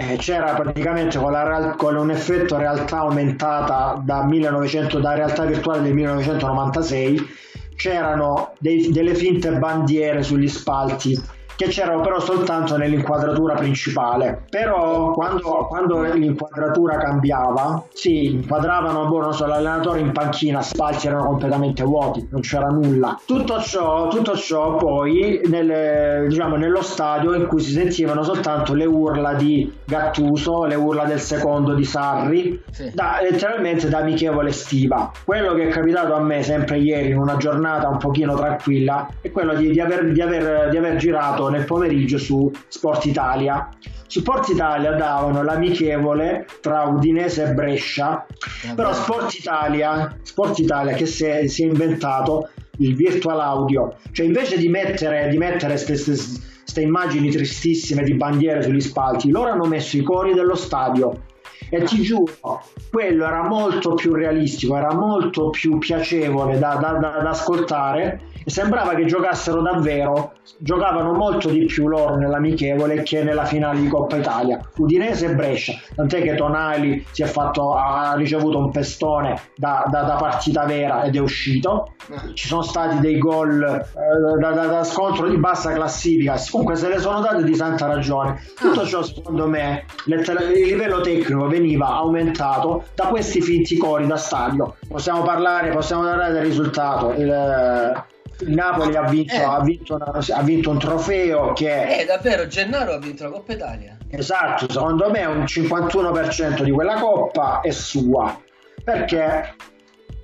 eh, 0.00 0.16
c'era 0.16 0.54
praticamente 0.54 1.18
con, 1.18 1.32
la, 1.32 1.74
con, 1.76 1.96
un 1.96 2.12
effetto 2.12 2.56
realtà 2.56 2.98
aumentata 2.98 4.00
da, 4.04 4.22
1900, 4.22 5.00
da 5.00 5.14
realtà 5.14 5.44
virtuale 5.44 5.82
del 5.82 5.92
1996 5.94 7.26
c'erano 7.74 8.52
dei, 8.60 8.90
delle 8.92 9.16
finte 9.16 9.50
bandiere 9.58 10.22
sugli 10.22 10.46
spalti 10.46 11.20
che 11.58 11.66
c'erano 11.66 12.02
però 12.02 12.20
soltanto 12.20 12.76
nell'inquadratura 12.76 13.54
principale. 13.54 14.44
Però 14.48 15.10
quando, 15.10 15.66
quando 15.68 16.02
l'inquadratura 16.02 16.98
cambiava, 16.98 17.82
si 17.92 18.26
inquadravano, 18.26 19.08
boh, 19.08 19.20
non 19.22 19.34
so, 19.34 19.44
l'allenatore 19.44 19.98
in 19.98 20.12
panchina, 20.12 20.62
spalti 20.62 21.08
erano 21.08 21.24
completamente 21.24 21.82
vuoti, 21.82 22.28
non 22.30 22.42
c'era 22.42 22.68
nulla. 22.68 23.18
Tutto 23.26 23.60
ciò, 23.60 24.06
tutto 24.06 24.36
ciò 24.36 24.76
poi 24.76 25.40
nel, 25.46 26.28
diciamo, 26.28 26.54
nello 26.54 26.80
stadio 26.80 27.34
in 27.34 27.48
cui 27.48 27.60
si 27.60 27.72
sentivano 27.72 28.22
soltanto 28.22 28.74
le 28.74 28.84
urla 28.84 29.34
di 29.34 29.78
Gattuso, 29.84 30.64
le 30.64 30.76
urla 30.76 31.06
del 31.06 31.18
secondo 31.18 31.74
di 31.74 31.84
Sarri, 31.84 32.62
sì. 32.70 32.92
da, 32.94 33.18
letteralmente 33.20 33.88
da 33.88 33.98
amichevole 33.98 34.50
estiva. 34.50 35.10
Quello 35.24 35.54
che 35.54 35.66
è 35.66 35.72
capitato 35.72 36.14
a 36.14 36.20
me 36.20 36.44
sempre 36.44 36.78
ieri 36.78 37.10
in 37.10 37.18
una 37.18 37.36
giornata 37.36 37.88
un 37.88 37.98
pochino 37.98 38.36
tranquilla 38.36 39.08
è 39.20 39.32
quello 39.32 39.54
di, 39.54 39.70
di, 39.70 39.80
aver, 39.80 40.12
di, 40.12 40.20
aver, 40.20 40.68
di 40.70 40.76
aver 40.76 40.94
girato 40.94 41.46
nel 41.50 41.64
pomeriggio 41.64 42.18
su 42.18 42.50
Sport 42.68 43.04
Italia. 43.06 43.68
Su 44.06 44.20
Sport 44.20 44.48
Italia 44.48 44.92
davano 44.92 45.42
l'amichevole 45.42 46.46
tra 46.60 46.84
Udinese 46.84 47.44
e 47.44 47.52
Brescia, 47.52 48.26
però 48.74 48.92
Sport 48.92 49.34
Italia, 49.34 50.16
Sport 50.22 50.58
Italia 50.58 50.94
che 50.94 51.06
si 51.06 51.24
è, 51.24 51.46
si 51.46 51.62
è 51.62 51.66
inventato 51.66 52.48
il 52.78 52.94
virtual 52.94 53.40
audio, 53.40 53.96
cioè 54.12 54.26
invece 54.26 54.56
di 54.56 54.68
mettere, 54.68 55.28
di 55.28 55.36
mettere 55.36 55.74
queste 55.74 56.80
immagini 56.80 57.30
tristissime 57.30 58.02
di 58.02 58.14
bandiere 58.14 58.62
sugli 58.62 58.80
spalti, 58.80 59.30
loro 59.30 59.50
hanno 59.50 59.66
messo 59.66 59.96
i 59.96 60.02
cori 60.02 60.32
dello 60.32 60.54
stadio. 60.54 61.24
E 61.70 61.82
ti 61.82 62.00
giuro, 62.00 62.62
quello 62.90 63.26
era 63.26 63.46
molto 63.46 63.94
più 63.94 64.14
realistico, 64.14 64.76
era 64.76 64.94
molto 64.94 65.50
più 65.50 65.76
piacevole 65.76 66.58
da, 66.58 66.76
da, 66.76 66.92
da, 66.92 67.18
da 67.20 67.30
ascoltare 67.30 68.22
sembrava 68.48 68.94
che 68.94 69.04
giocassero 69.04 69.60
davvero, 69.60 70.32
giocavano 70.58 71.12
molto 71.12 71.48
di 71.50 71.64
più 71.66 71.88
loro 71.88 72.16
nell'amichevole 72.16 73.02
che 73.02 73.22
nella 73.22 73.44
finale 73.44 73.80
di 73.80 73.88
Coppa 73.88 74.16
Italia. 74.16 74.60
Udinese 74.76 75.26
e 75.26 75.34
Brescia, 75.34 75.74
tant'è 75.94 76.22
che 76.22 76.34
Tonali 76.34 77.04
fatto, 77.26 77.74
ha 77.74 78.14
ricevuto 78.16 78.58
un 78.58 78.70
pestone 78.70 79.38
da, 79.56 79.84
da, 79.90 80.02
da, 80.02 80.14
partita 80.14 80.64
vera 80.64 81.02
ed 81.02 81.16
è 81.16 81.18
uscito. 81.18 81.94
Ci 82.32 82.46
sono 82.46 82.62
stati 82.62 83.00
dei 83.00 83.18
gol 83.18 83.62
eh, 83.62 84.38
da, 84.38 84.50
da, 84.50 84.84
scontro 84.84 85.28
di 85.28 85.36
bassa 85.36 85.72
classifica, 85.72 86.36
comunque 86.50 86.76
se 86.76 86.88
le 86.88 86.98
sono 86.98 87.20
date 87.20 87.44
di 87.44 87.54
santa 87.54 87.86
ragione. 87.86 88.40
Tutto 88.56 88.86
ciò 88.86 89.02
secondo 89.02 89.46
me 89.46 89.84
il 90.06 90.66
livello 90.66 91.00
tecnico 91.00 91.46
veniva 91.48 91.88
aumentato 91.88 92.84
da 92.94 93.06
questi 93.06 93.40
finti 93.40 93.76
cori 93.76 94.06
da 94.06 94.16
stadio. 94.16 94.76
Possiamo 94.88 95.22
parlare, 95.22 95.70
possiamo 95.70 96.02
parlare 96.02 96.32
del 96.32 96.42
risultato. 96.42 97.12
Il, 97.12 98.06
il 98.40 98.50
Napoli 98.50 98.96
ha 98.96 99.02
vinto, 99.02 99.34
eh. 99.34 99.42
ha, 99.42 99.60
vinto 99.60 99.94
una, 99.94 100.12
ha 100.12 100.42
vinto, 100.42 100.70
un 100.70 100.78
trofeo 100.78 101.52
che 101.52 102.00
eh 102.00 102.04
davvero 102.04 102.46
Gennaro 102.46 102.92
ha 102.92 102.98
vinto 102.98 103.24
la 103.24 103.30
Coppa 103.30 103.52
Italia 103.52 103.96
esatto 104.10 104.70
secondo 104.70 105.10
me 105.10 105.24
un 105.24 105.42
51% 105.42 106.62
di 106.62 106.70
quella 106.70 106.94
coppa 107.00 107.60
è 107.60 107.70
sua 107.70 108.40
perché 108.84 109.54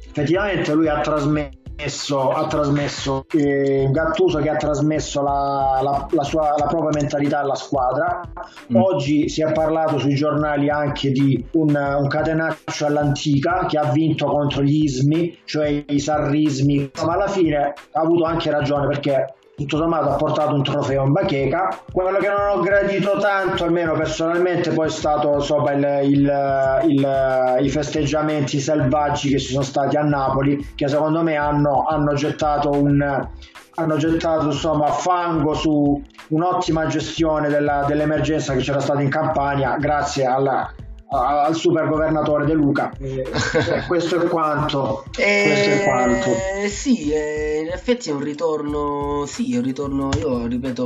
effettivamente 0.07 0.73
lui 0.75 0.89
ha 0.89 1.01
trasmesso 1.01 1.63
trasmesso, 1.75 2.31
ha 2.31 2.47
trasmesso 2.47 3.27
eh, 3.33 3.89
Gattuso 3.91 4.39
che 4.39 4.49
ha 4.49 4.57
trasmesso 4.57 5.23
la, 5.23 5.81
la, 5.83 6.09
la, 6.11 6.23
sua, 6.23 6.55
la, 6.57 6.67
propria 6.67 6.91
mentalità 7.01 7.41
alla 7.41 7.55
squadra. 7.55 8.23
Mm. 8.73 8.77
Oggi 8.77 9.29
si 9.29 9.43
è 9.43 9.53
parlato 9.53 9.99
sui 9.99 10.15
giornali 10.15 10.71
anche 10.71 11.11
di 11.11 11.45
un, 11.53 11.75
un, 11.75 12.09
catenaccio 12.09 12.87
all'antica 12.87 13.67
che 13.67 13.79
ha 13.79 13.91
vinto 13.91 14.27
contro 14.27 14.63
gli 14.63 14.85
ismi, 14.85 15.39
cioè 15.45 15.85
i 15.89 15.99
sarrismi, 15.99 16.91
ma 17.05 17.13
alla 17.13 17.29
fine 17.29 17.57
ha 17.57 18.01
avuto 18.01 18.25
anche 18.25 18.51
ragione 18.51 18.87
perché 18.87 19.35
tutto 19.57 19.77
sommato 19.77 20.11
ha 20.11 20.17
portato 20.17 20.55
un 20.55 20.63
trofeo 20.63 21.05
in 21.05 21.13
bacheca. 21.13 21.83
Quello 21.91 22.19
che 22.19 22.29
non 22.29 22.49
ho 22.49 22.61
gradito 22.61 23.19
tanto, 23.19 23.65
almeno 23.65 23.93
personalmente, 23.93 24.73
poi 24.73 24.87
è 24.87 24.91
stato 24.91 25.35
insomma, 25.35 25.73
il, 25.73 26.11
il, 26.11 26.83
il, 26.89 27.59
i 27.61 27.69
festeggiamenti 27.69 28.59
selvaggi 28.59 29.31
che 29.31 29.39
ci 29.39 29.53
sono 29.53 29.65
stati 29.65 29.97
a 29.97 30.03
Napoli, 30.03 30.73
che 30.75 30.89
secondo 30.89 31.23
me 31.23 31.37
hanno, 31.37 31.85
hanno 31.89 32.15
gettato 32.15 32.71
un 32.71 33.29
hanno 33.77 33.97
gettato 33.97 34.47
insomma 34.47 34.93
fango 34.93 35.53
su 35.55 36.01
un'ottima 36.29 36.87
gestione 36.87 37.49
della, 37.49 37.85
dell'emergenza 37.89 38.55
che 38.55 38.61
c'era 38.61 38.79
stata 38.79 39.01
in 39.01 39.09
Campania 39.09 39.77
grazie 39.79 40.25
alla, 40.27 40.73
al 41.11 41.55
super 41.55 41.89
governatore 41.89 42.45
De 42.45 42.53
Luca. 42.55 42.93
Eh, 42.99 43.25
questo 43.87 44.21
è 44.21 44.29
quanto. 44.29 45.05
Eh, 45.17 45.45
questo 45.47 45.71
è 45.71 45.85
quanto. 45.85 46.31
Sì, 46.69 47.13
eh, 47.13 47.61
in 47.65 47.71
effetti 47.71 48.11
è 48.11 48.13
un 48.13 48.21
ritorno. 48.21 49.25
Sì, 49.27 49.55
è 49.55 49.59
un 49.59 49.63
ritorno. 49.63 50.11
Io 50.19 50.47
ripeto, 50.47 50.85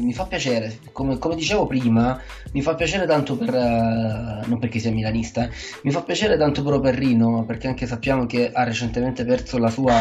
mi 0.00 0.12
fa 0.12 0.24
piacere. 0.24 0.78
Come, 0.92 1.18
come 1.18 1.34
dicevo 1.34 1.66
prima, 1.66 2.20
mi 2.52 2.62
fa 2.62 2.74
piacere 2.74 3.06
tanto 3.06 3.36
per. 3.36 3.54
Uh, 3.54 4.48
non 4.48 4.58
perché 4.58 4.78
sia 4.78 4.92
milanista, 4.92 5.44
eh, 5.44 5.50
mi 5.82 5.90
fa 5.90 6.02
piacere 6.02 6.36
tanto 6.36 6.62
però 6.62 6.80
per 6.80 6.94
Rino, 6.94 7.44
perché 7.44 7.66
anche 7.66 7.86
sappiamo 7.86 8.26
che 8.26 8.50
ha 8.52 8.62
recentemente 8.62 9.24
perso 9.24 9.58
la 9.58 9.70
sua 9.70 9.94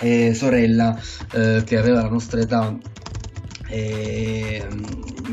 eh, 0.00 0.34
sorella, 0.34 0.98
eh, 1.32 1.62
che 1.64 1.78
aveva 1.78 2.02
la 2.02 2.08
nostra 2.08 2.40
età 2.40 2.76
e, 3.68 4.66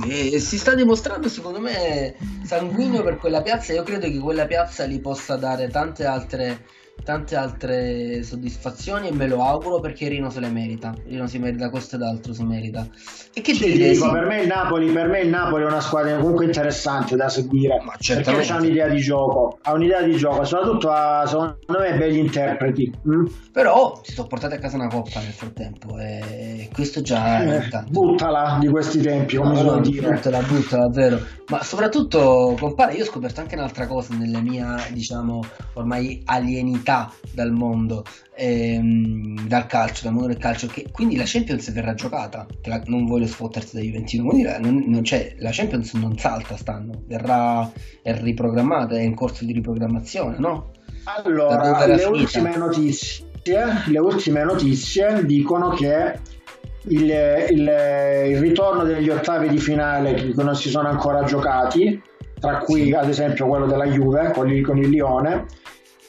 e, 0.07 0.39
si 0.39 0.57
sta 0.57 0.73
dimostrando 0.73 1.29
secondo 1.29 1.59
me 1.59 2.15
sanguigno 2.43 3.01
per 3.03 3.17
quella 3.17 3.41
piazza. 3.41 3.73
Io 3.73 3.83
credo 3.83 4.07
che 4.07 4.19
quella 4.19 4.45
piazza 4.45 4.85
gli 4.85 4.99
possa 4.99 5.35
dare 5.35 5.69
tante 5.69 6.05
altre 6.05 6.65
tante 7.03 7.35
altre 7.35 8.23
soddisfazioni 8.23 9.09
e 9.09 9.13
me 9.13 9.27
lo 9.27 9.43
auguro 9.43 9.79
perché 9.79 10.07
Rino 10.07 10.29
se 10.29 10.39
le 10.39 10.49
merita. 10.49 10.93
Rino 11.05 11.27
si 11.27 11.37
merita 11.37 11.69
questo 11.69 11.95
ed 11.95 12.01
altro, 12.01 12.33
si 12.33 12.43
merita. 12.43 12.87
E 13.33 13.41
che 13.41 13.53
sì, 13.53 13.71
dire, 13.73 13.91
dico, 13.91 14.05
sì. 14.05 14.11
per, 14.11 14.25
me 14.25 14.41
il 14.41 14.47
Napoli, 14.47 14.91
per 14.91 15.07
me 15.07 15.19
il 15.21 15.29
Napoli 15.29 15.63
è 15.63 15.65
una 15.65 15.81
squadra 15.81 16.17
comunque 16.17 16.45
interessante 16.45 17.15
da 17.15 17.29
seguire 17.29 17.81
Ma 17.83 17.93
perché 17.97 18.51
ha 18.51 18.57
un'idea 18.57 18.87
di 18.87 18.99
gioco, 18.99 19.57
ha 19.61 19.73
un'idea 19.73 20.01
di 20.03 20.15
gioco, 20.15 20.43
soprattutto 20.43 20.89
ha 20.89 21.25
secondo 21.25 21.57
me 21.79 21.97
belli 21.97 22.19
interpreti. 22.19 22.91
Mm? 23.07 23.25
Però 23.51 23.99
si 24.03 24.13
sono 24.13 24.27
portati 24.27 24.55
a 24.55 24.59
casa 24.59 24.75
una 24.75 24.87
coppa 24.87 25.19
nel 25.19 25.33
frattempo 25.33 25.97
e 25.97 26.69
questo 26.71 27.01
già 27.01 27.43
eh, 27.43 27.83
buttala 27.89 28.57
di 28.59 28.67
questi 28.67 29.01
tempi, 29.01 29.35
come 29.35 29.53
no, 29.53 29.57
si 29.57 29.65
no, 29.65 29.79
dire. 29.79 30.09
Buttala, 30.11 30.41
buttala, 30.41 30.87
vero. 30.89 31.19
Ma 31.49 31.61
soprattutto, 31.61 32.55
compare, 32.57 32.93
io 32.93 33.03
ho 33.03 33.07
scoperto 33.07 33.41
anche 33.41 33.55
un'altra 33.55 33.85
cosa 33.87 34.15
nella 34.15 34.39
mia, 34.39 34.77
diciamo, 34.91 35.43
ormai 35.73 36.21
alienità 36.25 36.82
lontà 36.83 37.11
dal 37.31 37.51
mondo, 37.51 38.03
ehm, 38.35 39.47
dal 39.47 39.65
calcio, 39.65 40.03
dal 40.03 40.13
mondo 40.13 40.27
del 40.27 40.37
calcio, 40.37 40.67
che 40.67 40.87
quindi 40.91 41.15
la 41.15 41.23
Champions 41.25 41.71
verrà 41.71 41.93
giocata, 41.93 42.45
la, 42.65 42.81
non 42.85 43.05
voglio 43.05 43.25
sfottersi 43.25 43.75
da 43.75 43.81
Juventino, 43.81 44.25
quindi 44.25 44.43
la, 44.43 44.59
non, 44.59 44.83
non 44.85 45.01
la 45.37 45.49
Champions 45.51 45.93
non 45.93 46.17
salta 46.17 46.57
stanno, 46.57 47.03
verrà, 47.07 47.71
è 48.01 48.13
riprogrammata, 48.13 48.95
è 48.95 49.01
in 49.01 49.15
corso 49.15 49.45
di 49.45 49.53
riprogrammazione, 49.53 50.37
no? 50.37 50.71
Allora, 51.05 51.85
le 51.85 52.03
ultime, 52.05 52.55
notizie, 52.55 53.25
le 53.87 53.99
ultime 53.99 54.43
notizie 54.43 55.25
dicono 55.25 55.69
che 55.69 56.19
il, 56.87 57.09
il, 57.49 58.27
il, 58.29 58.39
ritorno 58.39 58.83
degli 58.83 59.09
ottavi 59.09 59.49
di 59.49 59.57
finale 59.57 60.13
che 60.13 60.33
non 60.43 60.55
si 60.55 60.69
sono 60.69 60.87
ancora 60.87 61.23
giocati, 61.23 62.01
tra 62.39 62.59
cui 62.59 62.93
ad 62.93 63.09
esempio 63.09 63.47
quello 63.47 63.65
della 63.65 63.85
Juve 63.85 64.31
con 64.31 64.49
il, 64.49 64.65
con 64.65 64.77
il 64.77 64.89
Lione, 64.89 65.45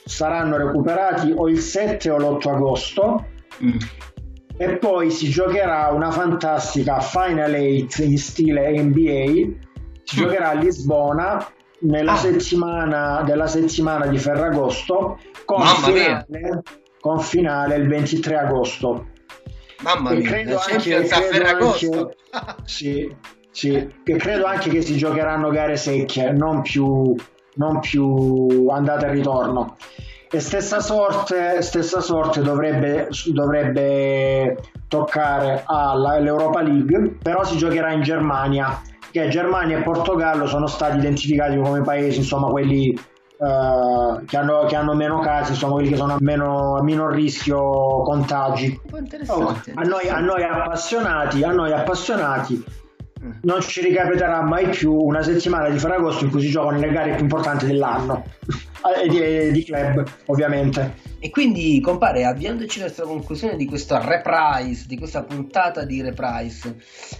saranno 0.05 0.57
recuperati 0.57 1.32
o 1.34 1.48
il 1.48 1.59
7 1.59 2.11
o 2.11 2.18
l'8 2.18 2.48
agosto 2.48 3.26
mm. 3.62 3.76
e 4.57 4.76
poi 4.76 5.11
si 5.11 5.28
giocherà 5.28 5.88
una 5.88 6.11
fantastica 6.11 7.00
Final 7.00 7.55
8 7.55 8.02
in 8.02 8.18
stile 8.18 8.70
NBA 8.82 9.24
si 10.02 10.16
mm. 10.16 10.22
giocherà 10.22 10.50
a 10.50 10.55
Lisbona 10.55 11.46
nella 11.80 12.12
ah. 12.12 12.16
settimana 12.16 13.22
della 13.22 13.46
settimana 13.46 14.07
di 14.07 14.18
Ferragosto 14.18 15.18
con 15.44 15.62
finale, 15.66 16.62
con 17.00 17.20
finale 17.20 17.76
il 17.76 17.88
23 17.88 18.36
agosto 18.36 19.07
Mamma 19.84 20.12
mia, 20.12 20.28
credo 20.28 20.59
anche, 20.59 21.05
credo 21.05 21.72
anche, 21.72 22.16
sì, 22.64 23.14
sì, 23.50 23.94
che 24.02 24.16
credo 24.16 24.46
anche 24.46 24.70
che 24.70 24.80
si 24.80 24.96
giocheranno 24.96 25.50
gare 25.50 25.76
secche, 25.76 26.30
non 26.30 26.62
più 26.62 27.14
non 27.55 27.80
più 27.80 28.68
andata 28.70 29.07
e 29.07 29.11
ritorno. 29.11 29.76
E 30.30 30.40
stessa 30.40 30.80
sorte, 30.80 31.62
stessa 31.62 32.00
sorte 32.00 32.42
dovrebbe, 32.42 33.09
dovrebbe 33.26 34.59
toccare 34.88 35.62
all'Europa 35.64 36.61
League, 36.61 37.18
però 37.22 37.44
si 37.44 37.57
giocherà 37.57 37.92
in 37.92 38.02
Germania, 38.02 38.80
che 39.12 39.28
Germania 39.28 39.78
e 39.78 39.82
Portogallo 39.82 40.46
sono 40.46 40.66
stati 40.66 40.98
identificati 40.98 41.57
come 41.57 41.82
paesi, 41.82 42.18
insomma, 42.18 42.48
quelli 42.48 43.12
Uh, 43.36 44.24
che, 44.26 44.36
hanno, 44.36 44.64
che, 44.66 44.76
hanno, 44.76 44.94
meno 44.94 45.18
casi, 45.18 45.55
sono 45.55 45.72
quelli 45.72 45.88
che 45.88 45.96
sono 45.96 46.14
a 46.14 46.18
meno, 46.20 46.76
a 46.76 46.84
minor 46.84 47.12
rischio 47.12 48.00
contagi. 48.02 48.80
Oh, 49.26 49.48
a, 49.74 49.82
noi, 49.82 50.09
a, 50.09 50.20
noi, 50.20 50.44
appassionati, 50.44 51.42
a 51.42 51.50
noi 51.50 51.72
appassionati 51.72 52.64
non 53.43 53.61
ci 53.61 53.81
ricapiterà 53.81 54.43
mai 54.43 54.68
più 54.68 54.93
una 54.93 55.22
settimana 55.22 55.68
di 55.68 55.79
Ferragosto 55.79 56.25
in 56.25 56.31
cui 56.31 56.41
si 56.41 56.51
giocano 56.51 56.79
le 56.79 56.91
gare 56.91 57.14
più 57.14 57.22
importanti 57.22 57.66
dell'anno 57.66 58.25
di, 59.09 59.51
di, 59.53 59.64
club 59.64 60.05
ovviamente 60.26 61.12
e 61.18 61.30
quindi 61.30 61.80
compare 61.80 62.24
avviandoci 62.24 62.80
verso 62.80 63.03
la 63.03 63.09
conclusione 63.09 63.57
di 63.57 63.64
questa 63.64 63.99
reprise 64.05 64.85
di 64.87 64.99
questa 64.99 65.22
puntata 65.22 65.85
di 65.85 66.03
reprise 66.03 66.76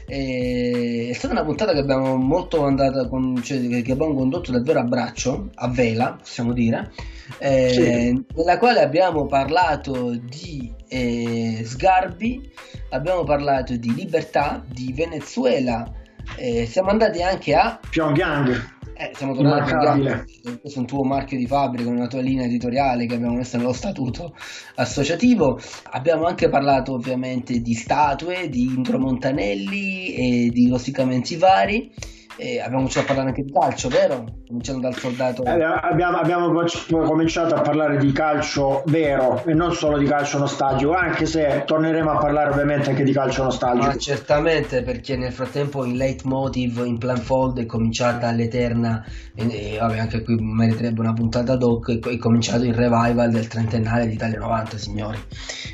eh, 0.07 1.09
è 1.11 1.12
stata 1.15 1.33
una 1.33 1.45
puntata 1.45 1.73
che 1.73 1.79
abbiamo 1.79 2.17
molto 2.17 2.65
andata 2.67 3.09
con, 3.09 3.41
cioè, 3.43 3.67
che 3.83 3.93
abbiamo 3.93 4.15
condotto 4.15 4.53
davvero 4.53 4.81
a 4.81 4.85
braccio 4.85 5.51
a 5.55 5.69
vela 5.69 6.17
possiamo 6.19 6.53
dire 6.53 6.93
eh, 7.39 7.69
sì. 7.71 8.25
nella 8.35 8.59
quale 8.59 8.83
abbiamo 8.83 9.27
parlato 9.27 10.15
di 10.15 10.71
eh, 10.89 11.62
Sgarbi 11.65 12.53
abbiamo 12.91 13.25
parlato 13.25 13.75
di 13.77 13.95
libertà 13.95 14.62
di 14.67 14.93
Venezuela 14.93 16.03
eh, 16.37 16.67
siamo 16.67 16.91
andati 16.91 17.23
anche 17.23 17.55
a 17.55 17.79
Pyongyang. 17.91 18.74
Eh, 18.97 19.11
siamo 19.15 19.35
tornati 19.35 19.73
a. 19.73 20.25
Questo 20.61 20.79
è 20.79 20.81
un 20.81 20.87
tuo 20.87 21.03
marchio 21.03 21.37
di 21.37 21.47
fabbrica, 21.47 21.91
una 21.91 22.07
tua 22.07 22.21
linea 22.21 22.45
editoriale 22.47 23.07
che 23.07 23.15
abbiamo 23.15 23.35
messo 23.35 23.57
nello 23.57 23.73
statuto 23.73 24.35
associativo. 24.77 25.59
Abbiamo 25.91 26.27
anche 26.27 26.49
parlato 26.49 26.93
ovviamente 26.93 27.61
di 27.61 27.75
statue, 27.75 28.49
di 28.49 28.63
Indro 28.63 28.99
Montanelli 28.99 30.15
e 30.15 30.51
di 30.51 30.69
rossicamenti 30.69 31.37
vari. 31.37 31.93
E 32.37 32.59
abbiamo 32.59 32.78
cominciato 32.78 33.05
a 33.05 33.07
parlare 33.07 33.28
anche 33.28 33.43
di 33.43 33.53
calcio, 33.53 33.89
vero? 33.89 34.24
Cominciando 34.47 34.80
dal 34.80 34.97
soldato. 34.97 35.45
Eh, 35.45 35.62
abbiamo, 35.62 36.16
abbiamo, 36.16 36.53
cominciato 36.89 37.55
a 37.55 37.61
parlare 37.61 37.99
di 37.99 38.11
calcio 38.12 38.82
vero 38.87 39.43
e 39.45 39.55
non 39.55 39.72
solo 39.72 39.99
di 39.99 40.07
calcio 40.07 40.39
nostalgico, 40.39 40.93
anche 40.93 41.26
se 41.26 41.62
torneremo 41.64 42.11
a 42.11 42.18
parlare 42.18 42.51
ovviamente 42.51 42.91
anche 42.91 43.05
di 43.05 43.12
calcio 43.12 43.45
nostalgico. 43.45 43.87
Ma 43.87 43.97
certamente, 43.97 44.82
perché 44.82 45.16
nel 45.16 45.32
frattempo 45.32 45.85
il 45.85 45.95
leitmotiv 45.95 46.82
in 46.85 46.99
plan 46.99 47.18
fold 47.18 47.61
è 47.61 47.66
cominciata 47.66 48.30
l'eterna, 48.32 49.05
e, 49.35 49.74
e 49.74 49.78
vabbè, 49.78 49.99
anche 49.99 50.22
qui 50.22 50.35
meriterebbe 50.35 51.01
una 51.01 51.12
puntata 51.12 51.55
doc, 51.57 51.91
è, 51.91 51.99
è 52.01 52.16
cominciato 52.16 52.64
il 52.64 52.74
revival 52.74 53.30
del 53.30 53.47
trentennale 53.47 54.09
d'Italia 54.09 54.41
90, 54.41 54.76
signori. 54.76 55.18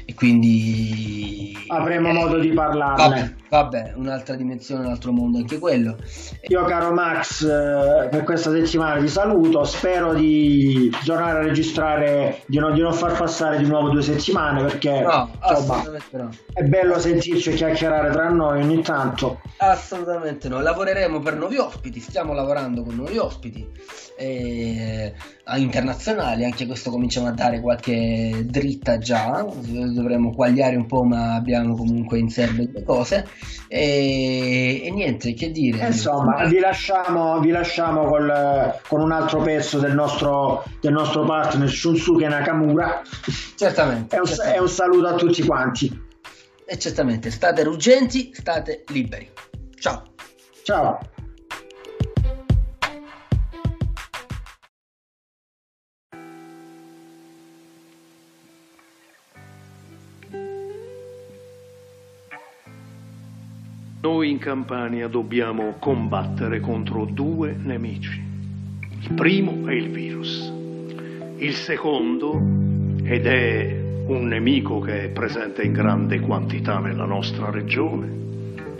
E 0.04 0.14
quindi 0.14 1.56
avremo 1.68 2.08
eh, 2.08 2.12
modo 2.12 2.38
di 2.38 2.50
parlarne. 2.52 3.08
Vabbè, 3.08 3.34
vabbè, 3.50 3.94
un'altra 3.96 4.36
dimensione, 4.36 4.84
un 4.84 4.92
altro 4.92 5.12
mondo 5.12 5.38
anche 5.38 5.58
quello. 5.58 5.96
Io 6.48 6.64
caro 6.64 6.92
Max, 6.92 7.42
eh, 7.42 8.08
per 8.08 8.22
questa 8.22 8.50
settimana 8.50 9.00
ti 9.00 9.08
saluto, 9.08 9.64
spero 9.64 10.14
di 10.14 10.90
tornare 11.04 11.40
a 11.40 11.42
registrare, 11.42 12.42
di 12.46 12.58
non, 12.58 12.72
di 12.72 12.80
non 12.80 12.92
far 12.92 13.16
passare 13.16 13.58
di 13.58 13.66
nuovo 13.66 13.90
due 13.90 14.02
settimane 14.02 14.62
perché 14.62 15.00
no, 15.00 15.30
insomma, 15.48 15.82
no. 16.12 16.30
è 16.52 16.62
bello 16.62 16.98
sentirci 16.98 17.52
chiacchierare 17.52 18.10
tra 18.12 18.28
noi 18.28 18.62
ogni 18.62 18.80
tanto. 18.82 19.40
Assolutamente 19.58 20.48
no, 20.48 20.60
lavoreremo 20.60 21.18
per 21.18 21.36
nuovi 21.36 21.56
ospiti, 21.56 21.98
stiamo 22.00 22.32
lavorando 22.32 22.82
con 22.84 22.94
nuovi 22.94 23.18
ospiti 23.18 23.68
eh, 24.20 25.14
internazionali, 25.56 26.44
anche 26.44 26.66
questo 26.66 26.90
cominciamo 26.90 27.26
a 27.26 27.32
dare 27.32 27.60
qualche 27.60 28.44
dritta 28.46 28.98
già, 28.98 29.44
dovremmo 29.44 30.32
quagliare 30.32 30.76
un 30.76 30.86
po' 30.86 31.04
ma 31.04 31.34
abbiamo 31.34 31.74
comunque 31.76 32.18
in 32.18 32.28
serbo 32.28 32.64
due 32.64 32.82
cose 32.82 33.26
e, 33.68 34.82
e 34.84 34.90
niente, 34.90 35.32
che 35.34 35.50
dire. 35.50 35.86
Insomma, 35.86 36.44
vi 36.46 36.58
lasciamo, 36.58 37.38
vi 37.38 37.50
lasciamo 37.50 38.06
col, 38.06 38.80
con 38.88 39.00
un 39.00 39.12
altro 39.12 39.42
pezzo 39.42 39.78
del 39.78 39.94
nostro, 39.94 40.64
del 40.80 40.92
nostro 40.92 41.24
partner 41.24 41.68
Shunsuke 41.68 42.26
Nakamura. 42.26 43.02
Certamente. 43.54 44.16
È 44.16 44.18
un, 44.18 44.26
certamente. 44.26 44.58
È 44.58 44.60
un 44.60 44.68
saluto 44.68 45.06
a 45.06 45.14
tutti 45.14 45.44
quanti. 45.44 46.08
E 46.66 46.78
certamente, 46.78 47.30
state 47.30 47.62
ruggenti, 47.62 48.30
state 48.32 48.84
liberi. 48.88 49.28
Ciao. 49.78 50.02
Ciao. 50.64 50.98
In 64.30 64.38
Campania 64.38 65.08
dobbiamo 65.08 65.74
combattere 65.80 66.60
contro 66.60 67.04
due 67.04 67.52
nemici. 67.52 68.22
Il 69.00 69.12
primo 69.14 69.66
è 69.66 69.72
il 69.72 69.90
virus. 69.90 70.52
Il 71.38 71.52
secondo, 71.54 72.34
ed 73.02 73.26
è 73.26 74.04
un 74.06 74.28
nemico 74.28 74.78
che 74.78 75.06
è 75.06 75.08
presente 75.08 75.64
in 75.64 75.72
grande 75.72 76.20
quantità 76.20 76.78
nella 76.78 77.06
nostra 77.06 77.50
regione, 77.50 78.08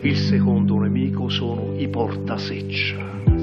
il 0.03 0.17
secondo 0.17 0.79
nemico 0.79 1.29
sono 1.29 1.75
i 1.77 1.89
portaseccia. 1.89 3.40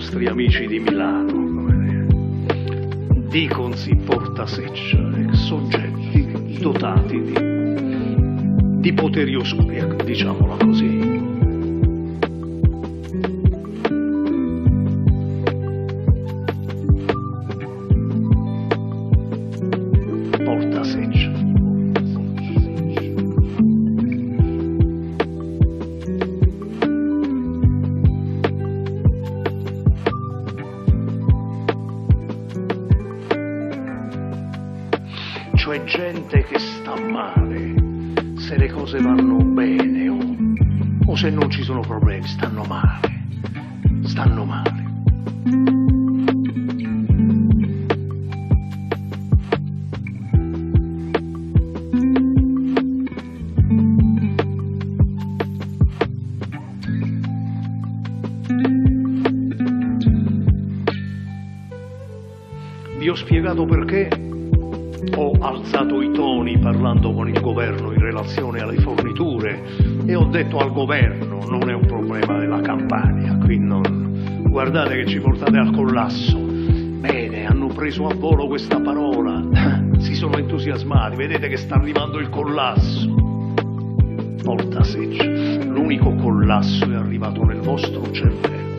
Nostri 0.00 0.26
amici 0.28 0.66
di 0.66 0.78
Milano. 0.78 1.28
Diconsi 3.28 3.94
portaseccia, 3.96 5.34
soggetti 5.34 6.58
dotati 6.58 7.20
di, 7.20 8.80
di 8.80 8.92
poteri 8.94 9.36
oscuri, 9.36 9.78
diciamola 10.02 10.56
così. 10.56 11.09
cioè 35.70 35.84
gente 35.84 36.42
che 36.42 36.58
sta 36.58 36.98
male, 36.98 37.74
se 38.38 38.56
le 38.56 38.68
cose 38.72 39.00
vanno 39.00 39.36
bene 39.36 40.08
o, 40.08 40.18
o 41.06 41.14
se 41.14 41.30
non 41.30 41.48
ci 41.48 41.62
sono 41.62 41.78
problemi, 41.78 42.26
stanno 42.26 42.64
male, 42.64 43.26
stanno 44.02 44.44
male. 44.44 44.88
Vi 62.98 63.08
ho 63.08 63.14
spiegato 63.14 63.64
perché 63.66 64.29
alzato 65.60 66.00
i 66.00 66.10
toni 66.10 66.58
parlando 66.58 67.12
con 67.12 67.28
il 67.28 67.38
governo 67.38 67.92
in 67.92 68.00
relazione 68.00 68.60
alle 68.60 68.78
forniture 68.78 69.62
e 70.06 70.14
ho 70.14 70.24
detto 70.24 70.58
al 70.58 70.72
governo 70.72 71.44
non 71.46 71.68
è 71.68 71.74
un 71.74 71.84
problema 71.86 72.38
della 72.38 72.60
Campania, 72.60 73.36
qui 73.36 73.58
non... 73.58 74.42
guardate 74.48 74.96
che 74.96 75.06
ci 75.06 75.20
portate 75.20 75.58
al 75.58 75.70
collasso. 75.72 76.38
Bene, 76.38 77.46
hanno 77.46 77.68
preso 77.68 78.06
a 78.06 78.14
volo 78.14 78.46
questa 78.46 78.80
parola, 78.80 79.46
si 79.98 80.14
sono 80.14 80.38
entusiasmati, 80.38 81.16
vedete 81.16 81.48
che 81.48 81.56
sta 81.56 81.74
arrivando 81.74 82.18
il 82.18 82.30
collasso. 82.30 83.14
Voltasec, 84.42 85.64
l'unico 85.66 86.14
collasso 86.14 86.90
è 86.90 86.94
arrivato 86.94 87.44
nel 87.44 87.60
vostro 87.60 88.10
cervello. 88.10 88.69